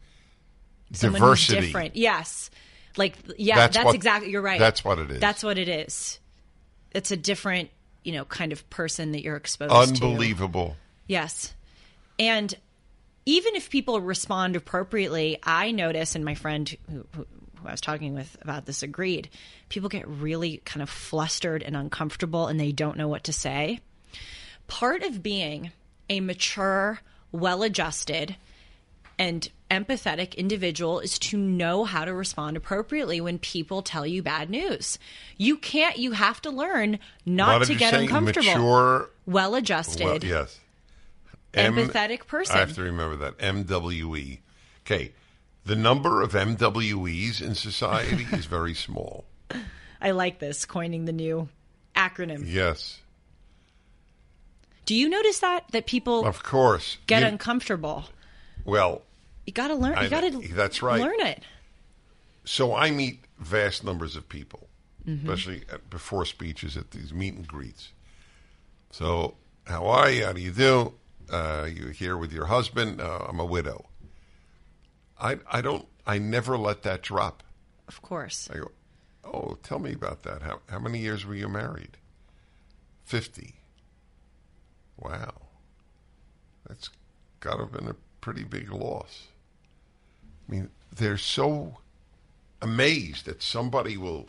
someone 0.93 1.21
diversity. 1.21 1.61
different. 1.67 1.95
Yes. 1.95 2.49
Like 2.97 3.15
yeah, 3.37 3.55
That's 3.55 3.75
that's, 3.75 3.85
what- 3.85 3.95
exactly 3.95 4.31
you're 4.31 4.41
right. 4.41 4.59
that's 4.59 4.83
what 4.83 4.97
it 4.99 5.11
is. 5.11 5.19
That's 5.19 5.43
what 5.43 5.57
it 5.57 5.69
is. 5.69 6.19
It's 6.91 7.11
a 7.11 7.17
different, 7.17 7.69
you 8.03 8.13
know, 8.13 8.25
kind 8.25 8.51
of 8.51 8.67
person 8.69 9.11
that 9.11 9.21
you're 9.21 9.35
exposed 9.35 9.71
to. 9.71 9.77
Unbelievable. 10.05 10.75
Yes. 11.07 11.53
And 12.17 12.53
even 13.25 13.55
if 13.55 13.69
people 13.69 14.01
respond 14.01 14.55
appropriately, 14.55 15.37
I 15.43 15.71
notice, 15.71 16.15
and 16.15 16.23
my 16.25 16.33
friend 16.33 16.75
who, 16.89 17.05
who, 17.15 17.27
who 17.61 17.67
I 17.67 17.71
was 17.71 17.81
talking 17.81 18.15
with 18.15 18.35
about 18.41 18.65
this 18.65 18.81
agreed, 18.83 19.29
people 19.69 19.89
get 19.89 20.07
really 20.07 20.57
kind 20.65 20.81
of 20.81 20.89
flustered 20.89 21.61
and 21.61 21.75
uncomfortable 21.75 22.47
and 22.47 22.59
they 22.59 22.71
don't 22.71 22.97
know 22.97 23.09
what 23.09 23.25
to 23.25 23.33
say. 23.33 23.81
Part 24.67 25.03
of 25.03 25.21
being 25.21 25.71
a 26.09 26.19
mature, 26.21 26.99
well 27.31 27.63
adjusted, 27.63 28.35
and 29.19 29.49
empathetic 29.69 30.35
individual 30.35 30.99
is 30.99 31.19
to 31.19 31.37
know 31.37 31.83
how 31.83 32.05
to 32.05 32.13
respond 32.13 32.55
appropriately 32.57 33.19
when 33.19 33.39
people 33.39 33.81
tell 33.81 34.05
you 34.05 34.23
bad 34.23 34.49
news. 34.49 34.97
You 35.37 35.57
can't, 35.57 35.97
you 35.97 36.11
have 36.13 36.41
to 36.43 36.49
learn 36.49 36.99
not 37.25 37.65
to 37.65 37.75
get 37.75 37.93
uncomfortable. 37.93 38.45
Mature. 38.47 39.09
Well 39.25 39.55
adjusted. 39.55 40.05
Well, 40.05 40.19
yes. 40.23 40.59
M- 41.53 41.75
Empathetic 41.75 42.27
person. 42.27 42.55
I 42.55 42.59
have 42.59 42.75
to 42.75 42.83
remember 42.83 43.15
that. 43.17 43.37
MWE. 43.39 44.39
Okay. 44.85 45.13
The 45.65 45.75
number 45.75 46.21
of 46.21 46.31
MWEs 46.31 47.41
in 47.41 47.55
society 47.55 48.25
is 48.31 48.45
very 48.45 48.73
small. 48.73 49.25
I 50.01 50.11
like 50.11 50.39
this, 50.39 50.63
coining 50.65 51.05
the 51.05 51.11
new 51.11 51.49
acronym. 51.95 52.43
Yes. 52.45 52.99
Do 54.87 54.95
you 54.95 55.07
notice 55.09 55.39
that 55.39 55.65
that 55.73 55.85
people 55.85 56.25
Of 56.25 56.41
course. 56.43 56.97
get 57.05 57.21
You- 57.21 57.27
uncomfortable? 57.27 58.05
well, 58.65 59.03
You 59.45 59.53
got 59.53 59.67
to 59.67 59.75
learn. 59.75 59.93
I 59.97 60.03
You 60.05 60.09
got 60.09 60.21
to. 60.21 60.47
That's 60.53 60.81
right. 60.81 60.99
Learn 61.01 61.19
it. 61.21 61.43
so 62.45 62.73
I 62.73 62.89
meet 62.91 63.23
vast 63.37 63.83
numbers 63.83 64.15
of 64.15 64.27
people, 64.29 64.67
especially 65.05 65.63
at, 65.71 65.89
before 65.89 66.25
speeches 66.25 66.75
at 66.77 66.91
these 66.91 67.13
meet 67.13 67.33
and 67.35 67.47
greets. 67.47 67.91
So, 68.91 69.35
how 69.65 69.85
are 69.87 70.09
you? 70.09 70.25
How 70.25 70.33
do 70.33 70.41
you 70.41 70.51
do? 70.51 70.93
Uh, 71.29 71.67
you 71.71 71.87
here 71.89 72.15
with 72.17 72.31
your 72.31 72.45
husband? 72.45 73.01
Uh, 73.01 73.25
I'm 73.29 73.39
a 73.39 73.45
widow. 73.45 73.85
I 75.19 75.39
I 75.51 75.61
don't. 75.61 75.85
I 76.05 76.17
never 76.19 76.57
let 76.57 76.83
that 76.83 77.01
drop. 77.03 77.43
Of 77.89 78.01
course. 78.01 78.49
I 78.51 78.57
go, 78.59 78.71
oh, 79.25 79.57
tell 79.63 79.79
me 79.79 79.91
about 79.93 80.23
that. 80.23 80.41
How 80.41 80.61
how 80.69 80.79
many 80.79 80.99
years 80.99 81.25
were 81.25 81.35
you 81.35 81.49
married? 81.49 81.97
Fifty. 83.03 83.55
Wow, 84.97 85.33
that's 86.67 86.89
got 87.39 87.57
to 87.57 87.63
have 87.63 87.71
been 87.71 87.87
a 87.87 87.95
pretty 88.21 88.43
big 88.43 88.71
loss. 88.71 89.27
I 90.47 90.51
mean, 90.51 90.69
they're 90.95 91.17
so 91.17 91.77
amazed 92.61 93.25
that 93.25 93.43
somebody 93.43 93.97
will 93.97 94.27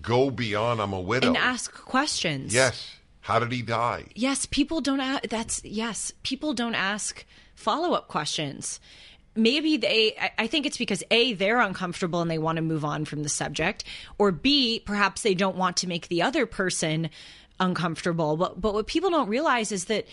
go 0.00 0.30
beyond. 0.30 0.80
I'm 0.80 0.92
a 0.92 1.00
widow. 1.00 1.28
And 1.28 1.36
ask 1.36 1.72
questions. 1.72 2.54
Yes. 2.54 2.96
How 3.20 3.38
did 3.38 3.52
he 3.52 3.62
die? 3.62 4.04
Yes. 4.14 4.46
People 4.46 4.80
don't. 4.80 5.00
ask. 5.00 5.24
that's 5.28 5.64
yes. 5.64 6.12
People 6.22 6.54
don't 6.54 6.74
ask 6.74 7.24
follow 7.54 7.94
up 7.94 8.08
questions. 8.08 8.80
Maybe 9.34 9.76
they. 9.76 10.16
I 10.38 10.46
think 10.46 10.64
it's 10.64 10.78
because 10.78 11.02
a 11.10 11.34
they're 11.34 11.60
uncomfortable 11.60 12.22
and 12.22 12.30
they 12.30 12.38
want 12.38 12.56
to 12.56 12.62
move 12.62 12.84
on 12.84 13.04
from 13.04 13.22
the 13.22 13.28
subject, 13.28 13.84
or 14.16 14.32
b 14.32 14.80
perhaps 14.84 15.22
they 15.22 15.34
don't 15.34 15.56
want 15.56 15.76
to 15.78 15.88
make 15.88 16.08
the 16.08 16.22
other 16.22 16.46
person 16.46 17.10
uncomfortable. 17.60 18.36
But 18.36 18.60
but 18.60 18.74
what 18.74 18.86
people 18.86 19.10
don't 19.10 19.28
realize 19.28 19.72
is 19.72 19.86
that 19.86 20.06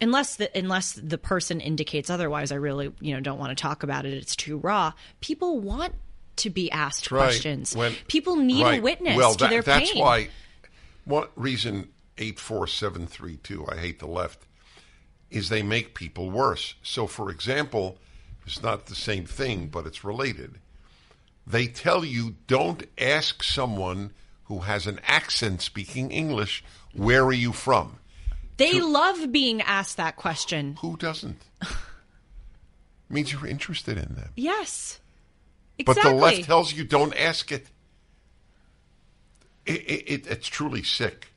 unless 0.00 0.36
the 0.36 0.56
unless 0.56 0.92
the 0.94 1.18
person 1.18 1.60
indicates 1.60 2.10
otherwise, 2.10 2.52
I 2.52 2.56
really 2.56 2.92
you 3.00 3.14
know 3.14 3.20
don't 3.20 3.38
want 3.38 3.56
to 3.56 3.60
talk 3.60 3.82
about 3.82 4.06
it. 4.06 4.14
It's 4.14 4.36
too 4.36 4.58
raw. 4.58 4.92
People 5.20 5.60
want 5.60 5.94
to 6.36 6.50
be 6.50 6.70
asked 6.70 7.10
Right. 7.10 7.24
questions. 7.26 7.76
When- 7.76 7.94
people 8.08 8.36
need 8.36 8.64
a 8.66 8.80
witness 8.80 9.16
well, 9.16 9.34
to 9.34 9.44
that- 9.44 9.50
their 9.50 9.62
that's 9.62 9.92
pain. 9.92 10.02
why. 10.02 10.28
What 11.04 11.30
reason 11.36 11.88
eight 12.18 12.38
four 12.40 12.66
seven 12.66 13.06
three 13.06 13.36
two. 13.36 13.66
I 13.70 13.76
hate 13.76 13.98
the 13.98 14.06
left. 14.08 14.40
Is 15.30 15.48
they 15.48 15.62
make 15.62 15.94
people 15.94 16.30
worse. 16.30 16.74
So, 16.82 17.06
for 17.06 17.28
example, 17.30 17.98
it's 18.46 18.62
not 18.62 18.86
the 18.86 18.94
same 18.94 19.26
thing, 19.26 19.66
but 19.68 19.84
it's 19.86 20.04
related. 20.04 20.58
They 21.46 21.66
tell 21.66 22.04
you 22.04 22.36
don't 22.46 22.84
ask 22.98 23.42
someone 23.42 24.12
who 24.54 24.60
has 24.60 24.86
an 24.86 25.00
accent 25.06 25.60
speaking 25.62 26.10
English, 26.10 26.64
where 26.92 27.24
are 27.24 27.32
you 27.32 27.52
from? 27.52 27.98
They 28.56 28.80
love 28.80 29.32
being 29.32 29.60
asked 29.62 29.96
that 29.96 30.16
question. 30.16 30.76
Who 30.80 30.96
doesn't? 30.96 31.42
means 33.08 33.32
you're 33.32 33.46
interested 33.46 33.98
in 33.98 34.14
them. 34.14 34.30
Yes. 34.36 35.00
Exactly. 35.78 36.02
But 36.02 36.08
the 36.08 36.16
left 36.16 36.44
tells 36.44 36.72
you 36.72 36.84
don't 36.84 37.14
ask 37.14 37.50
it. 37.50 37.66
It, 39.66 39.80
it, 39.80 40.12
it. 40.12 40.26
It's 40.26 40.48
truly 40.48 40.82
sick. 40.82 41.28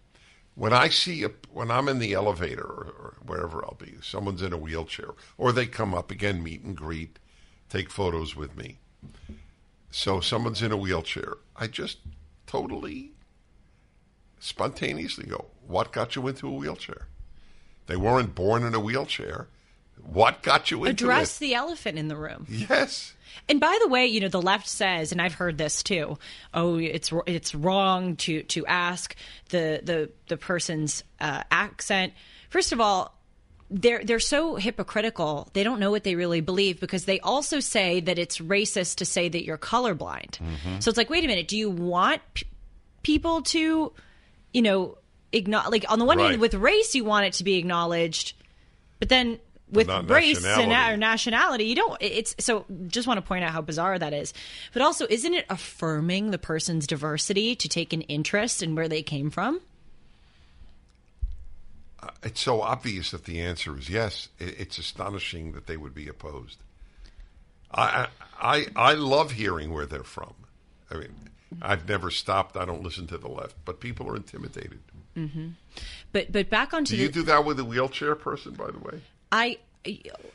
When 0.54 0.74
I 0.74 0.90
see 0.90 1.24
a, 1.24 1.32
when 1.52 1.72
I'm 1.72 1.88
in 1.88 2.00
the 2.00 2.14
elevator 2.14 2.64
or, 2.64 2.94
or 3.00 3.14
wherever 3.26 3.64
I'll 3.64 3.78
be, 3.80 3.96
someone's 4.02 4.42
in 4.42 4.54
a 4.54 4.58
wheelchair, 4.58 5.10
or 5.38 5.52
they 5.52 5.66
come 5.66 5.94
up 5.94 6.12
again, 6.12 6.44
meet 6.44 6.62
and 6.64 6.76
greet, 6.76 7.20
take 7.70 7.90
photos 7.90 8.36
with 8.36 8.56
me. 8.56 8.78
So 9.92 10.20
someone's 10.20 10.62
in 10.62 10.72
a 10.72 10.78
wheelchair. 10.78 11.38
I 11.56 11.68
just 11.68 12.00
totally 12.48 13.12
spontaneously 14.40 15.26
go, 15.26 15.46
"What 15.68 15.92
got 15.92 16.16
you 16.16 16.28
into 16.28 16.48
a 16.48 16.52
wheelchair?" 16.52 17.08
They 17.88 17.96
weren't 17.96 18.36
born 18.36 18.64
in 18.64 18.74
a 18.74 18.80
wheelchair. 18.80 19.48
What 20.04 20.44
got 20.44 20.70
you 20.72 20.86
into 20.86 21.06
Address 21.06 21.38
it? 21.38 21.40
the 21.40 21.54
elephant 21.56 21.98
in 21.98 22.08
the 22.08 22.16
room. 22.16 22.46
yes. 22.50 23.14
And 23.50 23.60
by 23.60 23.78
the 23.82 23.88
way, 23.88 24.06
you 24.08 24.20
know 24.20 24.28
the 24.30 24.42
left 24.42 24.68
says, 24.68 25.12
and 25.12 25.22
I've 25.22 25.34
heard 25.34 25.58
this 25.58 25.84
too. 25.84 26.18
Oh, 26.54 26.78
it's 26.78 27.12
it's 27.26 27.54
wrong 27.56 28.16
to 28.18 28.44
to 28.44 28.66
ask 28.66 29.16
the 29.50 29.82
the 29.84 30.10
the 30.28 30.38
person's 30.38 31.04
uh, 31.20 31.44
accent. 31.52 32.14
First 32.50 32.72
of 32.72 32.80
all, 32.82 33.17
they're 33.70 34.04
they're 34.04 34.20
so 34.20 34.56
hypocritical. 34.56 35.50
They 35.54 35.64
don't 35.64 35.80
know 35.80 35.92
what 35.92 36.04
they 36.04 36.16
really 36.16 36.42
believe 36.42 36.80
because 36.80 37.06
they 37.06 37.20
also 37.20 37.60
say 37.60 38.00
that 38.00 38.18
it's 38.18 38.40
racist 38.40 38.96
to 38.98 39.06
say 39.06 39.28
that 39.30 39.44
you're 39.44 39.58
colorblind. 39.58 40.38
So 40.82 40.90
it's 40.90 40.98
like, 40.98 41.10
wait 41.10 41.24
a 41.24 41.28
minute, 41.28 41.48
do 41.48 41.58
you 41.58 41.70
want 41.70 42.22
p- 42.34 42.46
people 43.04 43.42
to, 43.44 43.92
you 44.54 44.62
know, 44.62 44.98
acknowledge? 45.34 45.72
Like 45.72 45.86
on 45.92 46.00
the 46.00 46.06
one 46.06 46.18
Right. 46.18 46.30
hand, 46.32 46.42
with 46.42 46.54
race, 46.54 46.96
you 46.96 47.04
want 47.04 47.26
it 47.26 47.34
to 47.34 47.44
be 47.44 47.56
acknowledged, 47.56 48.34
but 49.00 49.10
then 49.10 49.40
with 49.70 49.90
race 50.10 50.46
and 50.46 50.72
or 50.72 50.96
nationality, 50.96 51.66
you 51.66 51.76
don't. 51.76 51.98
It's 52.00 52.36
so. 52.40 52.64
Just 52.88 53.06
want 53.06 53.18
to 53.18 53.22
point 53.22 53.44
out 53.44 53.52
how 53.52 53.62
bizarre 53.62 54.00
that 54.00 54.14
is. 54.14 54.34
But 54.72 54.82
also, 54.82 55.06
isn't 55.10 55.34
it 55.34 55.46
affirming 55.50 56.32
the 56.32 56.38
person's 56.38 56.88
diversity 56.88 57.54
to 57.58 57.68
take 57.68 57.92
an 57.92 58.02
interest 58.04 58.64
in 58.64 58.76
where 58.76 58.88
they 58.88 59.04
came 59.04 59.30
from? 59.30 59.60
It's 62.24 62.42
so 62.42 62.62
obvious 62.62 63.12
that 63.12 63.26
the 63.26 63.40
answer 63.42 63.78
is 63.78 63.90
yes. 63.90 64.30
It's 64.40 64.78
astonishing 64.78 65.54
that 65.54 65.68
they 65.68 65.78
would 65.78 65.96
be 65.96 66.08
opposed. 66.08 66.58
I 67.72 68.08
I 68.40 68.68
I 68.76 68.94
love 68.94 69.32
hearing 69.32 69.74
where 69.74 69.86
they're 69.86 70.04
from. 70.04 70.34
I 70.90 70.96
mean, 70.96 71.16
I've 71.62 71.88
never 71.88 72.12
stopped. 72.12 72.56
I 72.56 72.66
don't 72.66 72.84
listen 72.84 73.08
to 73.08 73.18
the 73.18 73.28
left, 73.28 73.56
but 73.66 73.80
people 73.80 74.10
are 74.10 74.16
intimidated. 74.16 74.80
Mm-hmm. 75.16 75.50
But 76.12 76.32
but 76.32 76.50
back 76.50 76.74
onto 76.74 76.96
Do 76.96 77.02
you 77.02 77.10
do 77.10 77.24
that 77.24 77.46
with 77.46 77.60
a 77.60 77.66
wheelchair 77.66 78.16
person? 78.16 78.54
By 78.54 78.72
the 78.72 78.80
way, 78.80 79.02
I 79.32 79.58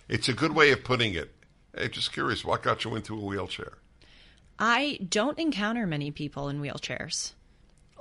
it's 0.08 0.28
a 0.28 0.32
good 0.32 0.52
way 0.52 0.72
of 0.72 0.84
putting 0.84 1.14
it. 1.14 1.32
Hey, 1.76 1.88
just 1.88 2.12
curious, 2.12 2.44
what 2.44 2.62
got 2.62 2.84
you 2.84 2.94
into 2.96 3.16
a 3.16 3.20
wheelchair? 3.20 3.78
I 4.58 4.98
don't 5.08 5.38
encounter 5.38 5.86
many 5.86 6.10
people 6.10 6.48
in 6.48 6.60
wheelchairs. 6.60 7.32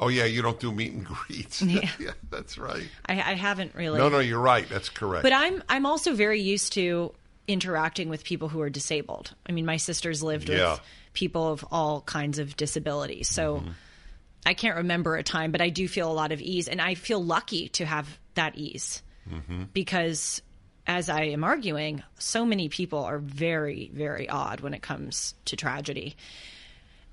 Oh 0.02 0.08
yeah, 0.08 0.26
you 0.26 0.41
don't 0.41 0.60
do 0.60 0.72
meet 0.72 0.91
and 0.93 1.06
greets. 1.06 1.62
Yeah. 1.62 2.12
that's 2.30 2.58
right. 2.58 2.88
I, 3.06 3.14
I 3.14 3.34
haven't 3.36 3.76
really. 3.76 3.99
No, 3.99 4.10
no, 4.10 4.20
you're 4.20 4.39
right. 4.39 4.68
That's 4.68 4.89
correct. 4.89 5.24
But 5.24 5.32
I'm 5.34 5.64
I'm 5.70 5.86
also 5.86 6.14
very 6.14 6.41
used 6.41 6.74
to 6.74 7.14
interacting 7.47 8.10
with 8.10 8.24
people 8.24 8.49
who 8.49 8.62
are 8.62 8.70
disabled. 8.70 9.34
I 9.47 9.52
mean, 9.52 9.66
my 9.66 9.78
sister's 9.78 10.24
lived 10.24 10.49
Yeah. 10.49 10.72
with 10.74 10.82
people 11.14 11.52
of 11.52 11.64
all 11.72 12.02
kinds 12.02 12.39
of 12.39 12.58
disabilities, 12.58 13.28
so 13.30 13.58
Mm-hmm. 13.58 13.70
I 14.43 14.56
can't 14.56 14.78
remember 14.78 15.16
a 15.18 15.22
time, 15.24 15.52
but 15.52 15.62
I 15.62 15.70
do 15.70 15.88
feel 15.88 16.12
a 16.12 16.14
lot 16.14 16.32
of 16.32 16.41
ease, 16.41 16.68
and 16.68 16.82
I 16.82 16.95
feel 16.95 17.24
lucky 17.24 17.70
to 17.70 17.86
have 17.86 18.08
that 18.34 18.58
ease 18.58 19.04
Mm-hmm. 19.30 19.66
because 19.72 20.41
as 20.88 21.10
I 21.10 21.26
am 21.26 21.43
arguing, 21.43 22.02
so 22.18 22.43
many 22.43 22.68
people 22.70 23.04
are 23.04 23.20
very, 23.20 23.91
very 23.93 24.28
odd 24.28 24.62
when 24.62 24.74
it 24.74 24.82
comes 24.82 25.36
to 25.45 25.56
tragedy. 25.56 26.16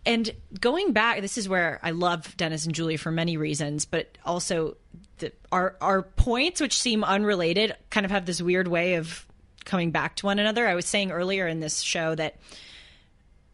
And 0.09 0.31
going 0.59 0.95
back, 0.95 1.21
this 1.21 1.37
is 1.37 1.51
where 1.51 1.79
I 1.83 1.91
love 1.91 2.35
Dennis 2.39 2.65
and 2.65 2.75
Julie 2.75 2.97
for 2.97 3.11
many 3.11 3.37
reasons, 3.37 3.85
but 3.85 4.17
also 4.25 4.79
the, 5.19 5.33
our 5.53 5.77
our 5.83 6.01
points, 6.01 6.63
which 6.63 6.81
seem 6.81 7.05
unrelated, 7.05 7.77
kind 7.91 8.07
of 8.07 8.11
have 8.11 8.25
this 8.25 8.41
weird 8.41 8.69
way 8.69 8.95
of 8.95 9.27
coming 9.67 9.91
back 9.91 10.17
to 10.17 10.27
one 10.27 10.39
another. 10.39 10.67
I 10.67 10.75
was 10.75 10.87
saying 10.87 11.11
earlier 11.11 11.47
in 11.47 11.61
this 11.61 11.83
show 11.83 12.15
that 12.15 12.37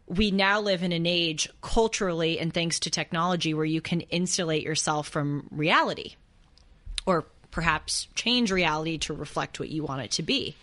we 0.07 0.31
now 0.31 0.61
live 0.61 0.81
in 0.81 0.93
an 0.93 1.05
age 1.05 1.49
culturally 1.61 2.39
and 2.39 2.53
thanks 2.53 2.79
to 2.79 2.89
technology 2.89 3.53
where 3.53 3.65
you 3.65 3.81
can 3.81 3.99
insulate 4.01 4.63
yourself 4.63 5.09
from 5.09 5.49
reality 5.51 6.15
or 7.05 7.25
perhaps 7.51 8.07
change 8.15 8.49
reality 8.49 8.97
to 8.99 9.13
reflect 9.13 9.59
what 9.59 9.67
you 9.67 9.83
want 9.83 10.03
it 10.03 10.11
to 10.11 10.23
be. 10.23 10.55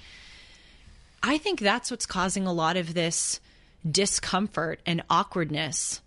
I 1.23 1.37
think 1.37 1.61
that's 1.61 1.91
what's 1.91 2.07
causing 2.07 2.47
a 2.47 2.53
lot 2.53 2.79
of 2.79 2.95
this 2.95 3.41
discomfort 3.89 4.81
and 4.87 5.03
awkwardness 5.11 6.01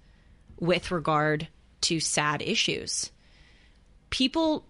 with 0.60 0.92
regard 0.92 1.48
to 1.82 2.00
sad 2.00 2.42
issues. 2.42 3.12
People, 4.10 4.66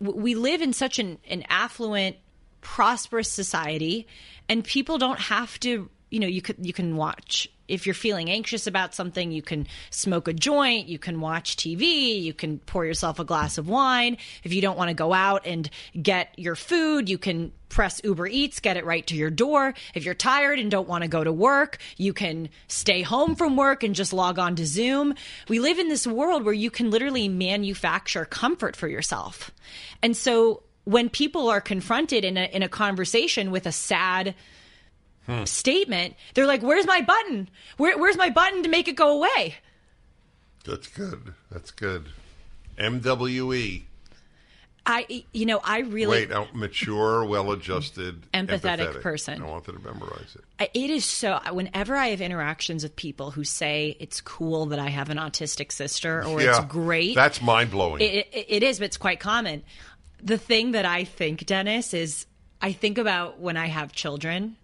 we 0.00 0.34
live 0.34 0.60
in 0.60 0.72
such 0.72 0.98
an, 0.98 1.18
an 1.28 1.44
affluent, 1.48 2.16
prosperous 2.60 3.30
society, 3.30 4.06
and 4.48 4.64
people 4.64 4.98
don't 4.98 5.20
have 5.20 5.58
to. 5.60 5.88
You 6.10 6.20
know, 6.20 6.26
you 6.26 6.42
could 6.42 6.64
you 6.64 6.72
can 6.72 6.96
watch 6.96 7.48
if 7.68 7.86
you're 7.86 7.94
feeling 7.94 8.30
anxious 8.30 8.66
about 8.66 8.94
something, 8.94 9.32
you 9.32 9.42
can 9.42 9.66
smoke 9.90 10.28
a 10.28 10.32
joint, 10.32 10.88
you 10.88 10.98
can 10.98 11.20
watch 11.20 11.56
TV, 11.56 12.22
you 12.22 12.34
can 12.34 12.58
pour 12.58 12.84
yourself 12.84 13.18
a 13.18 13.24
glass 13.24 13.58
of 13.58 13.68
wine. 13.68 14.16
If 14.42 14.52
you 14.52 14.60
don't 14.60 14.76
want 14.76 14.88
to 14.88 14.94
go 14.94 15.12
out 15.12 15.46
and 15.46 15.68
get 16.00 16.34
your 16.38 16.56
food, 16.56 17.08
you 17.08 17.18
can 17.18 17.52
press 17.68 18.00
Uber 18.04 18.28
Eats, 18.28 18.60
get 18.60 18.76
it 18.76 18.84
right 18.84 19.04
to 19.08 19.16
your 19.16 19.30
door. 19.30 19.74
If 19.94 20.04
you're 20.04 20.14
tired 20.14 20.58
and 20.58 20.70
don't 20.70 20.88
want 20.88 21.02
to 21.02 21.08
go 21.08 21.24
to 21.24 21.32
work, 21.32 21.78
you 21.96 22.12
can 22.12 22.48
stay 22.68 23.02
home 23.02 23.34
from 23.34 23.56
work 23.56 23.82
and 23.82 23.94
just 23.94 24.12
log 24.12 24.38
on 24.38 24.54
to 24.56 24.66
Zoom. 24.66 25.14
We 25.48 25.58
live 25.58 25.78
in 25.78 25.88
this 25.88 26.06
world 26.06 26.44
where 26.44 26.54
you 26.54 26.70
can 26.70 26.90
literally 26.90 27.28
manufacture 27.28 28.24
comfort 28.24 28.76
for 28.76 28.86
yourself. 28.86 29.50
And 30.02 30.16
so 30.16 30.62
when 30.84 31.08
people 31.08 31.48
are 31.48 31.60
confronted 31.60 32.24
in 32.24 32.36
a, 32.36 32.44
in 32.44 32.62
a 32.62 32.68
conversation 32.68 33.50
with 33.50 33.66
a 33.66 33.72
sad, 33.72 34.34
hmm. 35.26 35.44
statement, 35.44 36.14
they're 36.34 36.46
like, 36.46 36.62
"Where's 36.62 36.86
my 36.86 37.00
button? 37.00 37.48
Where, 37.76 37.98
where's 37.98 38.16
my 38.16 38.30
button 38.30 38.62
to 38.62 38.68
make 38.68 38.88
it 38.88 38.96
go 38.96 39.16
away?" 39.16 39.56
That's 40.64 40.88
good. 40.88 41.34
That's 41.50 41.70
good. 41.70 42.06
MWE. 42.78 43.82
I, 44.86 45.24
you 45.32 45.46
know, 45.46 45.60
I 45.64 45.80
really 45.80 46.26
wait. 46.26 46.54
Mature, 46.54 47.24
well-adjusted, 47.24 48.30
empathetic, 48.34 48.60
empathetic, 48.60 49.00
person. 49.00 49.42
I 49.42 49.46
wanted 49.46 49.72
to 49.72 49.78
memorize 49.78 50.36
it. 50.36 50.70
It 50.74 50.90
is 50.90 51.06
so. 51.06 51.40
Whenever 51.52 51.96
I 51.96 52.08
have 52.08 52.20
interactions 52.20 52.82
with 52.82 52.94
people 52.94 53.30
who 53.30 53.44
say 53.44 53.96
it's 53.98 54.20
cool 54.20 54.66
that 54.66 54.78
I 54.78 54.88
have 54.88 55.08
an 55.08 55.16
autistic 55.16 55.72
sister, 55.72 56.22
or 56.24 56.42
yeah, 56.42 56.58
it's 56.58 56.64
great, 56.66 57.14
that's 57.14 57.40
mind 57.40 57.70
blowing. 57.70 58.02
It, 58.02 58.28
it, 58.30 58.46
it 58.48 58.62
is, 58.62 58.78
but 58.78 58.86
it's 58.86 58.98
quite 58.98 59.20
common. 59.20 59.62
The 60.22 60.36
thing 60.36 60.72
that 60.72 60.84
I 60.84 61.04
think, 61.04 61.46
Dennis, 61.46 61.94
is 61.94 62.26
I 62.60 62.72
think 62.72 62.98
about 62.98 63.40
when 63.40 63.56
I 63.56 63.66
have 63.66 63.92
children 63.92 64.56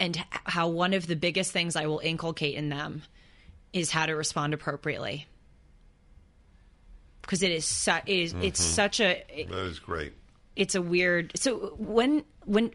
and 0.00 0.24
how 0.44 0.68
one 0.68 0.94
of 0.94 1.06
the 1.06 1.16
biggest 1.16 1.52
things 1.52 1.76
I 1.76 1.86
will 1.86 2.00
inculcate 2.00 2.54
in 2.54 2.68
them 2.68 3.02
is 3.72 3.90
how 3.90 4.06
to 4.06 4.14
respond 4.14 4.54
appropriately. 4.54 5.26
Because 7.22 7.42
it 7.42 7.50
is 7.50 7.64
su- 7.64 7.92
it 8.06 8.12
is, 8.12 8.32
mm-hmm. 8.32 8.44
it's 8.44 8.62
such 8.62 9.00
a 9.00 9.22
it, 9.40 9.50
that 9.50 9.64
is 9.64 9.78
great. 9.78 10.14
It's 10.56 10.74
a 10.74 10.82
weird. 10.82 11.32
So 11.36 11.74
when 11.78 12.24
when 12.46 12.72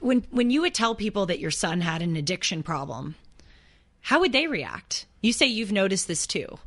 when 0.00 0.26
when 0.30 0.50
you 0.50 0.60
would 0.62 0.74
tell 0.74 0.94
people 0.94 1.26
that 1.26 1.38
your 1.38 1.50
son 1.50 1.80
had 1.80 2.02
an 2.02 2.16
addiction 2.16 2.62
problem, 2.62 3.14
how 4.00 4.20
would 4.20 4.32
they 4.32 4.46
react? 4.46 5.06
You 5.22 5.32
say 5.32 5.46
you've 5.46 5.72
noticed 5.72 6.08
this 6.08 6.26
too. 6.26 6.58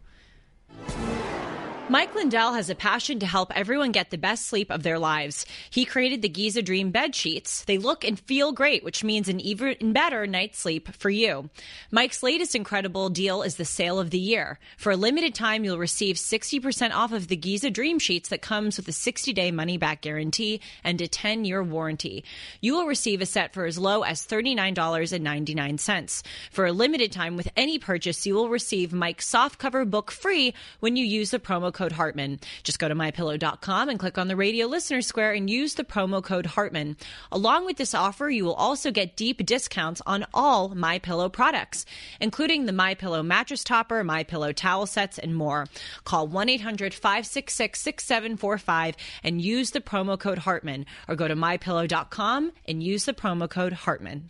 Mike 1.91 2.13
Lindell 2.13 2.53
has 2.53 2.69
a 2.69 2.75
passion 2.75 3.17
to 3.17 3.25
help 3.25 3.51
everyone 3.55 3.91
get 3.91 4.11
the 4.11 4.17
best 4.19 4.45
sleep 4.45 4.69
of 4.69 4.83
their 4.83 4.99
lives. 4.99 5.47
He 5.71 5.85
created 5.85 6.21
the 6.21 6.29
Giza 6.29 6.61
Dream 6.61 6.91
bed 6.91 7.15
sheets. 7.15 7.63
They 7.63 7.79
look 7.79 8.03
and 8.03 8.19
feel 8.19 8.51
great, 8.51 8.83
which 8.83 9.03
means 9.03 9.27
an 9.27 9.39
even 9.39 9.91
better 9.91 10.27
night's 10.27 10.59
sleep 10.59 10.93
for 10.93 11.09
you. 11.09 11.49
Mike's 11.89 12.21
latest 12.21 12.53
incredible 12.53 13.09
deal 13.09 13.41
is 13.41 13.55
the 13.55 13.65
sale 13.65 13.99
of 13.99 14.11
the 14.11 14.19
year. 14.19 14.59
For 14.77 14.91
a 14.91 14.95
limited 14.95 15.33
time, 15.33 15.63
you'll 15.63 15.79
receive 15.79 16.17
60% 16.17 16.93
off 16.93 17.11
of 17.11 17.27
the 17.27 17.35
Giza 17.35 17.71
Dream 17.71 17.97
sheets 17.97 18.29
that 18.29 18.43
comes 18.43 18.77
with 18.77 18.87
a 18.87 18.91
60 18.91 19.33
day 19.33 19.49
money 19.49 19.77
back 19.77 20.01
guarantee 20.01 20.61
and 20.83 21.01
a 21.01 21.07
10 21.07 21.43
year 21.43 21.63
warranty. 21.63 22.23
You 22.61 22.75
will 22.75 22.85
receive 22.85 23.19
a 23.19 23.25
set 23.25 23.55
for 23.55 23.65
as 23.65 23.79
low 23.79 24.03
as 24.03 24.27
$39.99. 24.27 26.21
For 26.51 26.67
a 26.67 26.71
limited 26.71 27.11
time, 27.11 27.35
with 27.35 27.49
any 27.57 27.79
purchase, 27.79 28.27
you 28.27 28.35
will 28.35 28.49
receive 28.49 28.93
Mike's 28.93 29.27
softcover 29.27 29.89
book 29.89 30.11
free 30.11 30.53
when 30.81 30.95
you 30.95 31.03
use 31.03 31.31
the 31.31 31.39
promo 31.39 31.73
code 31.73 31.78
Hartman. 31.91 32.39
Just 32.63 32.79
go 32.79 32.87
to 32.87 32.95
mypillow.com 32.95 33.89
and 33.89 33.97
click 33.97 34.17
on 34.17 34.27
the 34.27 34.35
radio 34.35 34.67
listener 34.67 35.01
square 35.01 35.33
and 35.33 35.49
use 35.49 35.75
the 35.75 35.83
promo 35.83 36.23
code 36.23 36.45
Hartman. 36.45 36.97
Along 37.31 37.65
with 37.65 37.77
this 37.77 37.93
offer, 37.93 38.29
you 38.29 38.43
will 38.45 38.53
also 38.53 38.91
get 38.91 39.15
deep 39.15 39.45
discounts 39.45 40.01
on 40.05 40.25
all 40.33 40.69
My 40.69 40.99
Pillow 40.99 41.29
products, 41.29 41.85
including 42.19 42.65
the 42.65 42.73
My 42.73 42.93
Pillow 42.93 43.23
mattress 43.23 43.63
topper, 43.63 44.03
My 44.03 44.23
Pillow 44.23 44.51
towel 44.51 44.85
sets, 44.85 45.17
and 45.17 45.35
more. 45.35 45.67
Call 46.03 46.27
1-800-566-6745 46.27 48.95
and 49.23 49.41
use 49.41 49.71
the 49.71 49.81
promo 49.81 50.19
code 50.19 50.39
Hartman 50.39 50.85
or 51.07 51.15
go 51.15 51.27
to 51.27 51.35
mypillow.com 51.35 52.51
and 52.67 52.83
use 52.83 53.05
the 53.05 53.13
promo 53.13 53.49
code 53.49 53.73
Hartman. 53.73 54.29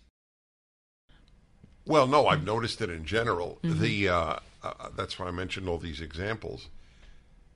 Well, 1.85 2.05
no, 2.05 2.27
I've 2.27 2.43
noticed 2.43 2.81
it 2.81 2.91
in 2.91 3.03
general. 3.03 3.57
Mm-hmm. 3.63 3.81
The 3.81 4.09
uh, 4.09 4.35
uh, 4.63 4.89
that's 4.95 5.17
why 5.17 5.27
I 5.27 5.31
mentioned 5.31 5.67
all 5.67 5.79
these 5.79 6.01
examples. 6.01 6.67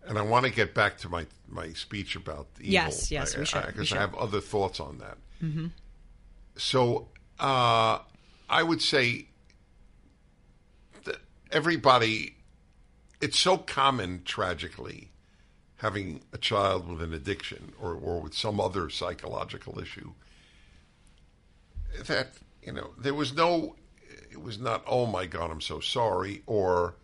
And 0.06 0.18
I 0.18 0.22
want 0.22 0.46
to 0.46 0.52
get 0.52 0.74
back 0.74 0.98
to 1.00 1.10
my, 1.10 1.26
my 1.48 1.70
speech 1.74 2.16
about 2.16 2.48
evil. 2.60 2.74
Yes, 2.74 3.10
yes, 3.12 3.36
I, 3.36 3.40
we 3.40 3.46
should. 3.46 3.66
Because 3.68 3.94
I, 3.94 3.98
I, 3.98 4.00
have 4.00 4.16
other 4.16 4.42
thoughts 4.42 4.80
on 4.80 4.98
that. 4.98 5.18
Mm-hmm. 5.42 5.68
So 6.58 7.08
uh, 7.40 8.00
I 8.50 8.64
would 8.64 8.82
say 8.82 9.28
that 11.06 11.18
everybody, 11.52 12.36
it's 13.22 13.40
so 13.40 13.58
common, 13.58 14.24
tragically, 14.26 15.10
having 15.78 16.22
a 16.32 16.38
child 16.38 16.88
with 16.88 17.02
an 17.02 17.14
addiction 17.14 17.74
or, 17.80 17.94
or 17.94 18.22
with 18.22 18.34
some 18.34 18.60
other 18.60 18.90
psychological 18.90 19.80
issue 19.80 20.12
that, 22.06 22.34
you 22.64 22.72
know, 22.72 22.92
there 22.98 23.14
was 23.14 23.34
no, 23.34 23.76
it 24.32 24.42
was 24.42 24.58
not, 24.60 24.84
oh 24.88 25.06
my 25.06 25.26
God, 25.26 25.52
I'm 25.52 25.62
so 25.62 25.80
sorry, 25.80 26.42
or 26.46 26.96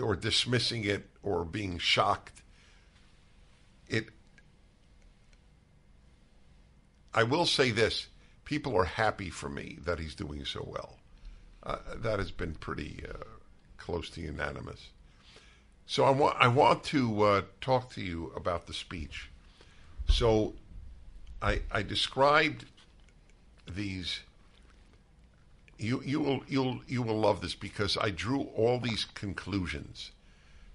or 0.00 0.14
dismissing 0.14 0.84
it 0.84 1.08
or 1.22 1.44
being 1.44 1.78
shocked. 1.78 2.42
It. 3.88 4.08
I 7.12 7.22
will 7.24 7.46
say 7.46 7.70
this: 7.70 8.08
people 8.44 8.76
are 8.76 8.84
happy 8.84 9.30
for 9.30 9.48
me 9.48 9.78
that 9.84 9.98
he's 9.98 10.14
doing 10.14 10.44
so 10.44 10.66
well. 10.70 10.96
Uh, 11.62 11.76
that 11.96 12.18
has 12.18 12.30
been 12.30 12.54
pretty 12.54 13.04
uh, 13.08 13.24
close 13.76 14.08
to 14.10 14.20
unanimous. 14.20 14.88
So 15.86 16.04
I 16.04 16.10
want 16.10 16.36
I 16.38 16.48
want 16.48 16.84
to 16.84 17.22
uh, 17.22 17.42
talk 17.60 17.92
to 17.94 18.00
you 18.00 18.32
about 18.36 18.66
the 18.66 18.72
speech. 18.72 19.30
So 20.08 20.54
I 21.42 21.62
I 21.70 21.82
described 21.82 22.66
these 23.68 24.20
you 25.80 26.02
you 26.04 26.20
will 26.20 26.40
you'll 26.46 26.80
you 26.86 27.02
will 27.02 27.18
love 27.18 27.40
this 27.40 27.54
because 27.54 27.96
I 27.96 28.10
drew 28.10 28.42
all 28.54 28.78
these 28.78 29.04
conclusions 29.14 30.12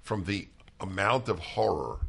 from 0.02 0.26
the 0.26 0.48
amount 0.80 1.30
of 1.30 1.40
horror 1.40 2.00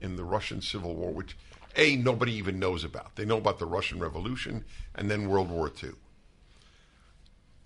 in 0.00 0.16
the 0.16 0.24
Russian 0.24 0.60
Civil 0.60 0.94
War, 0.94 1.12
which 1.12 1.36
a 1.76 1.96
nobody 1.96 2.32
even 2.32 2.58
knows 2.58 2.84
about. 2.84 3.16
They 3.16 3.24
know 3.24 3.38
about 3.38 3.58
the 3.58 3.66
Russian 3.66 3.98
Revolution 3.98 4.64
and 4.94 5.10
then 5.10 5.28
World 5.28 5.50
War 5.50 5.70
II. 5.82 5.90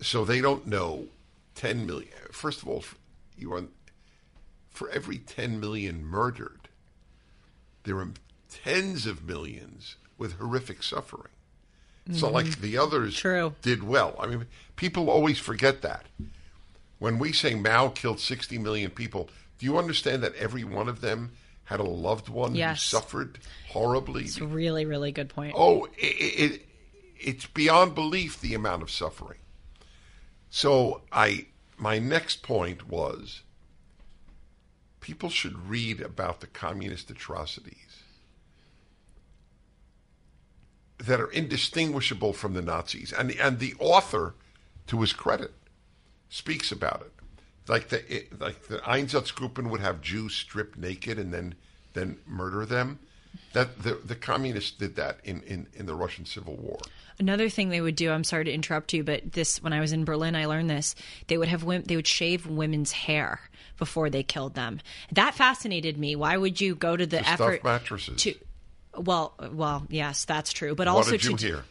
So 0.01 0.25
they 0.25 0.41
don't 0.41 0.67
know 0.67 1.07
10 1.55 1.85
million. 1.85 2.11
First 2.31 2.61
of 2.61 2.67
all, 2.67 2.83
you 3.37 3.53
are 3.53 3.63
for 4.69 4.89
every 4.89 5.17
10 5.17 5.59
million 5.59 6.03
murdered, 6.03 6.69
there 7.83 7.97
are 7.97 8.09
tens 8.49 9.05
of 9.05 9.23
millions 9.23 9.95
with 10.17 10.37
horrific 10.39 10.83
suffering. 10.83 11.31
So, 12.09 12.29
like 12.29 12.47
mm-hmm. 12.47 12.61
the 12.61 12.77
others 12.77 13.15
True. 13.15 13.53
did 13.61 13.83
well. 13.83 14.15
I 14.19 14.27
mean, 14.27 14.47
people 14.75 15.09
always 15.09 15.37
forget 15.37 15.81
that. 15.83 16.05
When 16.99 17.19
we 17.19 17.31
say 17.31 17.55
Mao 17.55 17.89
killed 17.89 18.19
60 18.19 18.57
million 18.57 18.89
people, 18.89 19.29
do 19.59 19.65
you 19.65 19.77
understand 19.77 20.23
that 20.23 20.35
every 20.35 20.63
one 20.63 20.89
of 20.89 21.01
them 21.01 21.31
had 21.65 21.79
a 21.79 21.83
loved 21.83 22.27
one 22.27 22.55
yes. 22.55 22.91
who 22.91 22.97
suffered 22.97 23.39
horribly? 23.69 24.23
It's 24.23 24.39
a 24.39 24.45
really, 24.45 24.85
really 24.85 25.11
good 25.11 25.29
point. 25.29 25.53
Oh, 25.55 25.85
it, 25.97 26.51
it, 26.61 26.65
it's 27.19 27.45
beyond 27.45 27.95
belief 27.95 28.41
the 28.41 28.55
amount 28.55 28.81
of 28.81 28.89
suffering. 28.89 29.39
So, 30.49 31.01
I 31.11 31.45
my 31.77 31.97
next 31.97 32.43
point 32.43 32.87
was 32.87 33.41
people 34.99 35.29
should 35.29 35.69
read 35.69 36.01
about 36.01 36.41
the 36.41 36.47
communist 36.47 37.09
atrocities 37.09 37.90
that 41.01 41.19
are 41.19 41.31
indistinguishable 41.31 42.33
from 42.33 42.53
the 42.53 42.61
Nazis. 42.61 43.11
And 43.11 43.31
and 43.31 43.59
the 43.59 43.73
author, 43.79 44.35
to 44.87 45.01
his 45.01 45.13
credit, 45.13 45.51
speaks 46.29 46.71
about 46.71 47.01
it. 47.01 47.11
Like 47.67 47.89
the 47.89 48.25
like 48.39 48.67
the 48.67 48.77
Einsatzgruppen 48.79 49.69
would 49.69 49.81
have 49.81 50.01
Jews 50.01 50.33
stripped 50.35 50.77
naked 50.77 51.17
and 51.19 51.33
then 51.33 51.55
then 51.93 52.17
murder 52.25 52.65
them. 52.65 52.99
That 53.53 53.83
the 53.83 53.93
the 53.95 54.15
communists 54.15 54.71
did 54.71 54.95
that 54.97 55.19
in, 55.23 55.41
in, 55.43 55.67
in 55.73 55.85
the 55.85 55.95
Russian 55.95 56.25
Civil 56.25 56.55
War. 56.57 56.79
Another 57.17 57.49
thing 57.49 57.69
they 57.69 57.81
would 57.81 57.95
do, 57.95 58.11
I'm 58.11 58.23
sorry 58.23 58.45
to 58.45 58.51
interrupt 58.51 58.93
you, 58.93 59.03
but 59.03 59.33
this 59.33 59.61
when 59.63 59.73
I 59.73 59.79
was 59.79 59.93
in 59.93 60.03
Berlin, 60.05 60.35
I 60.35 60.45
learned 60.45 60.69
this. 60.69 60.95
They 61.27 61.37
would 61.37 61.47
have 61.47 61.65
they 61.87 61.95
would 61.95 62.07
shave 62.07 62.45
women's 62.45 62.91
hair 62.91 63.39
before 63.77 64.09
they 64.09 64.23
killed 64.23 64.55
them. 64.55 64.79
That 65.11 65.33
fascinated 65.35 65.97
me. 65.97 66.15
Why 66.15 66.35
would 66.35 66.59
you 66.59 66.75
go 66.75 66.97
to 66.97 67.05
the 67.05 67.19
To 67.19 67.27
effort 67.29 67.63
mattresses. 67.63 68.21
to? 68.23 68.35
Well, 68.97 69.33
well, 69.51 69.85
yes, 69.89 70.25
that's 70.25 70.51
true. 70.53 70.75
But 70.75 70.87
what 70.87 70.95
also 70.95 71.11
did 71.11 71.21
to 71.21 71.29
you 71.31 71.35
hear? 71.37 71.63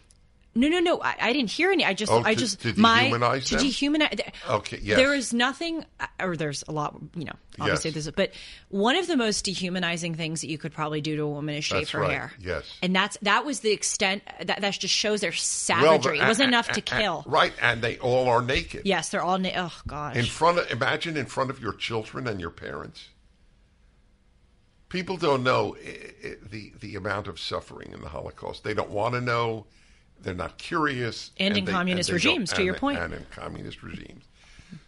No, 0.52 0.66
no, 0.66 0.80
no. 0.80 1.00
I, 1.00 1.14
I 1.20 1.32
didn't 1.32 1.50
hear 1.50 1.70
any. 1.70 1.84
I 1.84 1.94
just, 1.94 2.10
Oh, 2.10 2.22
I 2.24 2.34
to- 2.34 2.40
just 2.40 2.60
to 2.62 2.74
my 2.76 3.04
to 3.08 3.10
them? 3.18 3.20
dehumanize. 3.22 4.32
Okay, 4.48 4.80
yes. 4.82 4.96
There 4.96 5.14
is 5.14 5.32
nothing, 5.32 5.84
uh, 6.00 6.06
or 6.18 6.36
there's 6.36 6.64
a 6.66 6.72
lot. 6.72 6.96
You 7.14 7.26
know, 7.26 7.32
obviously 7.60 7.90
Yes. 7.92 8.06
there's, 8.06 8.10
but 8.16 8.32
one 8.68 8.96
of 8.96 9.06
the 9.06 9.16
most 9.16 9.44
dehumanizing 9.44 10.16
things 10.16 10.40
that 10.40 10.48
you 10.50 10.58
could 10.58 10.72
probably 10.72 11.00
do 11.02 11.14
to 11.14 11.22
a 11.22 11.28
woman 11.28 11.54
is 11.54 11.64
shave 11.64 11.82
That's 11.82 11.90
her 11.90 12.00
right, 12.00 12.10
hair. 12.10 12.32
yes. 12.40 12.64
and 12.82 12.96
that's 12.96 13.16
that 13.22 13.44
was 13.44 13.60
the 13.60 13.70
extent. 13.70 14.24
That 14.44 14.60
that 14.60 14.72
just 14.80 14.92
shows 14.92 15.20
their 15.20 15.30
Well, 15.30 15.36
savagery. 15.38 16.18
the- 16.18 16.24
it 16.24 16.26
wasn't 16.26 16.46
a- 16.46 16.48
enough 16.48 16.68
a- 16.70 16.72
to 16.72 16.80
a- 16.80 16.98
kill. 16.98 17.22
right, 17.28 17.52
and 17.62 17.80
they 17.80 17.98
all 17.98 18.26
are 18.28 18.42
naked. 18.42 18.82
Yes, 18.86 19.10
they're 19.10 19.22
all. 19.22 19.38
Na- 19.38 19.50
oh 19.54 19.72
gosh. 19.86 20.16
In 20.16 20.24
front 20.26 20.58
of 20.58 20.68
imagine 20.72 21.16
in 21.16 21.26
front 21.26 21.50
of 21.50 21.60
your 21.60 21.74
children 21.74 22.26
and 22.26 22.40
your 22.40 22.50
parents. 22.50 23.04
People 24.91 25.16
don't 25.16 25.43
know 25.43 25.76
i 25.84 26.12
i 26.26 26.34
the 26.51 26.72
the 26.80 26.97
amount 26.97 27.26
of 27.28 27.41
suffering 27.41 27.93
in 27.93 28.01
the 28.03 28.09
Holocaust. 28.11 28.62
They 28.64 28.74
don't 28.74 28.91
want 28.91 29.14
to 29.14 29.20
know. 29.22 29.66
They're 30.20 30.34
not 30.34 30.59
curious. 30.59 31.30
And 31.38 31.57
in 31.57 31.64
they- 31.64 31.72
communist 31.72 32.09
don't- 32.11 32.16
regimes, 32.16 32.51
to 32.51 32.57
and 32.57 32.64
your 32.66 32.74
point. 32.74 32.99
And 32.99 33.14
in 33.14 33.24
communist 33.30 33.82
regimes. 33.82 34.24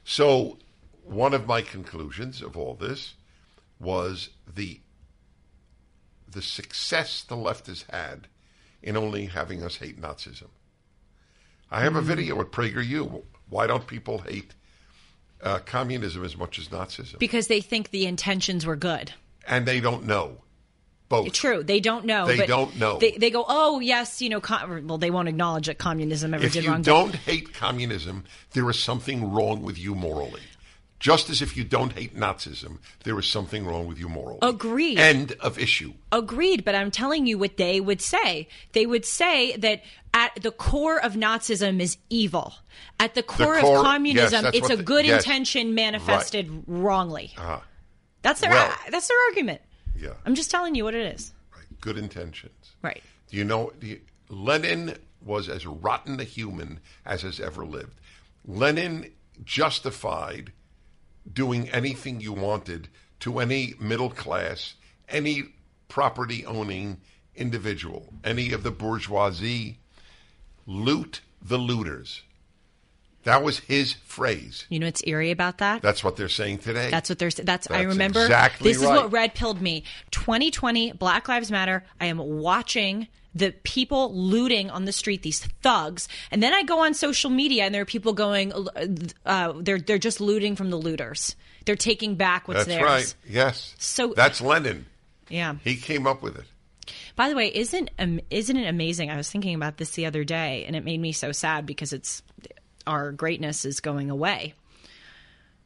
So, 0.05 0.59
one 1.05 1.33
of 1.35 1.47
my 1.47 1.63
conclusions 1.63 2.43
of 2.43 2.57
all 2.57 2.75
this 2.75 3.15
was 3.81 4.29
the 4.55 4.81
the 6.29 6.43
success 6.43 7.23
the 7.23 7.37
left 7.37 7.67
has 7.67 7.85
had 7.91 8.27
in 8.83 8.97
only 8.97 9.27
having 9.27 9.63
us 9.63 9.77
hate 9.77 10.01
Nazism. 10.01 10.49
I 11.71 11.83
have 11.83 11.95
a 11.97 12.03
Mm. 12.03 12.05
video 12.05 12.41
at 12.41 12.51
PragerU. 12.51 13.23
Why 13.49 13.67
don't 13.67 13.87
people 13.87 14.19
hate 14.19 14.55
uh, 15.43 15.59
communism 15.61 16.25
as 16.25 16.37
much 16.37 16.59
as 16.59 16.69
Nazism? 16.69 17.19
because 17.19 17.47
they 17.49 17.61
think 17.61 17.91
the 17.91 18.07
intentions 18.07 18.65
were 18.67 18.77
good. 18.77 19.13
And 19.47 19.67
they 19.67 19.81
don't 19.81 20.07
know 20.07 20.39
both. 21.09 21.33
True, 21.33 21.63
they 21.63 21.79
don't 21.81 22.07
know. 22.07 22.27
They 22.27 22.47
don't 22.47 22.79
know. 22.79 22.99
They, 22.99 23.13
they 23.13 23.31
go, 23.31 23.45
oh 23.47 23.81
yes, 23.81 24.23
you 24.23 24.29
know. 24.31 24.41
Com-, 24.41 24.87
well, 24.89 24.99
they 24.99 25.11
won't 25.11 25.29
acknowledge 25.29 25.67
that 25.67 25.79
communism 25.79 26.33
ever 26.33 26.45
If 26.45 26.53
did 26.55 26.65
you 26.65 26.71
wrong. 26.71 26.81
but- 26.81 26.87
don't 26.87 27.15
hate 27.15 27.53
communism, 27.53 28.25
there 28.53 28.69
is 28.71 28.79
something 28.79 29.31
wrong 29.33 29.63
with 29.63 29.79
you 29.79 29.95
morally. 29.95 30.41
Just 30.99 31.29
as 31.31 31.43
if 31.43 31.57
you 31.57 31.65
don't 31.65 31.93
hate 31.95 32.17
Nazism, 32.17 32.79
there 33.03 33.19
is 33.19 33.27
something 33.27 33.67
wrong 33.67 33.89
with 33.89 33.99
you 33.99 34.09
morally. 34.09 34.39
Agreed. 34.41 35.01
End 35.01 35.33
of 35.41 35.59
issue. 35.59 35.95
Agreed, 36.13 36.65
but 36.65 36.77
I'm 36.77 36.93
telling 36.93 37.27
you 37.27 37.39
what 37.39 37.57
they 37.57 37.81
would 37.81 38.01
say. 38.01 38.47
They 38.71 38.87
would 38.87 39.05
say 39.05 39.57
that 39.57 39.83
at 40.15 40.31
the 40.41 40.53
core 40.53 41.03
of 41.05 41.15
Nazism 41.15 41.81
is 41.81 41.97
evil. 42.09 42.55
At 43.01 43.17
the 43.17 43.25
core, 43.25 43.59
core- 43.61 43.79
of 43.79 43.85
communism, 43.85 44.45
that's 44.45 44.57
it's 44.57 44.71
a 44.71 44.77
the- 44.77 44.83
good 44.85 45.05
yes. 45.05 45.25
intention 45.25 45.75
manifested 45.75 46.63
wrongly. 46.69 47.33
Uh-huh. 47.37 47.59
That's 48.23 48.41
their 48.41 48.51
Well- 48.51 48.77
that's 48.91 49.09
their 49.09 49.19
argument. 49.29 49.61
Yeah. 49.95 50.15
I'm 50.25 50.35
just 50.35 50.51
telling 50.51 50.75
you 50.75 50.85
what 50.85 50.95
it 50.95 51.15
is. 51.15 51.33
Right. 51.55 51.67
Good 51.81 51.99
intentions. 51.99 52.73
Right. 52.81 53.03
Do 53.29 53.37
you 53.37 53.45
know 53.45 53.73
do 53.79 53.87
you, 53.87 54.01
Lenin 54.29 54.97
was 55.21 55.49
as 55.49 55.67
rotten 55.67 56.19
a 56.21 56.25
human 56.25 56.81
as 57.05 57.23
has 57.23 57.39
ever 57.41 57.65
lived. 57.65 58.01
Lenin 58.45 59.13
justified 59.45 60.53
doing 61.33 61.69
anything 61.71 62.21
you 62.21 62.33
wanted 62.33 62.89
to 63.21 63.39
any 63.39 63.75
middle 63.79 64.11
class, 64.11 64.75
any 65.09 65.45
property 65.89 66.45
owning 66.45 67.01
individual, 67.37 68.13
any 68.25 68.53
of 68.53 68.63
the 68.63 68.71
bourgeoisie. 68.71 69.79
Loot 70.67 71.21
the 71.41 71.59
looters. 71.59 72.23
That 73.25 73.43
was 73.43 73.61
his 73.61 73.93
phrase. 73.93 74.67
You 74.69 74.81
know 74.81 74.87
what's 74.87 75.03
eerie 75.07 75.31
about 75.31 75.59
that? 75.59 75.83
That's 75.83 76.03
what 76.03 76.17
they're 76.17 76.29
saying 76.29 76.59
today. 76.59 76.91
That's 76.91 77.09
what 77.09 77.19
they're. 77.19 77.31
Saying. 77.31 77.47
That's, 77.47 77.71
I 77.71 77.83
remember. 77.83 78.23
exactly 78.23 78.73
this 78.73 78.83
is 78.83 78.89
what 78.89 79.13
red 79.13 79.35
pilled 79.35 79.61
me. 79.61 79.85
2020, 80.11 80.93
Black 80.93 81.29
Lives 81.29 81.51
Matter. 81.51 81.85
I 82.01 82.07
am 82.07 82.19
watching 82.19 83.09
the 83.35 83.53
people 83.63 84.15
looting 84.15 84.71
on 84.71 84.85
the 84.85 84.93
street, 84.93 85.23
these 85.23 85.45
thugs, 85.63 86.09
and 86.31 86.43
then 86.43 86.53
I 86.53 86.65
go 86.65 86.81
on 86.81 86.95
social 86.95 87.31
media 87.31 87.65
and 87.65 87.75
there 87.75 87.83
are 87.83 87.87
people 87.87 88.13
going, 88.13 88.53
uh, 89.25 89.53
they're 89.57 89.79
they're 89.79 89.99
just 89.99 90.21
looting 90.21 90.57
from 90.57 90.71
the 90.71 90.77
looters. 90.77 91.37
They're 91.65 91.77
taking 91.77 92.17
back 92.17 92.49
what's 92.49 92.67
That's 92.67 92.69
theirs. 92.69 92.83
That's 92.83 93.15
right. 93.25 93.33
Yes. 93.33 93.75
So- 93.79 94.15
that's 94.15 94.41
Lenin. 94.41 94.87
Yeah. 95.29 95.55
He 95.63 95.77
came 95.77 96.07
up 96.07 96.23
with 96.23 96.37
it. 96.37 96.45
By 97.15 97.29
the 97.29 97.37
way, 97.37 97.49
isn't 97.55 97.91
um, 97.99 98.21
isn't 98.31 98.57
it 98.57 98.67
amazing? 98.67 99.11
I 99.11 99.17
was 99.17 99.31
thinking 99.31 99.55
about 99.55 99.77
this 99.77 99.91
the 99.91 100.07
other 100.07 100.25
day, 100.25 100.65
and 100.67 100.75
it 100.75 100.85
made 100.85 101.01
me 101.01 101.13
so 101.13 101.31
sad 101.31 101.65
because 101.65 101.93
it's 101.93 102.23
our 102.87 103.13
greatness 103.13 103.65
is 103.65 103.81
going 103.81 104.11
away. 104.11 104.55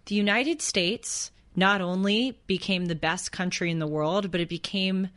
The 0.06 0.14
United 0.14 0.62
States 0.62 1.30
not 1.54 1.80
only 1.80 2.38
became 2.46 2.86
the 2.86 2.94
best 2.94 3.32
country 3.32 3.70
in 3.70 3.78
the 3.78 3.86
world, 3.86 4.30
but 4.30 4.40
it 4.40 4.48
became 4.48 5.08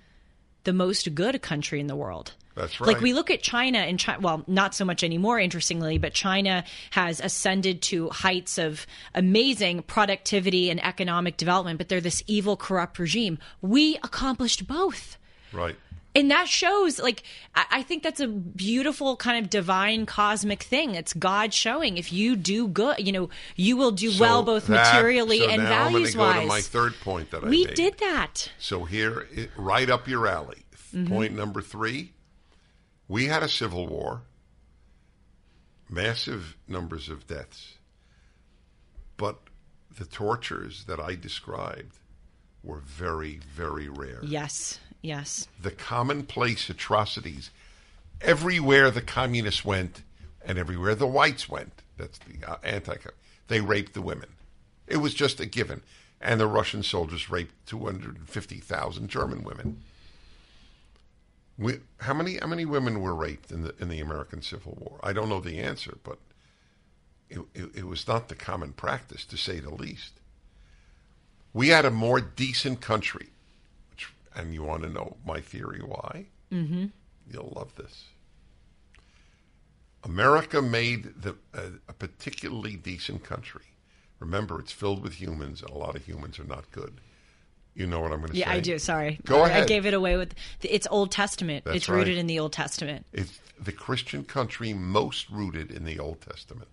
the 0.64 0.74
most 0.74 1.14
good 1.14 1.42
country 1.42 1.80
in 1.80 1.88
the 1.88 1.96
world. 1.96 2.34
That's 2.56 2.82
right. 2.82 2.88
Like 2.88 3.02
we 3.02 3.14
look 3.14 3.32
at 3.32 3.42
China 3.42 3.78
and 3.80 4.00
China, 4.00 4.20
well, 4.20 4.44
not 4.48 4.76
so 4.76 4.84
much 4.84 5.04
anymore, 5.04 5.40
interestingly, 5.40 5.98
but 5.98 6.14
China 6.14 6.64
has 6.92 7.22
ascended 7.22 7.82
to 7.84 8.10
heights 8.10 8.58
of 8.58 8.86
amazing 9.16 9.84
productivity 9.84 10.70
and 10.70 10.84
economic 10.84 11.38
development, 11.38 11.78
but 11.78 11.88
they're 11.88 12.02
this 12.02 12.24
evil, 12.28 12.58
corrupt 12.58 13.00
regime. 13.00 13.38
We 13.62 13.96
accomplished 13.98 14.68
both 14.68 15.18
Right. 15.52 15.76
And 16.16 16.32
that 16.32 16.48
shows 16.48 17.00
like 17.00 17.24
I, 17.56 17.84
think 17.84 18.02
that's 18.04 18.20
a 18.20 18.28
beautiful 18.28 19.16
kind 19.16 19.44
of 19.44 19.50
divine 19.50 20.06
cosmic 20.06 20.64
thing 20.64 20.96
it's 20.96 21.14
god 21.14 21.54
showing 21.54 21.98
if 21.98 22.12
you 22.12 22.36
do 22.36 22.68
good 22.68 23.06
you 23.06 23.12
know 23.12 23.30
you 23.56 23.78
will 23.78 23.92
do 23.92 24.10
So 24.12 24.22
well 24.22 24.44
both 24.44 24.68
that- 24.68 24.94
materially 24.94 25.40
so 25.40 25.50
and 25.50 25.62
values 25.62 26.16
wise 26.18 26.48
my 26.48 26.62
third 26.62 26.94
point 27.02 27.32
that 27.32 27.44
I 27.44 27.48
we 27.50 27.66
made. 27.66 27.76
did 27.76 27.98
that 28.00 28.52
So 28.58 28.86
here, 28.86 29.28
right 29.56 29.90
up 29.90 30.08
your 30.08 30.28
alley. 30.28 30.64
Mm-hmm. 30.96 31.08
Point 31.14 31.36
number 31.36 31.62
three: 31.62 32.14
we 33.08 33.26
had 33.28 33.44
a 33.44 33.48
civil 33.48 33.86
war, 33.88 34.24
massive 35.90 36.56
numbers 36.68 37.10
of 37.10 37.28
deaths, 37.28 37.78
but 39.18 39.38
the 39.98 40.06
tortures 40.06 40.86
that 40.88 41.00
I 41.00 41.16
described 41.16 41.98
were 42.64 42.80
very, 42.80 43.40
very 43.54 43.88
rare. 43.90 44.20
yes 44.24 44.80
yes 45.02 45.48
The 45.62 45.72
commonplace 45.72 46.70
atrocities 46.70 47.52
everywhere 48.22 48.92
the 48.92 49.02
communists 49.02 49.64
went, 49.64 50.04
and 50.44 50.58
everywhere 50.58 50.96
the 50.96 51.08
whites 51.08 51.50
went. 51.50 51.82
That's 51.98 52.20
the 52.20 52.50
uh, 52.50 52.58
anti. 52.64 52.96
They 53.48 53.62
raped 53.62 53.94
the 53.94 54.02
women. 54.02 54.30
It 54.88 54.98
was 54.98 55.14
just 55.14 55.40
a 55.40 55.46
given. 55.46 55.82
And 56.22 56.40
the 56.40 56.48
Russian 56.48 56.84
soldiers 56.84 57.30
raped 57.30 57.54
250,000 57.68 59.08
German 59.08 59.44
women. 59.44 59.82
We, 61.58 61.80
how 62.00 62.14
many 62.14 62.38
how 62.38 62.48
many 62.48 62.66
women 62.66 63.02
were 63.02 63.16
raped 63.16 63.52
in 63.52 63.64
the 63.64 63.74
in 63.80 63.90
the 63.90 64.00
American 64.00 64.42
Civil 64.42 64.78
War? 64.80 65.00
I 65.04 65.14
don't 65.14 65.30
know 65.30 65.42
the 65.42 65.60
answer, 65.60 65.98
but 66.04 66.18
it, 67.30 67.40
it, 67.54 67.70
it 67.76 67.88
was 67.88 68.08
not 68.08 68.30
the 68.30 68.36
common 68.36 68.72
practice, 68.74 69.26
to 69.26 69.38
say 69.38 69.60
the 69.60 69.70
least. 69.70 70.14
We 71.54 71.70
had 71.70 71.84
a 71.86 71.92
more 71.92 72.22
decent 72.22 72.80
country, 72.80 73.30
and 74.36 74.54
you 74.54 74.64
want 74.64 74.84
to 74.84 74.90
know 74.90 75.18
my 75.26 75.40
theory 75.42 75.82
why? 75.82 76.28
Mm-hmm. 76.52 76.86
You'll 77.32 77.54
love 77.56 77.76
this. 77.76 78.06
America 80.04 80.62
made 80.62 81.22
the, 81.22 81.36
a, 81.54 81.64
a 81.90 81.94
particularly 81.94 82.76
decent 82.76 83.24
country. 83.24 83.66
Remember, 84.20 84.60
it's 84.60 84.72
filled 84.72 85.04
with 85.04 85.14
humans, 85.14 85.62
and 85.62 85.70
a 85.72 85.78
lot 85.78 85.96
of 85.96 86.06
humans 86.06 86.40
are 86.40 86.46
not 86.46 86.72
good. 86.72 87.02
You 87.76 87.88
know 87.88 88.00
what 88.00 88.12
I'm 88.12 88.20
going 88.20 88.32
to 88.32 88.38
yeah 88.38 88.46
say? 88.46 88.52
Yeah, 88.52 88.58
I 88.58 88.60
do 88.62 88.80
sorry 88.80 89.20
Go 89.26 89.44
i 89.44 89.50
ahead. 89.50 89.68
gave 89.68 89.86
it 89.86 89.94
away 89.94 90.18
with 90.18 90.34
it's 90.62 90.88
old 90.90 91.12
testament 91.12 91.64
That's 91.64 91.78
it's 91.78 91.90
rooted 91.90 92.18
in 92.18 92.28
the 92.28 92.40
old 92.40 92.52
testament 92.52 93.06
It's 93.14 93.40
the 93.62 93.72
Christian 93.72 94.24
country 94.24 94.74
most 94.74 95.30
rooted 95.30 95.72
in 95.72 95.86
the 95.86 96.00
Old 96.00 96.22
Testament. 96.22 96.70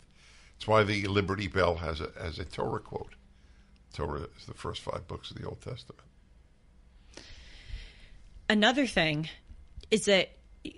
That's 0.55 0.69
why 0.69 0.85
the 0.85 1.07
Liberty 1.07 1.49
Bell 1.49 1.77
has 1.77 2.01
a, 2.01 2.11
has 2.21 2.39
a 2.39 2.45
Torah 2.45 2.81
quote. 2.81 3.15
Torah 3.93 4.29
is 4.39 4.47
the 4.47 4.55
first 4.55 4.83
five 4.83 5.07
books 5.09 5.31
of 5.31 5.37
the 5.39 5.47
Old 5.47 5.61
Testament. 5.61 6.03
Another 8.49 8.87
thing 8.87 9.29
is 9.91 10.07
that 10.07 10.31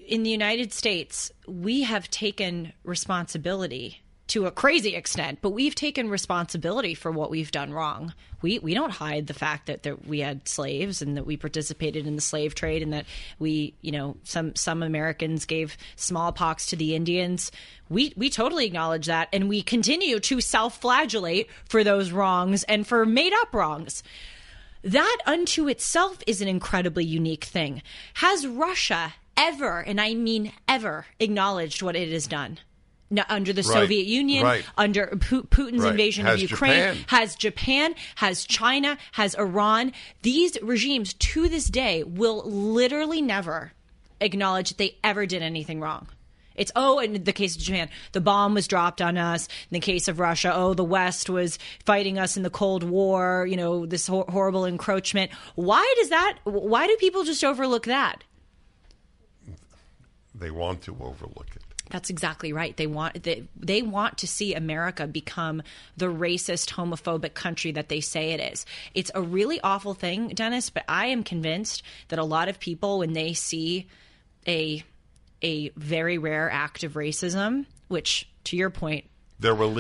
in 0.07 0.23
the 0.23 0.31
United 0.31 0.73
States, 0.73 1.33
we 1.47 1.83
have 1.83 2.11
taken 2.11 2.73
responsibility 2.85 4.01
to 4.29 4.45
a 4.45 4.51
crazy 4.51 4.95
extent, 4.95 5.39
but 5.41 5.51
we've 5.51 5.75
taken 5.75 6.11
responsibility 6.11 6.93
for 6.95 7.11
what 7.11 7.31
we've 7.31 7.51
done 7.51 7.73
wrong. 7.73 8.13
We 8.43 8.59
we 8.59 8.75
don't 8.75 8.91
hide 8.91 9.27
the 9.27 9.35
fact 9.35 9.67
that, 9.67 9.85
that 9.85 10.07
we 10.07 10.21
had 10.21 10.47
slaves 10.47 11.01
and 11.01 11.17
that 11.17 11.25
we 11.25 11.39
participated 11.39 12.07
in 12.07 12.15
the 12.15 12.21
slave 12.21 12.55
trade 12.55 12.83
and 12.83 12.93
that 12.93 13.07
we, 13.39 13.75
you 13.81 13.91
know, 13.91 14.19
some 14.25 14.55
some 14.55 14.83
Americans 14.83 15.47
gave 15.47 15.79
smallpox 15.97 16.67
to 16.67 16.77
the 16.77 16.95
Indians. 16.95 17.51
We 17.89 18.13
we 18.17 18.29
totally 18.29 18.67
acknowledge 18.67 19.07
that 19.07 19.29
and 19.33 19.49
we 19.49 19.63
continue 19.63 20.21
to 20.21 20.41
self-flagellate 20.43 21.49
for 21.65 21.83
those 21.83 22.13
wrongs 22.13 22.65
and 22.65 22.87
for 22.87 23.07
made 23.07 23.33
up 23.33 23.55
wrongs. 23.55 24.03
That 24.83 25.19
unto 25.27 25.69
itself 25.69 26.19
is 26.27 26.41
an 26.41 26.49
incredibly 26.49 27.05
unique 27.05 27.45
thing. 27.45 27.83
Has 28.15 28.47
Russia 28.47 29.15
ever, 29.37 29.81
and 29.81 30.01
I 30.01 30.15
mean 30.15 30.53
ever, 30.69 31.07
acknowledged 31.21 31.83
what 31.83 31.97
it 31.97 32.11
has 32.13 32.27
done? 32.27 32.59
No, 33.11 33.23
under 33.29 33.53
the 33.55 33.63
Right. 33.63 33.73
Soviet 33.73 34.07
Union, 34.07 34.45
Right. 34.45 34.65
under 34.77 35.07
Pu- 35.07 35.45
Putin's 35.45 35.83
Right. 35.83 35.93
invasion 35.93 36.27
Has 36.27 36.35
of 36.43 36.51
Ukraine, 36.51 36.73
Japan. 36.75 37.05
has 37.09 37.35
Japan, 37.37 37.95
has 38.17 38.45
China, 38.45 38.99
has 39.13 39.35
Iran. 39.35 39.93
These 40.23 40.59
regimes 40.63 41.15
to 41.15 41.49
this 41.49 41.67
day 41.69 42.03
will 42.05 42.43
literally 42.45 43.23
never 43.23 43.73
acknowledge 44.21 44.69
that 44.69 44.79
they 44.79 44.97
ever 45.03 45.25
did 45.25 45.43
anything 45.43 45.81
wrong. 45.81 46.09
It's 46.59 46.73
oh, 46.77 46.99
in 46.99 47.25
the 47.25 47.33
case 47.33 47.57
of 47.57 47.63
Japan, 47.63 47.89
the 48.13 48.21
bomb 48.21 48.55
was 48.55 48.69
dropped 48.69 49.01
on 49.01 49.17
us. 49.17 49.47
In 49.71 49.75
the 49.75 49.81
case 49.81 50.09
of 50.09 50.21
Russia, 50.21 50.53
oh, 50.55 50.75
the 50.75 50.85
West 50.85 51.31
was 51.31 51.59
fighting 51.87 52.19
us 52.19 52.37
in 52.37 52.43
the 52.43 52.51
Cold 52.51 52.83
War. 52.83 53.47
You 53.49 53.57
know, 53.57 53.87
this 53.87 54.07
hor- 54.07 54.27
horrible 54.29 54.65
encroachment. 54.65 55.31
Why 55.55 55.95
does 55.99 56.11
that? 56.11 56.39
Why 56.45 56.87
do 56.87 56.97
people 56.97 57.25
just 57.25 57.45
overlook 57.45 57.87
that? 57.87 58.25
They 60.35 60.51
want 60.51 60.83
to 60.83 60.97
overlook 61.01 61.49
it. 61.57 61.63
That's 61.91 62.11
exactly 62.11 62.53
right. 62.53 62.77
They 62.77 62.87
want 62.87 63.23
they, 63.23 63.49
they 63.57 63.83
want 63.83 64.19
to 64.19 64.27
see 64.27 64.55
America 64.55 65.07
become 65.07 65.63
the 65.97 66.07
racist, 66.07 66.71
homophobic 66.71 67.35
country 67.35 67.73
that 67.73 67.89
they 67.89 68.01
say 68.01 68.33
it 68.33 68.53
is. 68.53 68.67
It's 68.95 69.11
a 69.15 69.23
really 69.23 69.61
awful 69.63 69.95
thing, 69.95 70.29
Dennis, 70.29 70.71
but 70.71 70.85
I 70.89 71.07
am 71.07 71.23
convinced 71.23 71.83
that 72.09 72.19
a 72.19 72.25
lot 72.25 72.49
of 72.49 72.61
people 72.61 72.99
when 72.99 73.15
they 73.15 73.33
see 73.33 73.87
a 74.47 74.85
a 75.43 75.71
very 75.71 76.19
rare 76.19 76.51
act 76.51 76.85
of 76.85 76.95
racism, 76.95 77.67
which 77.89 78.29
to 78.45 78.57
your 78.57 78.71
point, 78.71 79.05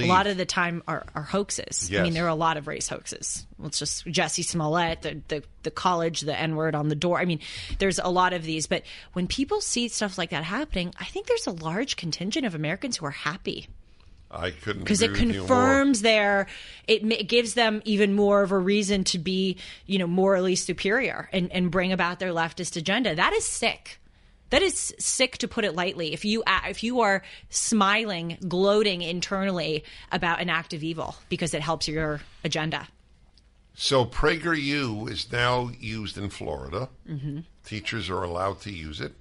a 0.06 0.08
lot 0.08 0.28
of 0.28 0.36
the 0.36 0.46
time 0.46 0.84
are, 0.86 1.04
are 1.16 1.22
hoaxes. 1.22 1.88
I 2.00 2.04
mean, 2.04 2.14
there 2.14 2.26
are 2.26 2.28
a 2.28 2.34
lot 2.34 2.56
of 2.56 2.68
race 2.68 2.88
hoaxes. 2.88 3.44
It's 3.64 3.78
just 3.78 4.06
Jussie 4.06 4.44
Smollett, 4.44 5.02
the, 5.02 5.20
the, 5.26 5.42
the 5.64 5.70
college, 5.72 6.20
the 6.20 6.38
N 6.38 6.54
word 6.54 6.76
on 6.76 6.88
the 6.88 6.94
door. 6.94 7.18
I 7.18 7.24
mean, 7.24 7.40
there's 7.78 7.98
a 7.98 8.08
lot 8.08 8.32
of 8.32 8.44
these. 8.44 8.68
But 8.68 8.84
when 9.14 9.26
people 9.26 9.60
see 9.60 9.88
stuff 9.88 10.16
like 10.16 10.30
that 10.30 10.44
happening, 10.44 10.94
I 11.00 11.06
think 11.06 11.26
there's 11.26 11.48
a 11.48 11.52
large 11.52 11.96
contingent 11.96 12.46
of 12.46 12.54
Americans 12.54 12.98
who 12.98 13.06
are 13.06 13.10
happy 13.10 13.66
I 14.30 14.50
couldn't 14.50 14.82
because 14.82 15.02
it 15.02 15.14
confirms 15.14 16.02
their, 16.02 16.46
it, 16.86 17.02
it 17.10 17.28
gives 17.28 17.54
them 17.54 17.82
even 17.84 18.14
more 18.14 18.42
of 18.42 18.52
a 18.52 18.58
reason 18.58 19.04
to 19.04 19.18
be, 19.18 19.56
you 19.86 19.98
know, 19.98 20.06
morally 20.06 20.54
superior 20.54 21.28
and, 21.32 21.50
and 21.50 21.70
bring 21.70 21.92
about 21.92 22.18
their 22.18 22.32
leftist 22.32 22.76
agenda. 22.76 23.14
That 23.14 23.32
is 23.32 23.44
sick. 23.44 23.98
That 24.50 24.62
is 24.62 24.94
sick 24.98 25.38
to 25.38 25.48
put 25.48 25.64
it 25.64 25.74
lightly. 25.74 26.12
If 26.12 26.24
you 26.24 26.42
if 26.66 26.82
you 26.82 27.00
are 27.00 27.22
smiling, 27.50 28.38
gloating 28.46 29.02
internally 29.02 29.84
about 30.10 30.40
an 30.40 30.48
act 30.48 30.72
of 30.72 30.82
evil 30.82 31.16
because 31.28 31.54
it 31.54 31.62
helps 31.62 31.88
your 31.88 32.20
agenda. 32.44 32.88
So 33.74 34.04
PragerU 34.04 35.08
is 35.08 35.30
now 35.30 35.70
used 35.78 36.18
in 36.18 36.30
Florida. 36.30 36.88
Mm-hmm. 37.08 37.40
Teachers 37.64 38.10
are 38.10 38.24
allowed 38.24 38.60
to 38.62 38.72
use 38.72 39.00
it. 39.00 39.14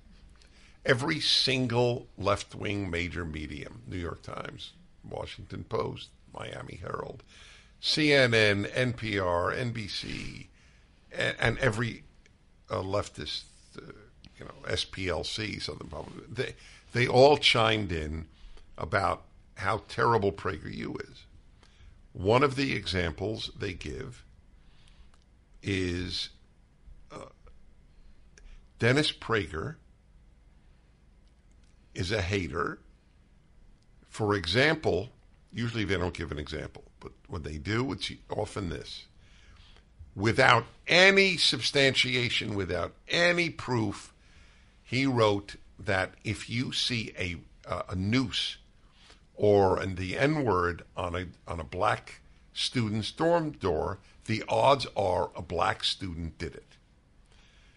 Every 0.84 1.20
single 1.20 2.08
left-wing 2.18 2.90
major 2.90 3.24
medium, 3.24 3.84
New 3.88 3.98
York 3.98 4.24
Times, 4.24 4.72
Washington 5.08 5.64
Post, 5.66 6.10
Miami 6.34 6.80
Herald, 6.82 7.24
CNN, 7.82 8.72
NPR, 8.74 9.56
NBC, 9.56 10.48
and, 11.12 11.36
and 11.40 11.58
every 11.60 12.04
uh, 12.70 12.82
leftist, 12.82 13.44
uh, 13.78 13.92
you 14.40 14.46
know, 14.46 14.52
SPLC, 14.70 15.62
Southern 15.62 15.88
Public, 15.88 16.34
they 16.34 16.56
they 16.94 17.08
all 17.08 17.38
chimed 17.38 17.92
in 17.92 18.26
about 18.78 19.24
how 19.56 19.82
terrible 19.88 20.32
PragerU 20.32 21.02
is. 21.10 21.26
One 22.14 22.44
of 22.44 22.56
the 22.56 22.76
examples 22.76 23.52
they 23.58 23.74
give 23.74 24.24
is 25.62 26.30
uh, 27.12 27.26
Dennis 28.80 29.12
Prager 29.12 29.76
is 31.94 32.12
a 32.12 32.22
hater. 32.22 32.80
For 34.10 34.36
example, 34.36 35.10
usually 35.52 35.84
they 35.84 35.98
don't 35.98 36.14
give 36.14 36.32
an 36.32 36.40
example, 36.40 36.84
but 37.00 37.12
when 37.28 37.44
they 37.44 37.58
do, 37.58 37.92
it's 37.92 38.12
often 38.30 38.70
this. 38.70 39.06
Without 40.16 40.66
any 40.88 41.38
substantiation, 41.38 42.56
without 42.56 42.94
any 43.08 43.50
proof, 43.50 44.14
he 44.88 45.06
wrote 45.06 45.58
that 45.78 46.14
if 46.24 46.50
you 46.50 46.72
see 46.72 47.14
a 47.20 47.36
uh, 47.70 47.84
a 47.90 47.96
noose 47.96 48.58
or 49.36 49.86
the 49.86 50.18
N 50.18 50.46
word 50.46 50.84
on 50.96 51.14
a 51.16 51.26
on 51.46 51.60
a 51.60 51.64
black 51.66 52.22
student's 52.54 53.12
dorm 53.12 53.52
door, 53.52 54.00
the 54.26 54.44
odds 54.48 54.88
are 54.96 55.30
a 55.36 55.42
black 55.42 55.84
student 55.84 56.38
did 56.38 56.56
it. 56.56 56.64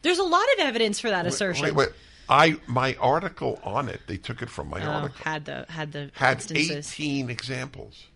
There's 0.03 0.21
a 0.21 0.23
lot 0.25 0.45
of 0.55 0.61
evidence 0.61 1.01
for 1.01 1.11
that 1.11 1.27
assertion. 1.27 1.65
Wait, 1.65 1.75
wait. 1.75 1.89
I 2.29 2.59
my 2.69 2.95
article 3.01 3.59
on 3.65 3.89
it, 3.89 4.03
they 4.07 4.17
took 4.17 4.41
it 4.41 4.49
from 4.49 4.69
my 4.71 4.81
Oh, 4.85 4.89
article. 4.91 5.25
had 5.25 5.45
the 5.47 5.67
had 5.69 5.91
the 5.93 6.11
had 6.15 6.37
instances. 6.39 6.93
18 6.95 7.29
examples. 7.29 8.07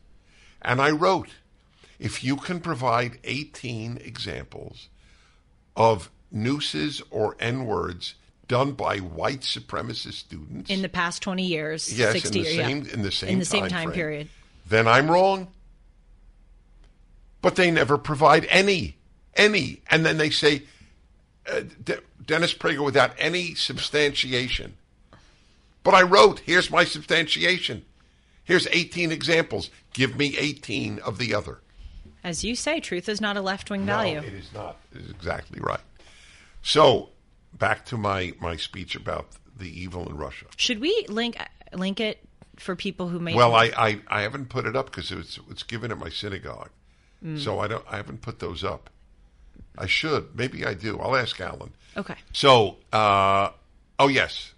And 0.63 0.81
I 0.81 0.91
wrote, 0.93 1.31
if 1.99 2.23
you 2.23 2.37
can 2.37 2.61
provide 2.61 3.19
18 3.25 3.99
examples 3.99 4.89
of 5.77 6.11
nooses 6.31 7.03
or 7.11 7.37
N 7.41 7.67
words 7.67 8.15
done 8.49 8.73
by 8.73 8.99
white 8.99 9.41
supremacist 9.41 10.15
students 10.15 10.71
in 10.71 10.83
the 10.83 10.89
past 10.89 11.23
20 11.23 11.45
years, 11.45 11.93
yes, 11.97 12.13
60 12.13 12.39
in 12.39 12.45
the 12.45 12.51
yeah. 12.51 12.67
same 12.67 12.87
in 12.87 13.03
the 13.03 13.11
same 13.11 13.31
in 13.31 13.39
the 13.39 13.45
same 13.45 13.61
time 13.63 13.71
time 13.71 13.89
frame, 13.89 13.95
period. 13.95 14.29
then 14.69 14.87
I'm 14.87 15.11
wrong. 15.11 15.49
But 17.41 17.57
they 17.57 17.71
never 17.71 17.99
provide 17.99 18.47
any, 18.49 18.97
any, 19.37 19.83
and 19.91 20.07
then 20.07 20.17
they 20.17 20.31
say 20.31 20.63
uh, 21.47 21.61
De- 21.83 22.01
Dennis 22.25 22.55
Prager 22.55 22.83
without 22.83 23.13
any 23.19 23.55
substantiation. 23.55 24.77
But 25.83 25.93
I 25.93 26.03
wrote, 26.03 26.41
here's 26.41 26.71
my 26.71 26.85
substantiation. 26.85 27.85
Here's 28.45 28.67
18 28.69 29.13
examples. 29.13 29.71
Give 29.93 30.17
me 30.17 30.37
18 30.39 30.99
of 31.01 31.19
the 31.19 31.35
other. 31.35 31.59
As 32.23 32.43
you 32.43 32.57
say, 32.57 32.81
truth 32.81 33.09
is 33.11 33.21
not 33.21 33.37
a 33.37 33.43
left-wing 33.43 33.85
value. 33.85 34.19
It 34.19 34.33
is 34.33 34.53
not. 34.55 34.79
It 34.95 35.03
is 35.03 35.11
exactly 35.11 35.61
right. 35.61 35.81
So, 36.63 37.11
back 37.59 37.87
to 37.87 37.97
my, 37.97 38.33
my 38.41 38.57
speech 38.57 38.95
about 38.95 39.29
the 39.57 39.69
evil 39.81 40.09
in 40.09 40.17
Russia. 40.17 40.47
Should 40.57 40.81
we 40.81 41.07
link 41.09 41.37
link 41.73 42.01
it 42.01 42.19
for 42.57 42.77
people 42.77 43.09
who 43.09 43.19
may 43.19 43.35
Well, 43.35 43.55
I, 43.55 43.71
I, 43.77 44.01
I 44.09 44.23
haven't 44.23 44.49
put 44.49 44.67
it 44.67 44.77
up 44.77 44.87
because 44.87 45.11
it's 45.11 45.39
it's 45.51 45.63
given 45.63 45.91
at 45.91 45.99
my 45.99 46.09
synagogue, 46.09 46.71
so 47.37 47.59
I 47.59 47.69
don't 47.69 47.85
I 47.91 47.97
haven't 47.97 48.21
put 48.21 48.39
those 48.39 48.63
up. 48.63 48.91
I 49.79 49.87
should. 49.87 50.37
Maybe 50.37 50.65
I 50.65 50.75
do. 50.75 51.01
I'll 51.01 51.17
ask 51.17 51.41
Alan. 51.41 51.73
Okay. 51.97 52.17
So, 52.33 52.77
uh, 52.93 53.51
oh 53.99 54.09
yes, 54.09 54.53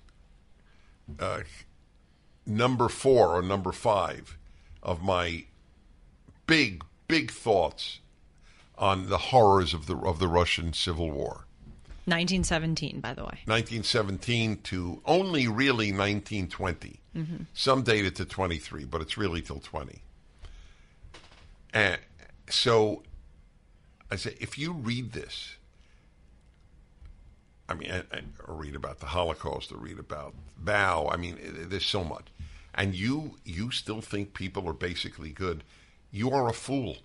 uh, 1.18 1.40
number 2.44 2.88
four 2.88 3.28
or 3.36 3.42
number 3.42 3.72
five 3.72 4.36
of 4.82 5.02
my 5.02 5.44
big 6.46 6.84
big 7.08 7.30
thoughts 7.30 8.00
on 8.78 9.08
the 9.08 9.18
horrors 9.18 9.72
of 9.72 9.86
the 9.86 9.96
of 9.96 10.18
the 10.18 10.28
Russian 10.28 10.72
Civil 10.72 11.10
War. 11.10 11.45
1917, 12.06 13.00
by 13.00 13.14
the 13.14 13.22
way. 13.22 13.40
1917 13.46 14.58
to 14.62 15.02
only 15.04 15.48
really 15.48 15.92
1920. 15.92 17.00
Mm-hmm. 17.16 17.36
Some 17.52 17.82
date 17.82 18.04
it 18.04 18.14
to 18.16 18.24
23, 18.24 18.84
but 18.84 19.00
it's 19.00 19.18
really 19.18 19.42
till 19.42 19.58
20. 19.58 20.02
And 21.74 21.98
so 22.48 23.02
I 24.10 24.16
say, 24.16 24.36
if 24.40 24.56
you 24.56 24.72
read 24.72 25.12
this, 25.12 25.56
I 27.68 27.74
mean, 27.74 27.90
I, 27.90 28.16
I, 28.16 28.20
read 28.46 28.76
about 28.76 29.00
the 29.00 29.06
Holocaust, 29.06 29.72
or 29.72 29.78
read 29.78 29.98
about 29.98 30.34
Mao. 30.56 31.08
I 31.08 31.16
mean, 31.16 31.36
there's 31.68 31.84
so 31.84 32.04
much, 32.04 32.28
and 32.74 32.94
you 32.94 33.38
you 33.44 33.72
still 33.72 34.00
think 34.00 34.34
people 34.34 34.68
are 34.68 34.72
basically 34.72 35.30
good. 35.30 35.64
You 36.12 36.30
are 36.30 36.48
a 36.48 36.52
fool. 36.52 36.98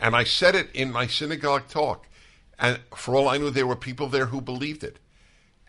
And 0.00 0.16
I 0.16 0.24
said 0.24 0.54
it 0.54 0.68
in 0.74 0.90
my 0.92 1.06
synagogue 1.06 1.68
talk, 1.68 2.06
and 2.60 2.80
for 2.94 3.16
all 3.16 3.28
I 3.28 3.38
knew, 3.38 3.50
there 3.50 3.66
were 3.66 3.76
people 3.76 4.08
there 4.08 4.26
who 4.26 4.40
believed 4.40 4.84
it. 4.84 4.98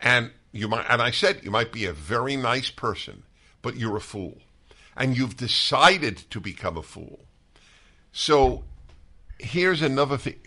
And 0.00 0.30
you 0.52 0.68
might, 0.68 0.86
and 0.88 1.00
I 1.00 1.10
said, 1.10 1.40
you 1.42 1.50
might 1.50 1.72
be 1.72 1.86
a 1.86 1.92
very 1.92 2.36
nice 2.36 2.70
person, 2.70 3.22
but 3.62 3.76
you're 3.76 3.96
a 3.96 4.00
fool, 4.00 4.38
and 4.96 5.16
you've 5.16 5.36
decided 5.36 6.18
to 6.30 6.40
become 6.40 6.76
a 6.76 6.82
fool. 6.82 7.20
So 8.12 8.64
here's 9.38 9.80
another 9.80 10.18
thing. 10.18 10.40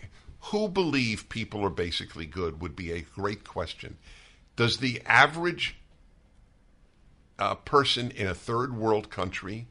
Who 0.52 0.68
believe 0.68 1.28
people 1.28 1.64
are 1.64 1.70
basically 1.70 2.26
good 2.26 2.60
would 2.60 2.76
be 2.76 2.92
a 2.92 3.00
great 3.00 3.42
question. 3.42 3.96
Does 4.54 4.78
the 4.78 5.02
average 5.04 5.76
uh, 7.38 7.56
person 7.56 8.12
in 8.12 8.28
a 8.28 8.34
third 8.34 8.76
world 8.76 9.10
country 9.10 9.66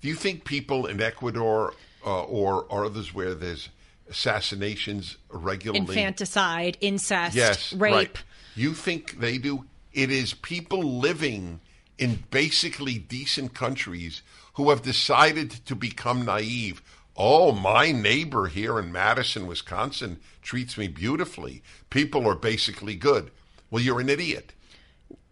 Do 0.00 0.08
you 0.08 0.14
think 0.14 0.44
people 0.44 0.86
in 0.86 1.00
Ecuador 1.02 1.74
uh, 2.04 2.22
or, 2.22 2.64
or 2.64 2.84
others 2.86 3.12
where 3.14 3.34
there's 3.34 3.68
assassinations 4.10 5.16
regularly? 5.30 5.80
Infanticide, 5.80 6.76
incest, 6.80 7.34
yes, 7.34 7.72
rape. 7.72 7.92
Right. 7.92 8.22
You 8.54 8.74
think 8.74 9.20
they 9.20 9.38
do? 9.38 9.64
It 9.92 10.10
is 10.10 10.34
people 10.34 10.82
living 10.82 11.60
in 11.98 12.24
basically 12.30 12.98
decent 12.98 13.54
countries 13.54 14.22
who 14.54 14.70
have 14.70 14.82
decided 14.82 15.50
to 15.66 15.74
become 15.74 16.24
naive. 16.24 16.82
Oh, 17.16 17.52
my 17.52 17.92
neighbor 17.92 18.46
here 18.46 18.78
in 18.78 18.92
Madison, 18.92 19.46
Wisconsin 19.46 20.18
treats 20.42 20.78
me 20.78 20.88
beautifully. 20.88 21.62
People 21.90 22.26
are 22.26 22.34
basically 22.34 22.94
good. 22.94 23.30
Well, 23.70 23.82
you're 23.82 24.00
an 24.00 24.08
idiot. 24.08 24.54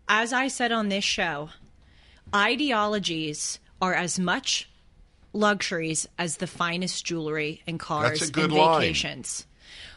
As 0.08 0.32
I 0.32 0.48
said 0.48 0.72
on 0.72 0.88
this 0.88 1.04
show, 1.04 1.50
ideologies 2.34 3.58
are 3.80 3.94
as 3.94 4.18
much 4.18 4.68
luxuries 5.32 6.08
as 6.18 6.36
the 6.36 6.46
finest 6.46 7.04
jewelry 7.04 7.62
and 7.66 7.78
cars 7.78 8.20
That's 8.20 8.30
a 8.30 8.32
good 8.32 8.44
and 8.44 8.54
line. 8.54 9.47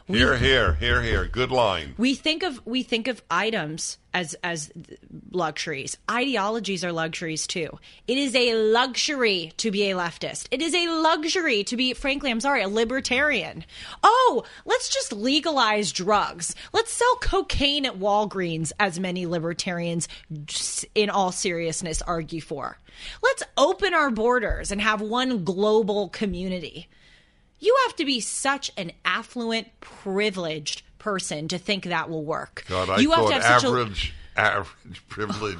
Vacations. 0.07 0.39
Here, 0.39 0.73
here, 0.73 0.73
here, 0.73 1.01
here. 1.01 1.25
Good 1.25 1.51
line. 1.51 1.95
We 1.97 2.15
think 2.15 2.43
of 2.43 2.65
we 2.65 2.83
think 2.83 3.07
of 3.07 3.21
items 3.29 3.97
as 4.13 4.35
as 4.43 4.71
luxuries. 5.31 5.97
Ideologies 6.09 6.83
are 6.83 6.91
luxuries 6.91 7.47
too. 7.47 7.79
It 8.07 8.17
is 8.17 8.35
a 8.35 8.53
luxury 8.55 9.53
to 9.57 9.71
be 9.71 9.89
a 9.89 9.95
leftist. 9.95 10.47
It 10.51 10.61
is 10.61 10.73
a 10.73 10.87
luxury 10.87 11.63
to 11.65 11.77
be 11.77 11.93
frankly, 11.93 12.31
I'm 12.31 12.41
sorry, 12.41 12.63
a 12.63 12.67
libertarian. 12.67 13.65
Oh, 14.03 14.43
let's 14.65 14.89
just 14.89 15.13
legalize 15.13 15.91
drugs. 15.91 16.55
Let's 16.73 16.91
sell 16.91 17.15
cocaine 17.21 17.85
at 17.85 17.99
Walgreens 17.99 18.71
as 18.79 18.99
many 18.99 19.25
libertarians 19.25 20.07
in 20.95 21.09
all 21.09 21.31
seriousness 21.31 22.01
argue 22.01 22.41
for. 22.41 22.77
Let's 23.23 23.43
open 23.57 23.93
our 23.93 24.11
borders 24.11 24.71
and 24.71 24.81
have 24.81 25.01
one 25.01 25.43
global 25.43 26.09
community. 26.09 26.87
You 27.62 27.78
have 27.86 27.95
to 27.97 28.05
be 28.05 28.20
such 28.20 28.72
an 28.76 28.91
affluent, 29.05 29.68
privileged 29.80 30.82
person 30.99 31.47
to 31.47 31.57
think 31.57 31.86
that 31.86 32.09
will 32.09 32.26
work. 32.26 32.66
God, 32.68 32.89
I 32.89 32.97
you 32.97 33.12
thought 33.12 33.32
have 33.32 33.41
to 33.41 33.47
have 33.47 33.62
such 33.62 33.70
average, 33.70 34.14
average 34.36 35.07
privilege. 35.07 35.57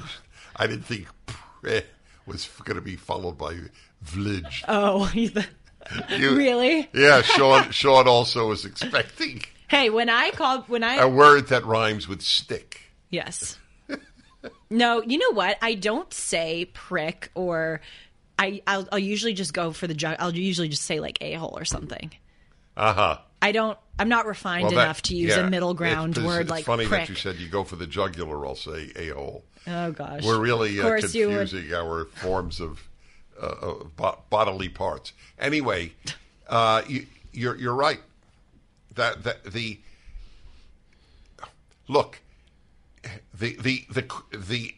I 0.56 0.66
didn't 0.66 0.84
think 0.84 1.06
pri 1.26 1.82
was 2.26 2.46
going 2.64 2.76
to 2.76 2.82
be 2.82 2.96
followed 2.96 3.38
by 3.38 3.56
village. 4.02 4.62
oh, 4.68 5.10
You- 5.14 6.36
really? 6.36 6.88
Yeah, 6.92 7.22
Sean. 7.22 7.70
Sean 7.70 8.06
also 8.06 8.48
was 8.48 8.64
expecting 8.64 9.42
Hey, 9.68 9.88
when 9.90 10.08
I 10.10 10.30
called, 10.30 10.68
when 10.68 10.84
I 10.84 10.96
a 10.96 11.08
word 11.08 11.48
that 11.48 11.64
rhymes 11.64 12.06
with 12.08 12.20
stick. 12.22 12.80
yes. 13.10 13.58
No, 14.70 15.02
you 15.02 15.18
know 15.18 15.32
what? 15.36 15.56
I 15.62 15.74
don't 15.74 16.12
say 16.12 16.64
prick 16.64 17.30
or 17.36 17.80
I 18.38 18.62
I'll, 18.66 18.88
I'll 18.92 18.98
usually 18.98 19.34
just 19.34 19.52
go 19.54 19.72
for 19.72 19.86
the 19.86 19.94
jug. 19.94 20.16
I'll 20.18 20.34
usually 20.34 20.68
just 20.68 20.82
say 20.82 21.00
like 21.00 21.18
a 21.20 21.34
hole 21.34 21.56
or 21.56 21.64
something. 21.64 22.10
Uh 22.76 22.92
huh. 22.92 23.18
I 23.40 23.52
don't. 23.52 23.78
I'm 23.98 24.08
not 24.08 24.26
refined 24.26 24.72
enough 24.72 25.02
to 25.02 25.16
use 25.16 25.36
a 25.36 25.48
middle 25.48 25.74
ground 25.74 26.16
it's, 26.16 26.26
word 26.26 26.42
it's 26.42 26.50
like 26.50 26.64
funny 26.64 26.86
prick. 26.86 27.02
that 27.02 27.08
you 27.08 27.14
said 27.14 27.36
you 27.36 27.48
go 27.48 27.64
for 27.64 27.76
the 27.76 27.86
jugular. 27.86 28.46
I'll 28.46 28.54
say 28.54 28.90
a 28.96 29.08
hole. 29.10 29.44
oh 29.66 29.90
gosh, 29.92 30.24
We're 30.24 30.40
really 30.40 30.78
uh, 30.78 30.82
course 30.82 31.14
you 31.14 31.28
would. 31.28 31.48
confusing 31.48 31.74
our 31.74 32.06
forms 32.06 32.60
of 32.60 32.88
uh, 33.40 33.46
uh, 33.46 33.84
bo- 33.96 34.18
bodily 34.30 34.68
parts. 34.68 35.12
Anyway, 35.38 35.92
uh, 36.48 36.82
you, 36.88 37.06
you're 37.32 37.56
you're 37.56 37.74
right. 37.74 38.00
That 38.94 39.24
that 39.24 39.44
the 39.44 39.78
look 41.88 42.20
the 43.34 43.56
the 43.56 43.84
the 43.90 44.04
the 44.32 44.74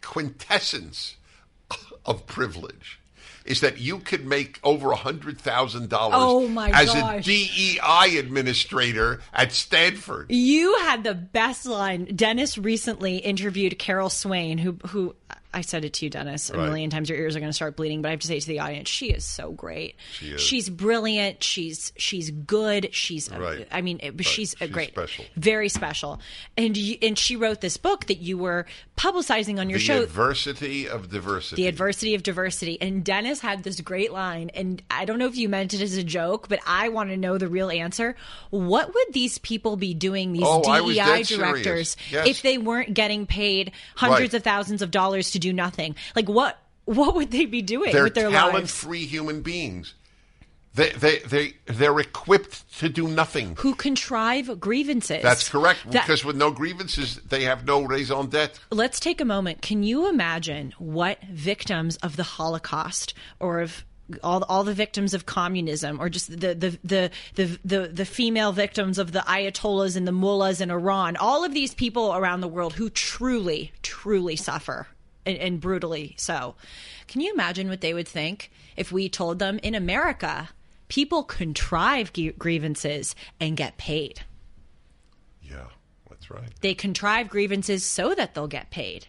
quintessence 0.00 1.16
of 2.06 2.26
privilege 2.26 3.00
is 3.44 3.60
that 3.60 3.78
you 3.78 3.98
could 3.98 4.24
make 4.24 4.58
over 4.64 4.90
a 4.90 4.96
hundred 4.96 5.38
thousand 5.38 5.90
dollars 5.90 6.16
Oh, 6.16 6.48
as 6.72 6.86
gosh. 6.92 7.20
a 7.20 7.30
DEI 7.30 8.16
administrator 8.18 9.20
at 9.34 9.52
Stanford. 9.52 10.30
You 10.30 10.74
had 10.80 11.04
the 11.04 11.14
best 11.14 11.66
line. 11.66 12.06
Dennis 12.16 12.56
recently 12.56 13.18
interviewed 13.18 13.78
Carol 13.78 14.08
Swain, 14.08 14.56
who 14.58 14.78
who 14.88 15.14
I 15.54 15.60
said 15.60 15.84
it 15.84 15.92
to 15.94 16.04
you, 16.06 16.10
Dennis, 16.10 16.50
a 16.50 16.56
Right. 16.58 16.66
million 16.66 16.90
times. 16.90 17.08
Your 17.08 17.18
ears 17.18 17.36
are 17.36 17.40
going 17.40 17.48
to 17.50 17.54
start 17.54 17.76
bleeding, 17.76 18.02
but 18.02 18.08
I 18.08 18.10
have 18.10 18.20
to 18.20 18.26
say 18.26 18.40
to 18.40 18.46
the 18.46 18.60
audience, 18.60 18.88
she 18.88 19.10
is 19.10 19.24
so 19.24 19.52
great. 19.52 19.94
She 20.18 20.26
is. 20.32 20.40
She's 20.40 20.68
brilliant. 20.68 21.42
She's 21.42 21.92
she's 21.96 22.30
good. 22.30 22.92
She's 22.94 23.30
uh, 23.32 23.38
Right. 23.38 23.68
I 23.70 23.80
mean, 23.82 24.00
it, 24.02 24.24
she's 24.24 24.54
a 24.54 24.64
She's 24.66 24.70
great, 24.70 24.88
special. 24.90 25.24
very 25.36 25.68
special. 25.68 26.20
And 26.56 26.76
you, 26.76 26.98
and 27.02 27.18
she 27.18 27.36
wrote 27.36 27.60
this 27.60 27.76
book 27.76 28.06
that 28.06 28.18
you 28.18 28.36
were 28.36 28.66
publicizing 28.96 29.58
on 29.60 29.70
your 29.70 29.78
show. 29.78 29.94
The 29.94 29.98
show. 30.00 30.04
adversity 30.04 30.88
of 30.88 31.10
diversity. 31.10 31.62
the 31.62 31.68
adversity 31.68 32.14
of 32.14 32.22
diversity. 32.22 32.78
And 32.80 33.04
Dennis 33.04 33.40
had 33.40 33.62
this 33.62 33.80
great 33.80 34.12
line, 34.12 34.50
and 34.54 34.82
I 34.90 35.04
don't 35.04 35.18
know 35.18 35.26
if 35.26 35.36
you 35.36 35.48
meant 35.48 35.74
it 35.74 35.80
as 35.80 35.96
a 35.96 36.04
joke, 36.04 36.48
but 36.48 36.60
I 36.66 36.88
want 36.88 37.10
to 37.10 37.16
know 37.16 37.38
the 37.38 37.48
real 37.48 37.70
answer. 37.70 38.16
What 38.50 38.92
would 38.94 39.12
these 39.12 39.38
people 39.38 39.76
be 39.76 39.94
doing, 39.94 40.32
these 40.32 40.42
Oh, 40.44 40.62
DEI 40.62 41.22
directors, 41.22 41.96
Yes. 42.10 42.26
if 42.28 42.42
they 42.42 42.58
weren't 42.58 42.94
getting 42.94 43.26
paid 43.26 43.72
hundreds 43.96 44.32
Right. 44.32 44.34
of 44.34 44.42
thousands 44.42 44.82
of 44.82 44.90
dollars 44.90 45.30
to 45.32 45.38
do 45.48 45.52
nothing? 45.52 45.94
Like 46.16 46.28
what? 46.28 46.54
What 46.86 47.14
would 47.16 47.30
they 47.30 47.46
be 47.46 47.62
doing 47.62 47.92
They're 47.92 48.04
with 48.04 48.14
their 48.14 48.28
lives? 48.30 48.50
talent-free 48.52 49.06
human 49.06 49.40
beings. 49.40 49.94
They 50.74 50.90
they 50.90 51.18
they 51.20 51.54
they're 51.66 52.00
equipped 52.00 52.56
to 52.80 52.88
do 52.88 53.06
nothing. 53.06 53.56
Who 53.60 53.74
contrive 53.74 54.58
grievances? 54.58 55.22
That's 55.22 55.48
correct. 55.48 55.78
That- 55.92 56.04
because 56.06 56.24
with 56.24 56.36
no 56.36 56.50
grievances, 56.50 57.08
they 57.28 57.44
have 57.44 57.64
no 57.64 57.82
raison 57.82 58.26
d'être. 58.28 58.58
let's 58.70 58.98
take 59.00 59.20
a 59.20 59.24
moment. 59.24 59.62
Can 59.62 59.82
you 59.84 60.08
imagine 60.08 60.74
what 60.78 61.22
victims 61.30 61.96
of 62.02 62.16
the 62.16 62.24
Holocaust 62.24 63.14
or 63.38 63.60
of 63.60 63.84
all, 64.22 64.42
all 64.50 64.64
the 64.64 64.74
victims 64.74 65.14
of 65.14 65.24
communism 65.24 65.98
or 66.00 66.08
just 66.10 66.28
the 66.28 66.54
the, 66.54 66.78
the 66.84 67.10
the 67.36 67.58
the 67.64 67.80
the 68.00 68.04
female 68.04 68.52
victims 68.52 68.98
of 68.98 69.12
the 69.12 69.20
ayatollahs 69.20 69.96
and 69.96 70.06
the 70.06 70.12
mullahs 70.12 70.60
in 70.60 70.70
Iran, 70.70 71.16
all 71.16 71.44
of 71.44 71.54
these 71.54 71.72
people 71.72 72.12
around 72.14 72.40
the 72.40 72.48
world 72.56 72.74
who 72.74 72.90
truly, 72.90 73.72
truly 73.82 74.36
suffer 74.36 74.88
and, 75.26 75.36
and 75.38 75.60
brutally 75.60 76.14
so. 76.18 76.54
Can 77.08 77.20
you 77.20 77.32
imagine 77.32 77.68
what 77.68 77.80
they 77.80 77.94
would 77.94 78.08
think 78.08 78.50
if 78.76 78.90
we 78.92 79.08
told 79.08 79.38
them 79.38 79.58
in 79.62 79.74
America 79.74 80.50
people 80.88 81.22
contrive 81.24 82.12
grievances 82.38 83.14
and 83.40 83.56
get 83.56 83.76
paid? 83.78 84.22
Yeah, 85.42 85.66
that's 86.10 86.30
right. 86.30 86.50
they 86.60 86.74
contrive 86.74 87.28
grievances 87.28 87.84
so 87.84 88.14
that 88.14 88.34
they'll 88.34 88.46
get 88.48 88.70
paid. 88.70 89.06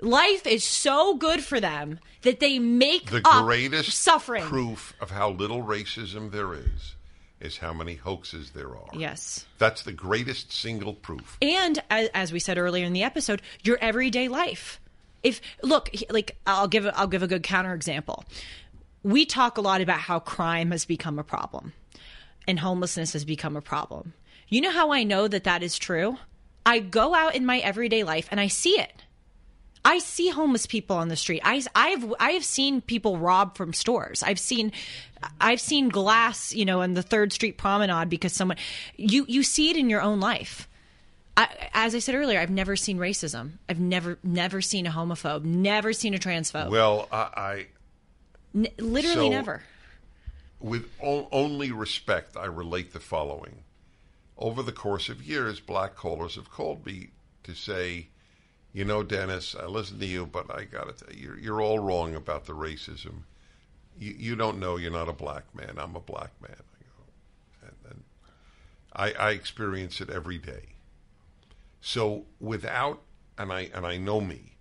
Life 0.00 0.46
is 0.46 0.64
so 0.64 1.14
good 1.16 1.42
for 1.42 1.60
them 1.60 1.98
that 2.22 2.40
they 2.40 2.58
make 2.58 3.10
The 3.10 3.20
greatest 3.20 3.92
suffering. 4.02 4.44
proof 4.44 4.92
of 5.00 5.10
how 5.10 5.30
little 5.30 5.62
racism 5.62 6.30
there 6.30 6.52
is 6.52 6.96
is 7.44 7.58
how 7.58 7.72
many 7.72 7.94
hoaxes 7.94 8.50
there 8.50 8.70
are. 8.70 8.88
Yes. 8.94 9.46
That's 9.58 9.82
the 9.82 9.92
greatest 9.92 10.52
single 10.52 10.94
proof. 10.94 11.36
And 11.42 11.82
as, 11.90 12.08
as 12.14 12.32
we 12.32 12.38
said 12.38 12.58
earlier 12.58 12.84
in 12.84 12.92
the 12.92 13.02
episode, 13.02 13.42
your 13.62 13.78
everyday 13.80 14.28
life. 14.28 14.80
If 15.22 15.40
look, 15.62 15.90
like 16.10 16.36
I'll 16.46 16.68
give 16.68 16.86
a, 16.86 16.96
I'll 16.98 17.06
give 17.06 17.22
a 17.22 17.26
good 17.26 17.42
counterexample. 17.42 18.24
We 19.02 19.26
talk 19.26 19.58
a 19.58 19.60
lot 19.60 19.80
about 19.80 20.00
how 20.00 20.18
crime 20.18 20.70
has 20.70 20.84
become 20.84 21.18
a 21.18 21.24
problem 21.24 21.72
and 22.48 22.58
homelessness 22.60 23.12
has 23.12 23.24
become 23.24 23.56
a 23.56 23.60
problem. 23.60 24.14
You 24.48 24.60
know 24.60 24.70
how 24.70 24.92
I 24.92 25.02
know 25.02 25.28
that 25.28 25.44
that 25.44 25.62
is 25.62 25.78
true? 25.78 26.18
I 26.66 26.78
go 26.78 27.14
out 27.14 27.34
in 27.34 27.44
my 27.44 27.58
everyday 27.58 28.04
life 28.04 28.28
and 28.30 28.40
I 28.40 28.48
see 28.48 28.80
it. 28.80 29.03
I 29.84 29.98
see 29.98 30.30
homeless 30.30 30.66
people 30.66 30.96
on 30.96 31.08
the 31.08 31.16
street. 31.16 31.42
I, 31.44 31.62
I've 31.74 32.14
I 32.18 32.30
have 32.32 32.44
seen 32.44 32.80
people 32.80 33.18
rob 33.18 33.56
from 33.56 33.72
stores. 33.72 34.22
I've 34.22 34.38
seen 34.38 34.72
I've 35.40 35.60
seen 35.60 35.88
glass, 35.90 36.54
you 36.54 36.64
know, 36.64 36.80
in 36.82 36.94
the 36.94 37.02
Third 37.02 37.32
Street 37.32 37.58
Promenade 37.58 38.08
because 38.08 38.32
someone 38.32 38.56
you 38.96 39.26
you 39.28 39.42
see 39.42 39.70
it 39.70 39.76
in 39.76 39.90
your 39.90 40.00
own 40.00 40.20
life. 40.20 40.68
I, 41.36 41.48
as 41.74 41.94
I 41.94 41.98
said 41.98 42.14
earlier, 42.14 42.38
I've 42.38 42.50
never 42.50 42.76
seen 42.76 42.96
racism. 42.98 43.52
I've 43.68 43.80
never 43.80 44.18
never 44.22 44.60
seen 44.62 44.86
a 44.86 44.90
homophobe. 44.90 45.44
Never 45.44 45.92
seen 45.92 46.14
a 46.14 46.18
transphobe. 46.18 46.70
Well, 46.70 47.08
I, 47.12 47.16
I 47.36 47.66
N- 48.54 48.68
literally 48.78 49.26
so- 49.26 49.30
never. 49.30 49.62
with 50.60 50.88
o- 51.02 51.28
only 51.32 51.72
respect, 51.72 52.36
I 52.36 52.46
relate 52.46 52.92
the 52.92 53.00
following. 53.00 53.64
Over 54.38 54.62
the 54.62 54.72
course 54.72 55.08
of 55.08 55.22
years, 55.22 55.60
black 55.60 55.94
callers 55.96 56.36
have 56.36 56.50
called 56.50 56.86
me 56.86 57.08
to 57.42 57.54
say, 57.54 58.08
you 58.74 58.84
know, 58.84 59.04
Dennis, 59.04 59.54
I 59.58 59.66
listen 59.66 60.00
to 60.00 60.06
you, 60.06 60.26
but 60.26 60.52
I 60.52 60.64
got 60.64 60.88
to 60.88 61.04
tell 61.04 61.14
you, 61.14 61.36
you're 61.40 61.62
all 61.62 61.78
wrong 61.78 62.16
about 62.16 62.44
the 62.44 62.54
racism. 62.54 63.22
You, 63.98 64.14
you 64.18 64.36
don't 64.36 64.58
know 64.58 64.76
you're 64.76 64.90
not 64.90 65.08
a 65.08 65.12
black 65.12 65.44
man. 65.54 65.76
I'm 65.78 65.94
a 65.94 66.00
black 66.00 66.32
man. 66.42 66.56
I 66.58 66.82
go, 66.82 67.68
and, 67.68 67.76
and 67.88 68.02
I, 68.92 69.12
I 69.12 69.30
experience 69.30 70.00
it 70.00 70.10
every 70.10 70.38
day. 70.38 70.74
So 71.80 72.24
without, 72.40 73.02
and 73.38 73.52
I 73.52 73.70
and 73.72 73.86
I 73.86 73.96
know 73.96 74.20
me, 74.20 74.56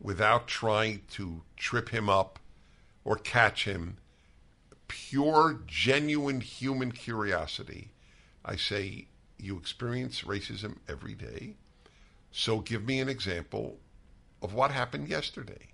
without 0.00 0.48
trying 0.48 1.02
to 1.12 1.42
trip 1.56 1.90
him 1.90 2.08
up 2.08 2.40
or 3.04 3.16
catch 3.16 3.66
him, 3.66 3.98
pure, 4.88 5.60
genuine 5.66 6.40
human 6.40 6.90
curiosity, 6.90 7.92
I 8.44 8.56
say, 8.56 9.06
you 9.38 9.56
experience 9.56 10.22
racism 10.22 10.78
every 10.88 11.14
day. 11.14 11.54
So 12.36 12.58
give 12.60 12.84
me 12.84 12.98
an 12.98 13.08
example 13.08 13.78
of 14.42 14.52
what 14.54 14.72
happened 14.72 15.08
yesterday. 15.08 15.68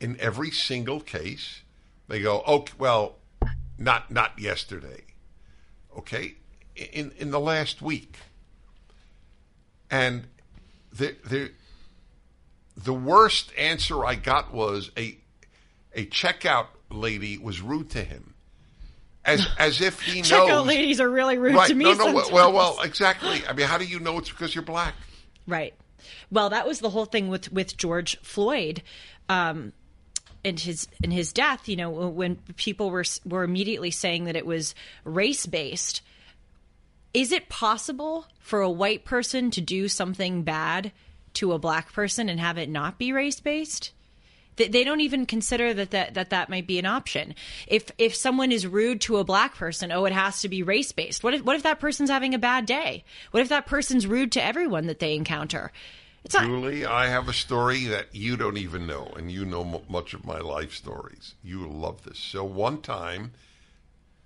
in 0.00 0.18
every 0.20 0.50
single 0.50 1.00
case, 1.00 1.62
they 2.08 2.20
go, 2.20 2.42
"Okay, 2.42 2.72
well, 2.78 3.16
not 3.78 4.10
not 4.10 4.38
yesterday, 4.38 5.04
okay, 5.96 6.34
in 6.74 7.12
in 7.12 7.30
the 7.30 7.40
last 7.40 7.80
week," 7.82 8.18
and 9.90 10.28
the 10.92 11.16
the 11.24 11.52
the 12.76 12.92
worst 12.94 13.52
answer 13.56 14.04
I 14.04 14.14
got 14.16 14.52
was 14.52 14.90
a 14.98 15.18
a 15.94 16.06
checkout 16.06 16.68
lady 16.90 17.38
was 17.38 17.60
rude 17.62 17.90
to 17.90 18.04
him, 18.04 18.34
as 19.26 19.46
as 19.58 19.80
if 19.80 20.00
he 20.00 20.18
knows. 20.20 20.30
Checkout 20.30 20.66
ladies 20.66 21.00
are 21.00 21.10
really 21.10 21.38
rude 21.38 21.54
right? 21.54 21.68
to 21.68 21.74
me. 21.74 21.84
no, 21.84 21.92
no. 21.92 22.04
sometimes. 22.04 22.32
Well, 22.32 22.52
well, 22.52 22.80
exactly. 22.82 23.42
I 23.48 23.52
mean, 23.52 23.66
how 23.66 23.78
do 23.78 23.84
you 23.84 24.00
know 24.00 24.18
it's 24.18 24.30
because 24.30 24.54
you're 24.54 24.64
black? 24.64 24.94
Right. 25.46 25.74
Well, 26.30 26.50
that 26.50 26.66
was 26.66 26.80
the 26.80 26.90
whole 26.90 27.04
thing 27.04 27.28
with 27.28 27.52
with 27.52 27.76
George 27.76 28.18
Floyd. 28.20 28.82
Um, 29.28 29.72
and 30.44 30.60
his 30.60 30.86
in 31.02 31.10
his 31.10 31.32
death, 31.32 31.68
you 31.68 31.76
know, 31.76 31.90
when 31.90 32.36
people 32.56 32.90
were 32.90 33.04
were 33.24 33.42
immediately 33.42 33.90
saying 33.90 34.24
that 34.24 34.36
it 34.36 34.46
was 34.46 34.74
race 35.04 35.44
based, 35.44 36.02
is 37.12 37.32
it 37.32 37.48
possible 37.48 38.26
for 38.38 38.60
a 38.60 38.70
white 38.70 39.04
person 39.04 39.50
to 39.50 39.60
do 39.60 39.88
something 39.88 40.42
bad 40.42 40.92
to 41.34 41.52
a 41.52 41.58
black 41.58 41.92
person 41.92 42.28
and 42.28 42.38
have 42.38 42.58
it 42.58 42.68
not 42.68 42.98
be 42.98 43.12
race 43.12 43.40
based? 43.40 43.92
They, 44.56 44.68
they 44.68 44.84
don't 44.84 45.00
even 45.00 45.26
consider 45.26 45.72
that, 45.74 45.90
that 45.90 46.14
that 46.14 46.30
that 46.30 46.48
might 46.48 46.66
be 46.66 46.78
an 46.78 46.86
option. 46.86 47.34
If 47.66 47.90
if 47.98 48.14
someone 48.14 48.52
is 48.52 48.66
rude 48.66 49.00
to 49.02 49.18
a 49.18 49.24
black 49.24 49.54
person, 49.54 49.92
oh, 49.92 50.04
it 50.04 50.12
has 50.12 50.40
to 50.42 50.48
be 50.48 50.62
race 50.62 50.92
based. 50.92 51.22
What 51.22 51.34
if 51.34 51.44
what 51.44 51.56
if 51.56 51.62
that 51.62 51.80
person's 51.80 52.10
having 52.10 52.34
a 52.34 52.38
bad 52.38 52.66
day? 52.66 53.04
What 53.30 53.42
if 53.42 53.48
that 53.48 53.66
person's 53.66 54.06
rude 54.06 54.32
to 54.32 54.44
everyone 54.44 54.86
that 54.86 54.98
they 54.98 55.14
encounter? 55.14 55.72
It's 56.24 56.34
not. 56.34 56.46
Julie, 56.46 56.84
I 56.84 57.06
have 57.06 57.28
a 57.28 57.32
story 57.32 57.84
that 57.84 58.12
you 58.12 58.36
don't 58.36 58.56
even 58.56 58.84
know, 58.86 59.12
and 59.16 59.30
you 59.30 59.44
know 59.44 59.60
m- 59.62 59.82
much 59.88 60.12
of 60.12 60.24
my 60.24 60.40
life 60.40 60.74
stories. 60.74 61.34
You 61.44 61.68
love 61.68 62.02
this. 62.02 62.18
So, 62.18 62.42
one 62.42 62.82
time 62.82 63.32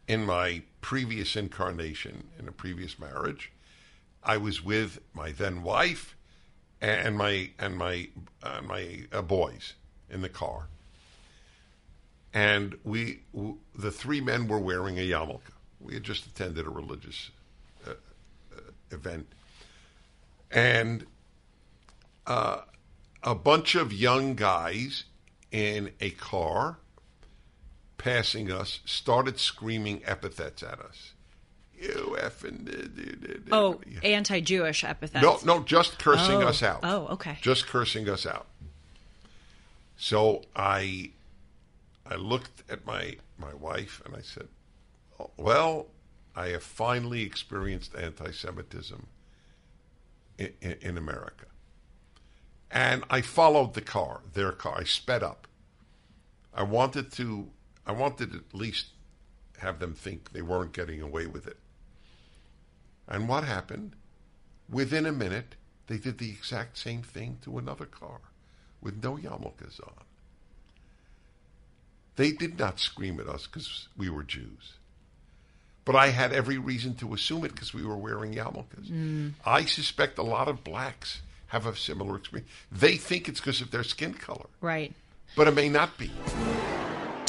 in 0.08 0.24
my 0.24 0.62
previous 0.80 1.36
incarnation, 1.36 2.28
in 2.38 2.48
a 2.48 2.52
previous 2.52 2.98
marriage, 2.98 3.52
I 4.24 4.38
was 4.38 4.64
with 4.64 5.00
my 5.12 5.32
then 5.32 5.62
wife 5.62 6.16
and 6.80 7.18
my 7.18 7.50
and 7.58 7.76
my 7.76 8.08
uh, 8.42 8.62
my 8.62 9.06
uh, 9.12 9.20
boys 9.22 9.74
in 10.10 10.22
the 10.22 10.28
car, 10.28 10.68
and 12.34 12.76
we 12.84 13.20
w- 13.34 13.58
the 13.74 13.90
three 13.90 14.20
men 14.20 14.48
were 14.48 14.58
wearing 14.58 14.98
a 14.98 15.02
yarmulke. 15.08 15.40
We 15.80 15.94
had 15.94 16.02
just 16.02 16.26
attended 16.26 16.66
a 16.66 16.70
religious 16.70 17.30
uh, 17.86 17.92
uh, 18.54 18.60
event, 18.90 19.26
and 20.50 21.06
a 22.26 23.34
bunch 23.34 23.74
of 23.74 23.92
young 23.92 24.34
guys 24.34 25.04
in 25.50 25.90
a 26.00 26.10
car 26.10 26.78
passing 27.98 28.50
us 28.52 28.80
started 28.84 29.38
screaming 29.38 30.00
epithets 30.04 30.62
at 30.62 30.78
us. 30.80 31.12
You 31.78 32.16
effing. 32.20 33.42
Oh, 33.50 33.80
anti-Jewish 34.02 34.84
epithets. 34.84 35.22
No, 35.24 35.38
no, 35.44 35.62
just 35.64 35.98
cursing 35.98 36.42
Oh. 36.42 36.48
us 36.48 36.62
out. 36.62 36.80
Oh, 36.82 37.06
okay. 37.08 37.38
Just 37.40 37.66
cursing 37.66 38.08
us 38.08 38.26
out. 38.26 38.46
So 40.02 40.44
I, 40.56 41.10
I 42.06 42.14
looked 42.14 42.62
at 42.70 42.86
my 42.86 43.16
my 43.36 43.52
wife 43.52 44.00
and 44.06 44.16
I 44.16 44.22
said, 44.22 44.48
"Oh, 45.20 45.30
"Well, 45.36 45.88
I 46.34 46.48
have 46.48 46.62
finally 46.62 47.22
experienced 47.22 47.94
anti-Semitism 47.94 49.06
in, 50.38 50.54
in, 50.62 50.76
in 50.80 50.96
America." 50.96 51.44
And 52.70 53.04
I 53.10 53.20
followed 53.20 53.74
the 53.74 53.82
car, 53.82 54.22
their 54.32 54.52
car. 54.52 54.78
I 54.78 54.84
sped 54.84 55.22
up. 55.22 55.46
I 56.54 56.62
wanted 56.62 57.12
to, 57.12 57.50
I 57.86 57.92
wanted 57.92 58.34
at 58.34 58.54
least 58.54 58.86
have 59.58 59.80
them 59.80 59.92
think 59.92 60.32
they 60.32 60.40
weren't 60.40 60.72
getting 60.72 61.02
away 61.02 61.26
with 61.26 61.46
it. 61.46 61.58
And 63.06 63.28
what 63.28 63.44
happened? 63.44 63.96
Within 64.66 65.04
a 65.04 65.12
minute, 65.12 65.56
they 65.88 65.98
did 65.98 66.16
the 66.16 66.30
exact 66.30 66.78
same 66.78 67.02
thing 67.02 67.36
to 67.42 67.58
another 67.58 67.84
car 67.84 68.20
with 68.82 69.02
no 69.02 69.16
yarmulkes 69.16 69.80
on. 69.86 69.92
They 72.16 72.32
did 72.32 72.58
not 72.58 72.78
scream 72.80 73.18
at 73.20 73.28
us 73.28 73.46
because 73.46 73.88
we 73.96 74.10
were 74.10 74.22
Jews. 74.22 74.74
But 75.84 75.96
I 75.96 76.08
had 76.08 76.32
every 76.32 76.58
reason 76.58 76.94
to 76.96 77.14
assume 77.14 77.44
it 77.44 77.52
because 77.54 77.72
we 77.72 77.82
were 77.84 77.96
wearing 77.96 78.34
yarmulkes. 78.34 78.90
Mm. 78.90 79.32
I 79.46 79.64
suspect 79.64 80.18
a 80.18 80.22
lot 80.22 80.46
of 80.48 80.62
blacks 80.62 81.22
have 81.48 81.66
a 81.66 81.74
similar 81.74 82.16
experience. 82.16 82.50
They 82.70 82.96
think 82.96 83.28
it's 83.28 83.40
because 83.40 83.60
of 83.60 83.70
their 83.70 83.82
skin 83.82 84.14
color, 84.14 84.46
Right. 84.60 84.92
but 85.36 85.48
it 85.48 85.54
may 85.54 85.68
not 85.68 85.96
be. 85.98 86.10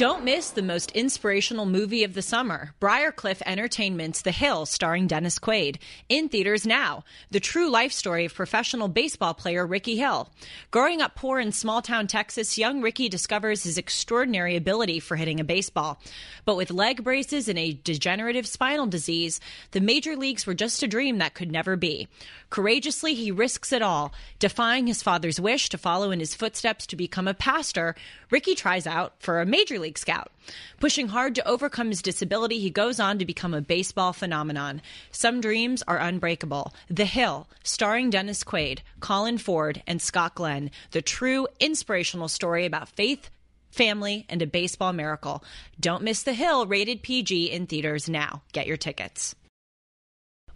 Don't 0.02 0.24
miss 0.24 0.50
the 0.50 0.64
most 0.64 0.90
inspirational 0.94 1.68
movie 1.68 2.04
of 2.04 2.16
the 2.16 2.24
summer, 2.24 2.74
Briarcliff 2.82 3.44
Entertainment's 3.46 4.24
The 4.24 4.32
Hill, 4.32 4.66
starring 4.66 5.06
Dennis 5.06 5.38
Quaid. 5.38 5.78
In 6.10 6.28
theaters 6.28 6.66
now. 6.66 7.04
The 7.30 7.40
true 7.40 7.70
life 7.70 7.92
story 7.92 8.26
of 8.26 8.34
professional 8.34 8.88
baseball 8.88 9.36
player 9.36 9.64
Rickey 9.64 9.98
Hill. 9.98 10.28
Growing 10.72 11.04
up 11.04 11.14
poor 11.14 11.40
in 11.40 11.52
small 11.52 11.84
town 11.84 12.08
Texas, 12.08 12.58
young 12.58 12.82
Rickey 12.82 13.10
discovers 13.10 13.62
his 13.62 13.78
extraordinary 13.78 14.56
ability 14.56 15.00
for 15.02 15.18
hitting 15.18 15.40
a 15.40 15.44
baseball. 15.44 16.02
But 16.46 16.58
with 16.58 16.72
leg 16.72 17.04
braces 17.04 17.48
and 17.48 17.60
a 17.60 17.74
degenerative 17.84 18.48
spinal 18.48 18.88
disease, 18.88 19.40
the 19.70 19.82
major 19.82 20.16
leagues 20.16 20.48
were 20.48 20.56
just 20.56 20.82
a 20.82 20.88
dream 20.88 21.20
that 21.20 21.36
could 21.36 21.52
never 21.52 21.76
be. 21.76 22.08
Courageously, 22.52 23.14
he 23.14 23.32
risks 23.32 23.72
it 23.72 23.82
all. 23.82 24.14
Defying 24.38 24.86
his 24.86 25.02
father's 25.02 25.40
wish 25.40 25.70
to 25.70 25.78
follow 25.78 26.12
in 26.12 26.20
his 26.20 26.36
footsteps 26.36 26.86
to 26.88 26.98
become 26.98 27.26
a 27.26 27.34
pastor, 27.34 27.96
Rickey 28.30 28.56
tries 28.56 28.86
out 28.86 29.14
for 29.20 29.40
a 29.40 29.46
major 29.46 29.80
league 29.80 29.98
scout. 29.98 30.32
Pushing 30.80 31.08
hard 31.08 31.34
to 31.36 31.48
overcome 31.48 31.88
his 31.88 32.02
disability, 32.02 32.60
he 32.60 32.70
goes 32.70 33.00
on 33.00 33.18
to 33.20 33.26
become 33.26 33.54
a 33.54 33.62
baseball 33.62 34.12
phenomenon. 34.12 34.82
Some 35.12 35.40
dreams 35.40 35.82
are 35.88 35.98
unbreakable. 35.98 36.74
The 36.90 37.06
Hill, 37.06 37.48
starring 37.64 38.10
Dennis 38.10 38.44
Quaid, 38.44 38.80
Colin 39.00 39.38
Ford, 39.38 39.82
and 39.88 40.02
Scott 40.02 40.36
Glenn, 40.36 40.72
the 40.92 41.02
true 41.02 41.48
inspirational 41.62 42.28
story 42.28 42.66
about 42.66 42.90
faith, 42.90 43.30
family, 43.70 44.26
and 44.28 44.42
a 44.42 44.46
baseball 44.46 44.92
miracle. 44.92 45.42
Don't 45.80 46.04
miss 46.04 46.24
The 46.24 46.34
Hill, 46.34 46.66
rated 46.66 47.02
PG 47.02 47.50
in 47.50 47.66
theaters 47.66 48.10
now. 48.10 48.42
Get 48.52 48.68
your 48.68 48.76
tickets. 48.76 49.36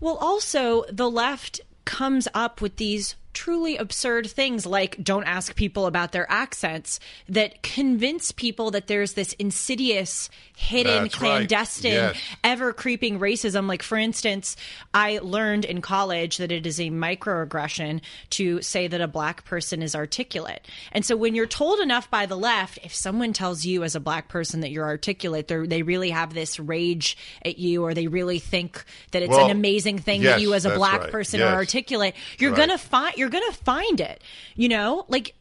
Well, 0.02 0.18
also, 0.18 0.84
the 0.92 1.10
left 1.10 1.62
comes 1.86 2.28
up 2.34 2.62
with 2.62 2.78
these 2.78 3.16
truly 3.36 3.78
absurd 3.78 4.26
things 4.28 4.66
like 4.66 4.98
don't 5.04 5.26
ask 5.26 5.54
people 5.56 5.86
about 5.86 6.12
their 6.14 6.26
accents 6.32 7.00
that 7.30 7.62
convince 7.62 8.32
people 8.32 8.72
that 8.72 8.88
there's 8.88 9.14
this 9.14 9.34
insidious 9.34 10.30
hidden 10.56 11.04
That's 11.04 11.22
right. 11.22 11.30
clandestine 11.48 11.92
Yes. 11.92 12.18
ever 12.44 12.74
creeping 12.74 13.20
racism 13.20 13.68
like 13.68 13.84
for 13.84 13.98
instance 13.98 14.56
i 14.94 15.20
learned 15.22 15.66
in 15.66 15.82
college 15.82 16.38
that 16.38 16.52
it 16.52 16.66
is 16.66 16.80
a 16.80 16.90
microaggression 16.90 18.02
to 18.32 18.62
say 18.62 18.88
that 18.88 19.02
a 19.02 19.08
black 19.08 19.44
person 19.46 19.82
is 19.82 19.96
articulate 19.96 20.66
and 20.94 21.06
so 21.06 21.16
when 21.18 21.36
you're 21.36 21.46
told 21.46 21.80
enough 21.80 22.10
by 22.10 22.26
the 22.26 22.38
left 22.38 22.80
if 22.84 22.96
someone 22.96 23.34
tells 23.34 23.66
you 23.66 23.84
as 23.84 23.96
a 23.96 24.00
black 24.00 24.30
person 24.30 24.62
that 24.62 24.72
you're 24.72 24.86
articulate 24.86 25.48
they're, 25.50 25.68
they 25.68 25.82
really 25.82 26.10
have 26.10 26.34
this 26.34 26.60
rage 26.60 27.18
at 27.44 27.58
you 27.60 27.84
or 27.84 27.94
they 27.94 28.08
really 28.08 28.40
think 28.40 28.84
that 29.12 29.22
it's 29.22 29.32
Well, 29.32 29.46
an 29.46 29.52
amazing 29.52 30.00
thing 30.00 30.22
yes, 30.22 30.36
that 30.36 30.42
you 30.42 30.54
as 30.54 30.66
a 30.66 30.74
black 30.76 31.02
right. 31.02 31.12
person 31.12 31.40
Yes. 31.42 31.50
are 31.52 31.56
articulate 31.56 32.16
you're 32.40 32.52
Right. 32.52 32.58
gonna 32.68 32.78
find 32.78 33.18
you're 33.26 33.42
gonna 33.42 33.52
find 33.54 34.00
it 34.00 34.24
you 34.56 34.70
know 34.70 35.06
like 35.08 35.34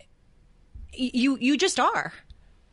you 0.93 1.37
you 1.41 1.57
just 1.57 1.79
are 1.79 2.13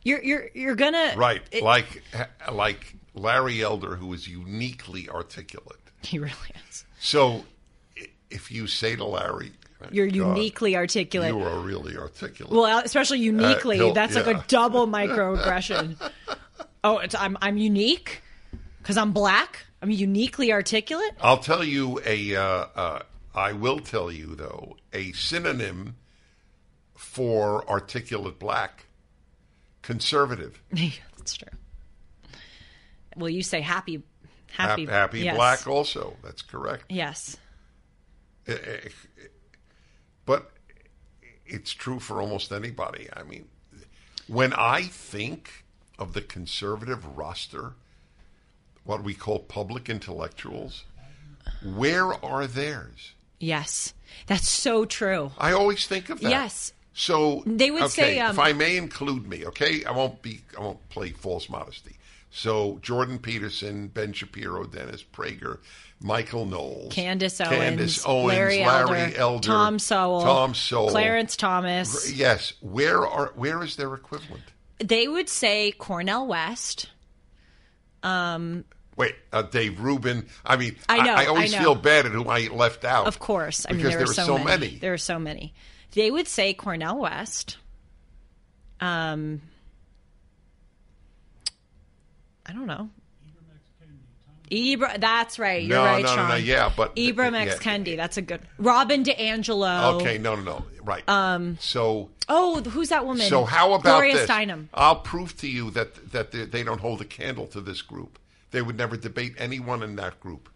you're 0.04 0.22
you're 0.22 0.48
you're 0.54 0.74
gonna 0.74 1.12
Right, 1.16 1.42
it- 1.52 1.62
like 1.62 2.02
like 2.50 2.96
Larry 3.14 3.62
Elder, 3.62 3.94
who 3.96 4.12
is 4.14 4.26
uniquely 4.26 5.08
articulate. 5.08 5.78
he 6.02 6.18
really 6.18 6.32
is 6.68 6.84
So, 6.98 7.44
if 8.30 8.50
you 8.50 8.66
say 8.66 8.96
to 8.96 9.04
Larry, 9.04 9.52
you're 9.90 10.06
"God, 10.06 10.16
uniquely 10.16 10.76
articulate 10.76 11.30
you 11.34 11.40
are 11.42 11.58
really 11.60 11.96
articulate." 11.96 12.52
Well, 12.54 12.78
especially 12.84 13.18
uniquely, 13.20 13.76
he'll- 13.76 13.92
that's 13.92 14.14
like 14.16 14.26
a 14.26 14.42
double 14.48 14.86
microaggression. 14.98 15.96
oh, 16.82 16.98
it's, 16.98 17.14
I'm 17.14 17.36
I'm 17.42 17.58
unique 17.58 18.22
because 18.78 18.96
I'm 18.96 19.12
black. 19.12 19.66
I'm 19.82 19.90
uniquely 19.90 20.52
articulate. 20.52 21.12
I'll 21.20 21.38
tell 21.38 21.62
you 21.62 22.00
a. 22.06 22.34
Uh, 22.36 22.42
uh, 22.74 23.02
I 23.34 23.52
will 23.52 23.78
tell 23.80 24.10
you 24.12 24.34
though 24.34 24.76
a 24.92 25.12
synonym 25.12 25.96
for 26.94 27.68
articulate 27.68 28.38
black, 28.38 28.86
conservative, 29.82 30.62
Yeah, 30.72 30.90
that's 31.16 31.34
true. 31.34 31.48
Well, 33.16 33.28
you 33.28 33.42
say 33.42 33.60
happy, 33.60 34.02
happy, 34.52 34.82
happy, 34.82 34.86
happy 34.86 35.20
yes. 35.20 35.36
black. 35.36 35.66
Also, 35.66 36.16
that's 36.22 36.42
correct. 36.42 36.84
Yes, 36.88 37.36
Eh, 38.46 38.56
eh, 38.64 38.88
But 40.24 40.50
it's 41.46 41.72
true 41.72 42.00
for 42.00 42.20
almost 42.20 42.50
anybody. 42.52 43.08
I 43.14 43.22
mean, 43.22 43.48
when 44.26 44.52
I 44.52 44.82
think 44.82 45.64
of 45.98 46.12
the 46.12 46.22
conservative 46.22 47.16
roster, 47.16 47.74
what 48.84 49.04
we 49.04 49.14
call 49.14 49.38
public 49.40 49.88
intellectuals, 49.88 50.84
where 51.62 52.12
are 52.24 52.46
theirs? 52.46 53.12
Yes, 53.42 53.92
that's 54.28 54.48
so 54.48 54.84
true. 54.84 55.32
I 55.36 55.50
always 55.50 55.84
think 55.88 56.10
of 56.10 56.20
that. 56.20 56.30
Yes, 56.30 56.72
So 56.92 57.42
They 57.44 57.72
would 57.72 57.82
okay, 57.84 57.88
say, 57.88 58.18
um, 58.20 58.30
if 58.30 58.38
I 58.38 58.52
may 58.52 58.76
include 58.76 59.26
me, 59.26 59.44
okay, 59.46 59.84
I 59.84 59.90
won't 59.90 60.22
be, 60.22 60.42
I 60.56 60.60
won't 60.60 60.88
play 60.90 61.10
false 61.10 61.48
modesty. 61.48 61.96
So 62.30 62.78
Jordan 62.82 63.18
Peterson, 63.18 63.88
Ben 63.88 64.12
Shapiro, 64.12 64.64
Dennis 64.64 65.02
Prager, 65.02 65.58
Michael 66.00 66.46
Knowles, 66.46 66.92
Candace 66.92 67.40
Owens, 67.40 67.52
Candace 67.56 68.06
Owens, 68.06 68.28
Larry, 68.28 68.58
Larry 68.64 69.16
Elder, 69.16 69.46
Tom 69.48 69.78
Sowell, 69.80 70.22
Tom 70.22 70.54
Sowell, 70.54 70.90
Clarence 70.90 71.36
Thomas. 71.36 72.12
Yes, 72.12 72.52
where 72.60 73.04
are 73.04 73.32
where 73.34 73.62
is 73.64 73.74
their 73.74 73.92
equivalent? 73.92 74.44
They 74.78 75.08
would 75.08 75.28
say 75.28 75.72
Cornel 75.72 76.28
West. 76.28 76.90
Wait, 79.02 79.16
uh, 79.32 79.42
Dave 79.42 79.80
Rubin. 79.80 80.26
I 80.46 80.56
mean, 80.56 80.76
I 80.88 81.04
know, 81.04 81.12
I, 81.14 81.26
always 81.26 81.52
I 81.52 81.56
know. 81.58 81.62
feel 81.64 81.74
bad 81.74 82.06
at 82.06 82.12
who 82.12 82.28
I 82.28 82.46
left 82.52 82.84
out. 82.84 83.08
Of 83.08 83.18
course. 83.18 83.66
I 83.68 83.72
mean, 83.72 83.78
Because 83.78 83.90
there, 83.94 83.98
there 84.04 84.10
are 84.10 84.14
so, 84.14 84.26
so 84.26 84.38
many. 84.38 84.66
many. 84.66 84.78
There 84.78 84.92
are 84.92 84.98
so 84.98 85.18
many. 85.18 85.54
They 85.90 86.08
would 86.08 86.28
say 86.28 86.54
Cornel 86.54 87.00
West. 87.00 87.56
Um, 88.80 89.40
I 92.46 92.52
don't 92.52 92.66
know. 92.66 92.90
Ibra, 94.50 95.00
that's 95.00 95.38
right. 95.38 95.62
You're 95.62 95.78
No, 95.78 95.84
right, 95.84 96.04
no, 96.04 96.10
no, 96.10 96.14
Sean. 96.16 96.28
no, 96.28 96.34
yeah, 96.36 96.70
but- 96.76 96.94
Ibram 96.94 97.32
yeah. 97.32 97.52
X. 97.52 97.58
Kendi. 97.58 97.96
That's 97.96 98.18
a 98.18 98.22
good. 98.22 98.40
Robin 98.58 99.02
DiAngelo. 99.02 99.94
Okay, 99.94 100.18
no, 100.18 100.34
no, 100.36 100.42
no. 100.42 100.64
Right. 100.84 101.08
Um. 101.08 101.56
So, 101.60 102.10
Oh, 102.28 102.60
who's 102.60 102.90
that 102.90 103.04
woman? 103.06 103.26
so 103.28 103.44
how 103.44 103.72
about 103.72 103.82
Gloria 103.82 104.14
this? 104.14 104.28
Steinem. 104.30 104.66
I'll 104.74 104.96
prove 104.96 105.36
to 105.38 105.48
you 105.48 105.70
that 105.72 106.12
that 106.12 106.32
they, 106.32 106.44
they 106.44 106.62
don't 106.62 106.80
hold 106.80 107.00
a 107.00 107.04
candle 107.04 107.46
to 107.48 107.60
this 107.60 107.80
group. 107.82 108.18
They 108.52 108.62
would 108.62 108.76
never 108.78 108.96
debate 108.96 109.34
anyone 109.38 109.82
in 109.82 109.96
that 109.96 110.20
group. 110.20 110.48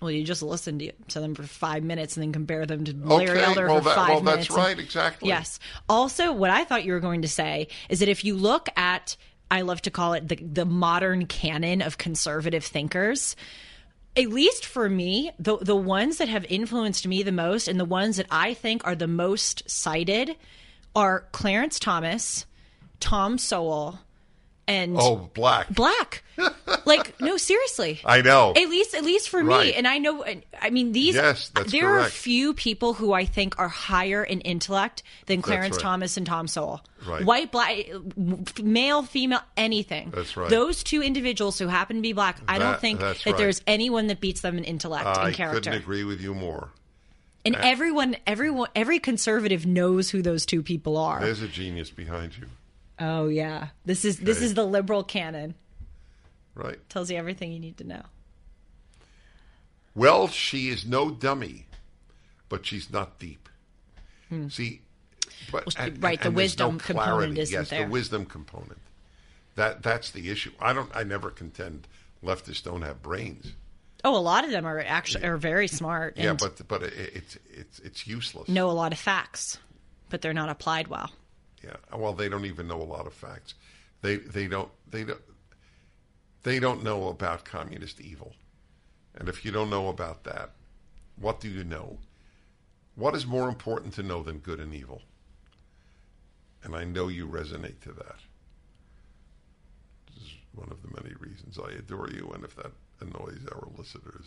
Well, 0.00 0.10
you 0.10 0.24
just 0.24 0.42
listen 0.42 0.80
to, 0.80 0.90
to 1.10 1.20
them 1.20 1.36
for 1.36 1.44
five 1.44 1.84
minutes 1.84 2.16
and 2.16 2.24
then 2.24 2.32
compare 2.32 2.66
them 2.66 2.82
to 2.84 2.92
Larry 2.96 3.38
Okay, 3.38 3.44
Elder 3.44 3.68
well, 3.68 3.78
for 3.78 3.84
that- 3.84 3.94
five 3.94 4.08
well, 4.08 4.20
that's 4.22 4.34
minutes. 4.34 4.48
and- 4.50 4.58
right, 4.58 4.78
exactly. 4.80 5.28
Yes. 5.28 5.60
Also, 5.88 6.32
what 6.32 6.50
I 6.50 6.64
thought 6.64 6.84
you 6.84 6.92
were 6.92 6.98
going 7.00 7.22
to 7.22 7.28
say 7.28 7.68
is 7.88 8.00
that 8.00 8.08
if 8.08 8.24
you 8.24 8.34
look 8.34 8.68
at, 8.76 9.16
I 9.48 9.60
love 9.60 9.80
to 9.82 9.90
call 9.92 10.14
it 10.14 10.26
the 10.26 10.36
the 10.36 10.64
modern 10.64 11.26
canon 11.26 11.82
of 11.82 11.98
conservative 11.98 12.64
thinkers. 12.64 13.36
At 14.16 14.28
least 14.30 14.66
for 14.66 14.88
me, 14.90 15.30
the 15.38 15.56
the 15.58 15.76
ones 15.76 16.16
that 16.18 16.28
have 16.28 16.44
influenced 16.48 17.06
me 17.06 17.22
the 17.22 17.30
most 17.32 17.68
and 17.68 17.78
the 17.78 17.84
ones 17.84 18.16
that 18.16 18.26
I 18.30 18.54
think 18.54 18.84
are 18.86 18.94
the 18.96 19.06
most 19.06 19.62
cited 19.70 20.36
are 20.96 21.28
Clarence 21.32 21.78
Thomas, 21.78 22.44
Tom 22.98 23.38
Sowell, 23.38 24.00
and 24.68 24.96
Oh, 24.98 25.30
black. 25.34 25.68
Black. 25.70 26.22
like, 26.86 27.20
no, 27.20 27.36
seriously. 27.36 28.00
I 28.04 28.22
know. 28.22 28.52
At 28.56 28.68
least, 28.68 28.94
at 28.94 29.04
least 29.04 29.28
for 29.28 29.42
Right. 29.42 29.66
me, 29.66 29.74
and 29.74 29.86
I 29.86 29.98
know. 29.98 30.24
I 30.60 30.70
mean, 30.70 30.92
these. 30.92 31.14
Yes, 31.14 31.50
that's 31.54 31.72
there 31.72 31.98
are 31.98 32.08
few 32.08 32.54
people 32.54 32.94
who 32.94 33.12
I 33.12 33.24
think 33.24 33.58
are 33.58 33.68
higher 33.68 34.24
in 34.24 34.40
intellect 34.40 35.02
than 35.26 35.42
Clarence 35.42 35.76
right. 35.76 35.82
Thomas 35.82 36.16
and 36.16 36.26
Tom 36.26 36.48
Sowell. 36.48 36.82
Right. 37.06 37.24
White, 37.24 37.52
black, 37.52 37.76
male, 38.62 39.02
female, 39.02 39.40
anything. 39.56 40.12
That's 40.14 40.36
right. 40.36 40.48
Those 40.48 40.82
two 40.82 41.02
individuals 41.02 41.58
who 41.58 41.66
happen 41.66 41.96
to 41.96 42.02
be 42.02 42.12
black, 42.12 42.38
I 42.46 42.58
don't 42.58 42.80
think 42.80 43.00
that 43.00 43.24
right. 43.26 43.36
there's 43.36 43.60
anyone 43.66 44.06
that 44.06 44.20
beats 44.20 44.40
them 44.40 44.56
in 44.56 44.64
intellect 44.64 45.06
I 45.06 45.26
and 45.26 45.34
character. 45.34 45.58
I 45.58 45.60
couldn't 45.60 45.82
agree 45.82 46.04
with 46.04 46.20
you 46.20 46.34
more. 46.34 46.70
And 47.44 47.56
everyone, 47.56 48.16
everyone, 48.24 48.68
every 48.76 49.00
conservative 49.00 49.66
knows 49.66 50.10
who 50.10 50.22
those 50.22 50.46
two 50.46 50.62
people 50.62 50.96
are. 50.96 51.20
There's 51.20 51.42
a 51.42 51.48
genius 51.48 51.90
behind 51.90 52.38
you, 52.38 52.46
oh 52.98 53.28
yeah, 53.28 53.68
this 53.84 54.04
is 54.04 54.18
this 54.18 54.40
is 54.42 54.54
the 54.54 54.64
liberal 54.64 55.02
canon. 55.04 55.54
right? 56.54 56.78
Tells 56.88 57.10
you 57.10 57.16
everything 57.16 57.52
you 57.52 57.60
need 57.60 57.76
to 57.78 57.84
know. 57.84 58.02
Well, 59.94 60.28
she 60.28 60.68
is 60.68 60.86
no 60.86 61.10
dummy, 61.10 61.66
but 62.48 62.64
she's 62.64 62.90
not 62.90 63.18
deep. 63.18 63.48
Hmm. 64.28 64.48
See, 64.48 64.80
but 65.50 65.66
Well, 65.66 65.74
and- 65.86 66.02
right, 66.02 66.18
the 66.20 66.28
and 66.28 66.34
no 66.34 66.42
wisdom 66.42 66.78
component 66.78 67.16
clarity. 67.16 67.40
isn't 67.40 67.52
yes, 67.60 67.70
there. 67.70 67.84
the 67.84 67.90
wisdom 67.90 68.24
component. 68.26 68.78
That 69.56 69.82
that's 69.82 70.10
the 70.10 70.30
issue. 70.30 70.52
I 70.58 70.72
don't. 70.72 70.90
I 70.96 71.02
never 71.02 71.30
contend 71.30 71.86
leftists 72.24 72.62
don't 72.62 72.82
have 72.82 73.02
brains. 73.02 73.52
Oh, 74.04 74.16
a 74.16 74.18
lot 74.18 74.44
of 74.44 74.50
them 74.50 74.64
are 74.64 74.80
actually 74.80 75.24
are 75.24 75.36
very 75.36 75.68
smart 75.68 76.16
Yeah, 76.16 76.32
but 76.32 76.66
but 76.66 76.82
it, 76.82 76.92
it's 77.14 77.38
it's 77.52 77.78
it's 77.80 78.06
useless. 78.06 78.48
know 78.48 78.70
a 78.70 78.72
lot 78.72 78.92
of 78.92 78.98
facts, 78.98 79.58
but 80.08 80.22
they're 80.22 80.32
not 80.32 80.48
applied 80.48 80.88
well. 80.88 81.10
Yeah. 81.64 81.76
Well, 81.96 82.12
they 82.12 82.28
don't 82.28 82.44
even 82.44 82.68
know 82.68 82.80
a 82.80 82.84
lot 82.84 83.06
of 83.06 83.12
facts. 83.12 83.54
They 84.00 84.16
they 84.16 84.48
don't 84.48 84.70
they 84.90 85.04
don't 85.04 85.20
they 86.42 86.58
don't 86.58 86.82
know 86.82 87.08
about 87.08 87.44
communist 87.44 88.00
evil. 88.00 88.34
And 89.14 89.28
if 89.28 89.44
you 89.44 89.52
don't 89.52 89.70
know 89.70 89.88
about 89.88 90.24
that, 90.24 90.50
what 91.16 91.40
do 91.40 91.48
you 91.48 91.64
know? 91.64 91.98
What 92.94 93.14
is 93.14 93.26
more 93.26 93.48
important 93.48 93.94
to 93.94 94.02
know 94.02 94.22
than 94.22 94.38
good 94.38 94.60
and 94.60 94.74
evil? 94.74 95.02
And 96.64 96.74
I 96.74 96.84
know 96.84 97.08
you 97.08 97.26
resonate 97.26 97.80
to 97.80 97.92
that. 97.92 98.16
This 100.14 100.24
is 100.24 100.32
one 100.54 100.70
of 100.70 100.82
the 100.82 101.02
many 101.02 101.14
reasons 101.18 101.58
I 101.58 101.72
adore 101.72 102.08
you, 102.10 102.30
and 102.34 102.44
if 102.44 102.54
that 102.56 102.72
annoys 103.02 103.40
our 103.52 103.68
listeners, 103.76 104.24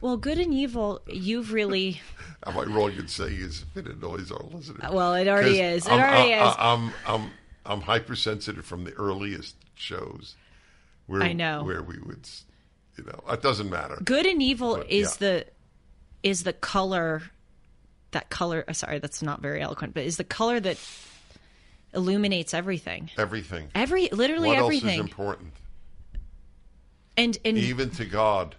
Well, 0.00 0.16
good 0.18 0.38
and 0.38 0.52
evil, 0.52 1.00
you've 1.06 1.52
really 1.52 2.00
am 2.46 2.58
I 2.58 2.64
wrong 2.64 2.92
in 2.92 3.08
saying 3.08 3.38
if 3.40 3.64
it 3.76 3.86
annoys 3.86 4.30
our 4.30 4.42
listeners? 4.52 4.92
Well, 4.92 5.14
it 5.14 5.28
already 5.28 5.60
is. 5.60 5.86
It 5.86 5.92
I'm, 5.92 6.00
already 6.00 6.34
I- 6.34 6.48
is. 6.50 6.56
I'm, 6.58 6.92
I'm, 7.06 7.30
I'm 7.64 7.80
hypersensitive 7.80 8.64
from 8.66 8.84
the 8.84 8.92
earliest 8.92 9.56
shows. 9.74 10.36
Where, 11.06 11.22
I 11.22 11.32
know. 11.32 11.62
where 11.64 11.82
we 11.82 11.98
would, 12.00 12.28
you 12.98 13.04
know, 13.04 13.20
it 13.32 13.40
doesn't 13.40 13.70
matter. 13.70 13.96
good 14.04 14.26
and 14.26 14.42
evil 14.42 14.76
But, 14.78 14.90
is 14.90 15.18
yeah. 15.20 15.28
the 15.28 15.46
is 16.24 16.42
the 16.42 16.52
color 16.52 17.22
that 18.10 18.28
color. 18.28 18.64
uh, 18.66 18.72
Sorry, 18.72 18.98
that's 18.98 19.22
not 19.22 19.40
very 19.40 19.62
eloquent, 19.62 19.94
but 19.94 20.02
is 20.02 20.16
the 20.16 20.24
color 20.24 20.58
that 20.58 20.78
illuminates 21.94 22.54
everything. 22.54 23.10
Everything. 23.16 23.68
Every 23.74 24.08
literally 24.08 24.48
what 24.48 24.58
everything, 24.58 24.98
important? 25.00 25.52
And 27.16 27.38
and 27.44 27.58
Even 27.58 27.90
to 27.90 28.04
God, 28.04 28.56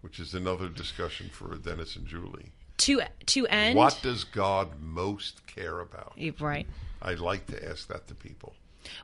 which 0.00 0.18
is 0.20 0.34
another 0.34 0.68
discussion 0.68 1.28
for 1.30 1.56
Dennis 1.56 1.96
and 1.96 2.06
Julie. 2.06 2.52
to 2.78 3.02
to 3.26 3.46
end. 3.46 3.76
what 3.76 3.98
does 4.02 4.24
God 4.24 4.80
most 4.80 5.46
care 5.46 5.80
about? 5.80 6.14
Right. 6.40 6.66
I'd 7.02 7.20
like 7.20 7.46
to 7.46 7.68
ask 7.68 7.88
that 7.88 8.08
to 8.08 8.14
people. 8.14 8.54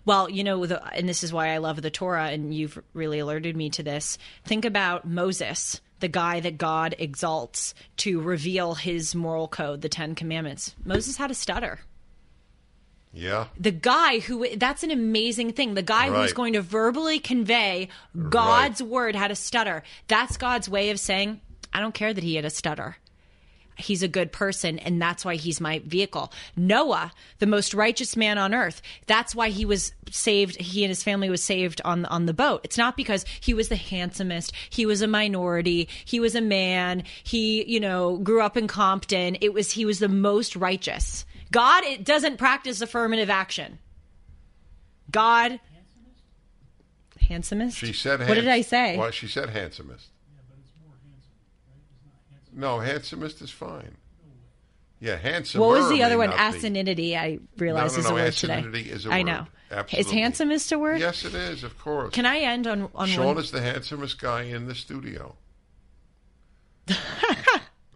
Well, 0.05 0.29
you 0.29 0.45
know, 0.45 0.67
the, 0.67 0.85
and 0.95 1.09
this 1.09 1.23
is 1.23 1.33
why 1.33 1.49
I 1.49 1.59
love 1.59 1.81
the 1.81 1.91
Torah, 1.91 2.29
and 2.29 2.55
you've 2.55 2.83
really 2.93 3.19
alerted 3.19 3.57
me 3.57 3.71
to 3.71 3.83
this. 3.83 4.19
Think 4.45 4.65
about 4.67 5.07
Moses, 5.07 5.81
the 6.01 6.09
guy 6.09 6.41
that 6.41 6.59
God 6.59 6.95
exalts 6.99 7.75
to 7.99 8.21
reveal 8.21 8.75
his 8.75 9.15
moral 9.15 9.49
code, 9.49 9.81
the 9.81 9.89
Ten 9.89 10.15
Commandments. 10.15 10.75
Moses 10.85 11.17
had 11.17 11.31
a 11.31 11.35
stutter. 11.35 11.81
Yeah. 13.13 13.47
The 13.59 13.73
guy 13.73 14.21
who, 14.21 14.47
that's 14.57 14.83
an 14.83 14.91
amazing 14.91 15.53
thing. 15.53 15.75
The 15.75 15.83
guy 15.83 16.09
who's 16.11 16.33
going 16.33 16.53
to 16.53 16.63
verbally 16.63 17.19
convey 17.19 17.89
God's 18.29 18.83
word 18.83 19.17
had 19.17 19.31
a 19.31 19.37
stutter. 19.37 19.83
That's 20.09 20.37
God's 20.37 20.69
way 20.69 20.91
of 20.91 21.01
saying, 21.01 21.41
I 21.73 21.81
don't 21.81 21.95
care 21.95 22.15
that 22.15 22.25
he 22.25 22.37
had 22.37 22.45
a 22.45 22.51
stutter. 22.51 22.97
He's 23.77 24.03
a 24.03 24.09
good 24.09 24.31
person, 24.31 24.79
and 24.79 25.01
that's 25.01 25.25
why 25.25 25.37
he's 25.37 25.61
my 25.61 25.81
vehicle. 25.81 26.33
Noah, 26.55 27.13
the 27.39 27.47
most 27.47 27.73
righteous 27.73 28.17
man 28.17 28.37
on 28.39 28.55
earth, 28.55 28.83
that's 29.07 29.35
why 29.35 29.49
he 29.49 29.65
was 29.65 29.93
saved. 30.11 30.61
He 30.61 30.85
and 30.85 30.91
his 30.91 31.03
family 31.03 31.31
was 31.31 31.43
saved 31.43 31.81
on 31.85 32.05
on 32.07 32.27
the 32.27 32.35
boat. 32.35 32.61
It's 32.63 32.77
not 32.77 32.97
because 32.97 33.25
he 33.41 33.55
was 33.55 33.69
the 33.69 33.77
handsomest. 33.77 34.53
He 34.69 34.85
was 34.85 35.01
a 35.01 35.09
minority. 35.09 35.89
He 36.05 36.21
was 36.21 36.35
a 36.35 36.41
man. 36.43 37.05
He, 37.23 37.65
you 37.65 37.81
know, 37.81 38.19
grew 38.19 38.43
up 38.43 38.57
in 38.57 38.67
Compton. 38.67 39.39
It 39.41 39.55
was 39.55 39.73
he 39.73 39.87
was 39.87 39.99
the 39.99 40.09
most 40.09 40.57
righteous. 40.57 41.25
God 41.51 41.85
it 41.85 42.05
doesn't 42.05 42.37
practice 42.37 42.81
affirmative 42.81 43.29
action. 43.31 43.79
God, 45.11 45.59
handsomest. 47.19 47.29
handsomest? 47.29 47.77
She 47.77 47.93
said. 47.93 48.21
What 48.21 48.35
did 48.35 48.49
I 48.49 48.61
say? 48.61 48.97
Well, 48.97 49.11
she 49.11 49.27
said 49.27 49.51
handsomest. 49.51 50.07
Yeah, 50.33 50.41
but 50.49 50.59
it's 50.61 50.73
more 50.85 50.95
handsome, 51.05 51.33
right? 51.67 51.83
it's 52.13 52.31
handsomest. 52.31 52.57
No, 52.57 52.79
handsomest 52.79 53.43
is 53.43 53.51
fine. 53.51 53.97
Yeah, 55.01 55.17
handsome. 55.17 55.61
What 55.63 55.71
was 55.71 55.89
the 55.89 56.03
other 56.03 56.19
one? 56.19 56.31
Asininity. 56.31 57.17
I 57.17 57.39
realized 57.57 57.97
No, 57.97 58.03
no, 58.03 58.05
is 58.05 58.07
a 58.07 58.09
no, 58.11 58.15
word 58.15 58.33
today. 58.35 58.63
asininity 58.63 58.87
is 58.87 59.07
a 59.07 59.11
I 59.11 59.19
word. 59.19 59.27
know. 59.27 59.47
Absolutely. 59.73 59.99
Is 60.01 60.11
handsomest 60.11 60.73
a 60.73 60.79
word? 60.79 61.01
Yes, 61.01 61.25
it 61.25 61.35
is. 61.35 61.65
Of 61.65 61.79
course. 61.79 62.13
Can 62.13 62.27
I 62.27 62.39
end 62.41 62.67
on 62.67 62.91
on 62.95 63.09
Sean 63.09 63.27
one? 63.27 63.39
is 63.39 63.51
the 63.51 63.63
handsomest 63.63 64.21
guy 64.21 64.43
in 64.43 64.67
the 64.67 64.75
studio. 64.75 65.37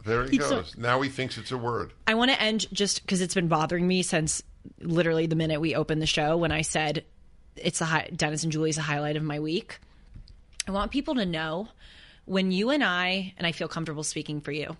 there 0.04 0.26
he 0.26 0.38
goes. 0.38 0.76
now 0.76 1.00
he 1.00 1.08
thinks 1.08 1.38
it's 1.38 1.52
a 1.52 1.58
word. 1.58 1.92
I 2.06 2.14
want 2.14 2.30
to 2.30 2.40
end 2.40 2.66
just 2.72 3.02
because 3.02 3.20
it's 3.20 3.34
been 3.34 3.48
bothering 3.48 3.86
me 3.86 4.02
since 4.02 4.42
literally 4.80 5.26
the 5.26 5.36
minute 5.36 5.60
we 5.60 5.74
opened 5.74 6.02
the 6.02 6.06
show 6.06 6.36
when 6.36 6.52
I 6.52 6.62
said 6.62 7.04
it's 7.56 7.80
a 7.80 7.84
high, 7.84 8.10
Dennis 8.14 8.42
and 8.42 8.52
Julie's 8.52 8.78
a 8.78 8.82
highlight 8.82 9.16
of 9.16 9.22
my 9.22 9.40
week. 9.40 9.78
I 10.66 10.70
want 10.70 10.90
people 10.90 11.16
to 11.16 11.26
know 11.26 11.68
when 12.24 12.52
you 12.52 12.70
and 12.70 12.82
I, 12.82 13.34
and 13.36 13.46
I 13.46 13.52
feel 13.52 13.68
comfortable 13.68 14.02
speaking 14.02 14.40
for 14.40 14.52
you, 14.52 14.76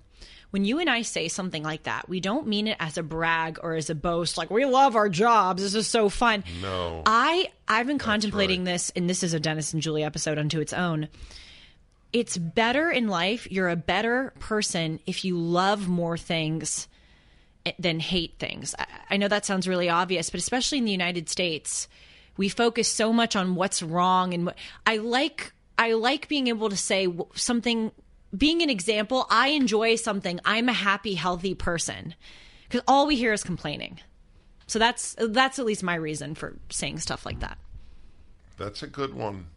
when 0.51 0.65
you 0.65 0.79
and 0.79 0.89
I 0.89 1.03
say 1.03 1.29
something 1.29 1.63
like 1.63 1.83
that, 1.83 2.09
we 2.09 2.21
don't 2.21 2.47
mean 2.47 2.69
it 2.69 2.77
as 2.79 2.97
a 2.97 3.03
brag 3.03 3.59
or 3.63 3.75
as 3.75 3.91
a 3.91 3.95
boast, 3.95 4.39
like 4.39 4.51
we 4.51 4.65
love 4.65 4.95
our 4.95 5.09
jobs. 5.09 5.63
This 5.63 5.75
is 5.75 5.89
so 5.89 6.09
fun. 6.09 6.45
No. 6.63 7.03
I 7.05 7.51
I've 7.67 7.89
been 7.89 7.99
contemplating 7.99 8.61
right. 8.61 8.73
this, 8.73 8.93
and 8.95 9.11
this 9.11 9.23
is 9.23 9.35
a 9.35 9.41
Dennis 9.41 9.73
and 9.73 9.83
Julie 9.83 10.05
episode 10.05 10.39
unto 10.39 10.61
its 10.61 10.73
own. 10.73 11.09
It's 12.15 12.39
better 12.39 12.93
in 12.93 13.09
life. 13.09 13.51
You're 13.51 13.69
a 13.69 13.77
better 13.77 14.33
person 14.39 15.01
if 15.05 15.25
you 15.25 15.37
love 15.37 15.89
more 15.89 16.17
things 16.17 16.87
than 17.77 17.99
hate 17.99 18.39
things. 18.39 18.73
I, 19.11 19.17
know 19.17 19.27
that 19.27 19.45
sounds 19.45 19.67
really 19.67 19.89
obvious, 19.89 20.31
but 20.31 20.39
especially 20.39 20.79
in 20.79 20.85
the 20.85 20.93
United 20.93 21.29
States, 21.29 21.89
we 22.37 22.49
focus 22.49 22.87
so 22.87 23.13
much 23.13 23.35
on 23.35 23.57
what's 23.57 23.83
wrong 23.83 24.33
and 24.33 24.55
I 24.87 24.99
like 24.99 25.53
I 25.77 25.95
like 25.95 26.29
being 26.29 26.47
able 26.47 26.71
to 26.71 26.77
say 26.77 27.09
something 27.35 27.91
being 28.37 28.63
an 28.63 28.71
example, 28.71 29.27
I 29.29 29.49
enjoy 29.49 29.97
something. 29.97 30.39
I'm 30.45 30.69
a 30.69 30.73
happy, 30.73 31.15
healthy 31.15 31.55
person. 31.55 32.15
Cuz 32.71 32.81
all 32.87 33.09
we 33.09 33.17
hear 33.17 33.33
is 33.33 33.43
complaining. 33.43 33.99
So 34.69 34.79
that's 34.79 35.17
that's 35.19 35.59
at 35.59 35.67
least 35.67 35.83
my 35.83 35.97
reason 35.97 36.37
for 36.37 36.59
saying 36.71 37.01
stuff 37.01 37.27
like 37.27 37.41
that. 37.41 37.59
That's 38.57 38.85
a 38.85 38.87
good 38.87 39.15
one. 39.15 39.49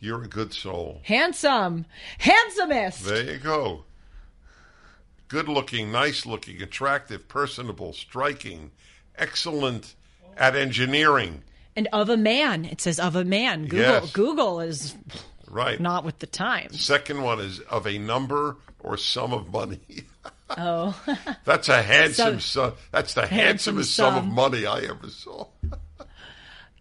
You're 0.00 0.22
a 0.24 0.28
good 0.28 0.52
soul. 0.54 1.00
Handsome. 1.04 1.84
Handsomest. 2.18 3.04
There 3.04 3.32
you 3.34 3.38
go. 3.38 3.84
Good 5.28 5.48
looking, 5.48 5.92
nice 5.92 6.26
looking, 6.26 6.60
attractive, 6.62 7.28
personable, 7.28 7.92
striking, 7.92 8.70
excellent 9.16 9.94
at 10.36 10.56
engineering. 10.56 11.42
And 11.76 11.86
of 11.92 12.08
a 12.08 12.16
man. 12.16 12.64
It 12.64 12.80
says 12.80 12.98
of 12.98 13.14
a 13.14 13.24
man. 13.24 13.64
Google 13.64 13.78
Yes. 13.78 14.12
Google 14.12 14.60
is 14.60 14.96
Right. 15.48 15.78
not 15.78 16.04
with 16.04 16.18
the 16.18 16.26
times. 16.26 16.80
Second 16.80 17.22
one 17.22 17.38
is 17.40 17.60
of 17.60 17.86
a 17.86 17.98
number 17.98 18.56
or 18.80 18.96
sum 18.96 19.32
of 19.32 19.52
money. 19.52 19.80
Oh. 20.58 21.00
That's 21.44 21.68
a 21.68 21.80
handsome 21.82 22.40
So- 22.40 22.70
sum. 22.70 22.72
That's 22.90 23.14
the 23.14 23.20
Handsome 23.24 23.76
handsomest 23.76 23.94
sum 23.94 24.16
of 24.16 24.24
money 24.26 24.66
I 24.66 24.80
ever 24.80 25.08
saw. 25.08 25.46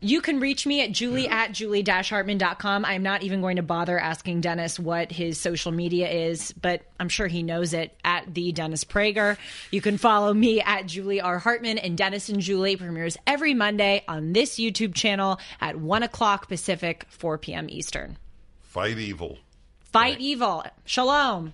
You 0.02 0.22
can 0.22 0.40
reach 0.40 0.66
me 0.66 0.82
at 0.82 0.94
julie 0.94 1.28
at 1.28 1.52
julie-hartman.com. 1.52 2.86
I'm 2.86 3.04
not 3.04 3.24
even 3.24 3.42
going 3.42 3.58
to 3.58 3.64
bother 3.64 4.00
asking 4.00 4.40
Dennis 4.40 4.80
what 4.80 5.12
his 5.12 5.38
social 5.38 5.74
media 5.74 6.10
is, 6.10 6.54
but 6.54 6.84
I'm 7.02 7.10
sure 7.10 7.28
he 7.28 7.44
knows 7.44 7.74
it 7.74 7.94
at 8.06 8.34
the 8.34 8.54
Dennis 8.54 8.86
Prager. 8.86 9.38
You 9.72 9.82
can 9.82 9.98
follow 9.98 10.34
me 10.34 10.62
at 10.62 10.86
Julie 10.86 11.20
R. 11.20 11.38
Hartman 11.38 11.78
and 11.78 11.98
Dennis 11.98 12.30
and 12.30 12.40
Julie 12.40 12.78
premieres 12.78 13.18
every 13.28 13.54
Monday 13.54 14.06
on 14.08 14.32
this 14.32 14.56
YouTube 14.56 14.96
channel 14.96 15.38
at 15.60 15.76
1 15.78 16.04
o'clock 16.04 16.48
Pacific, 16.48 17.06
4 17.10 17.38
p.m. 17.38 17.70
Eastern. 17.70 18.18
Fight 18.62 19.00
evil. 19.00 19.38
Fight 19.82 20.22
evil. 20.22 20.64
Shalom. 20.86 21.54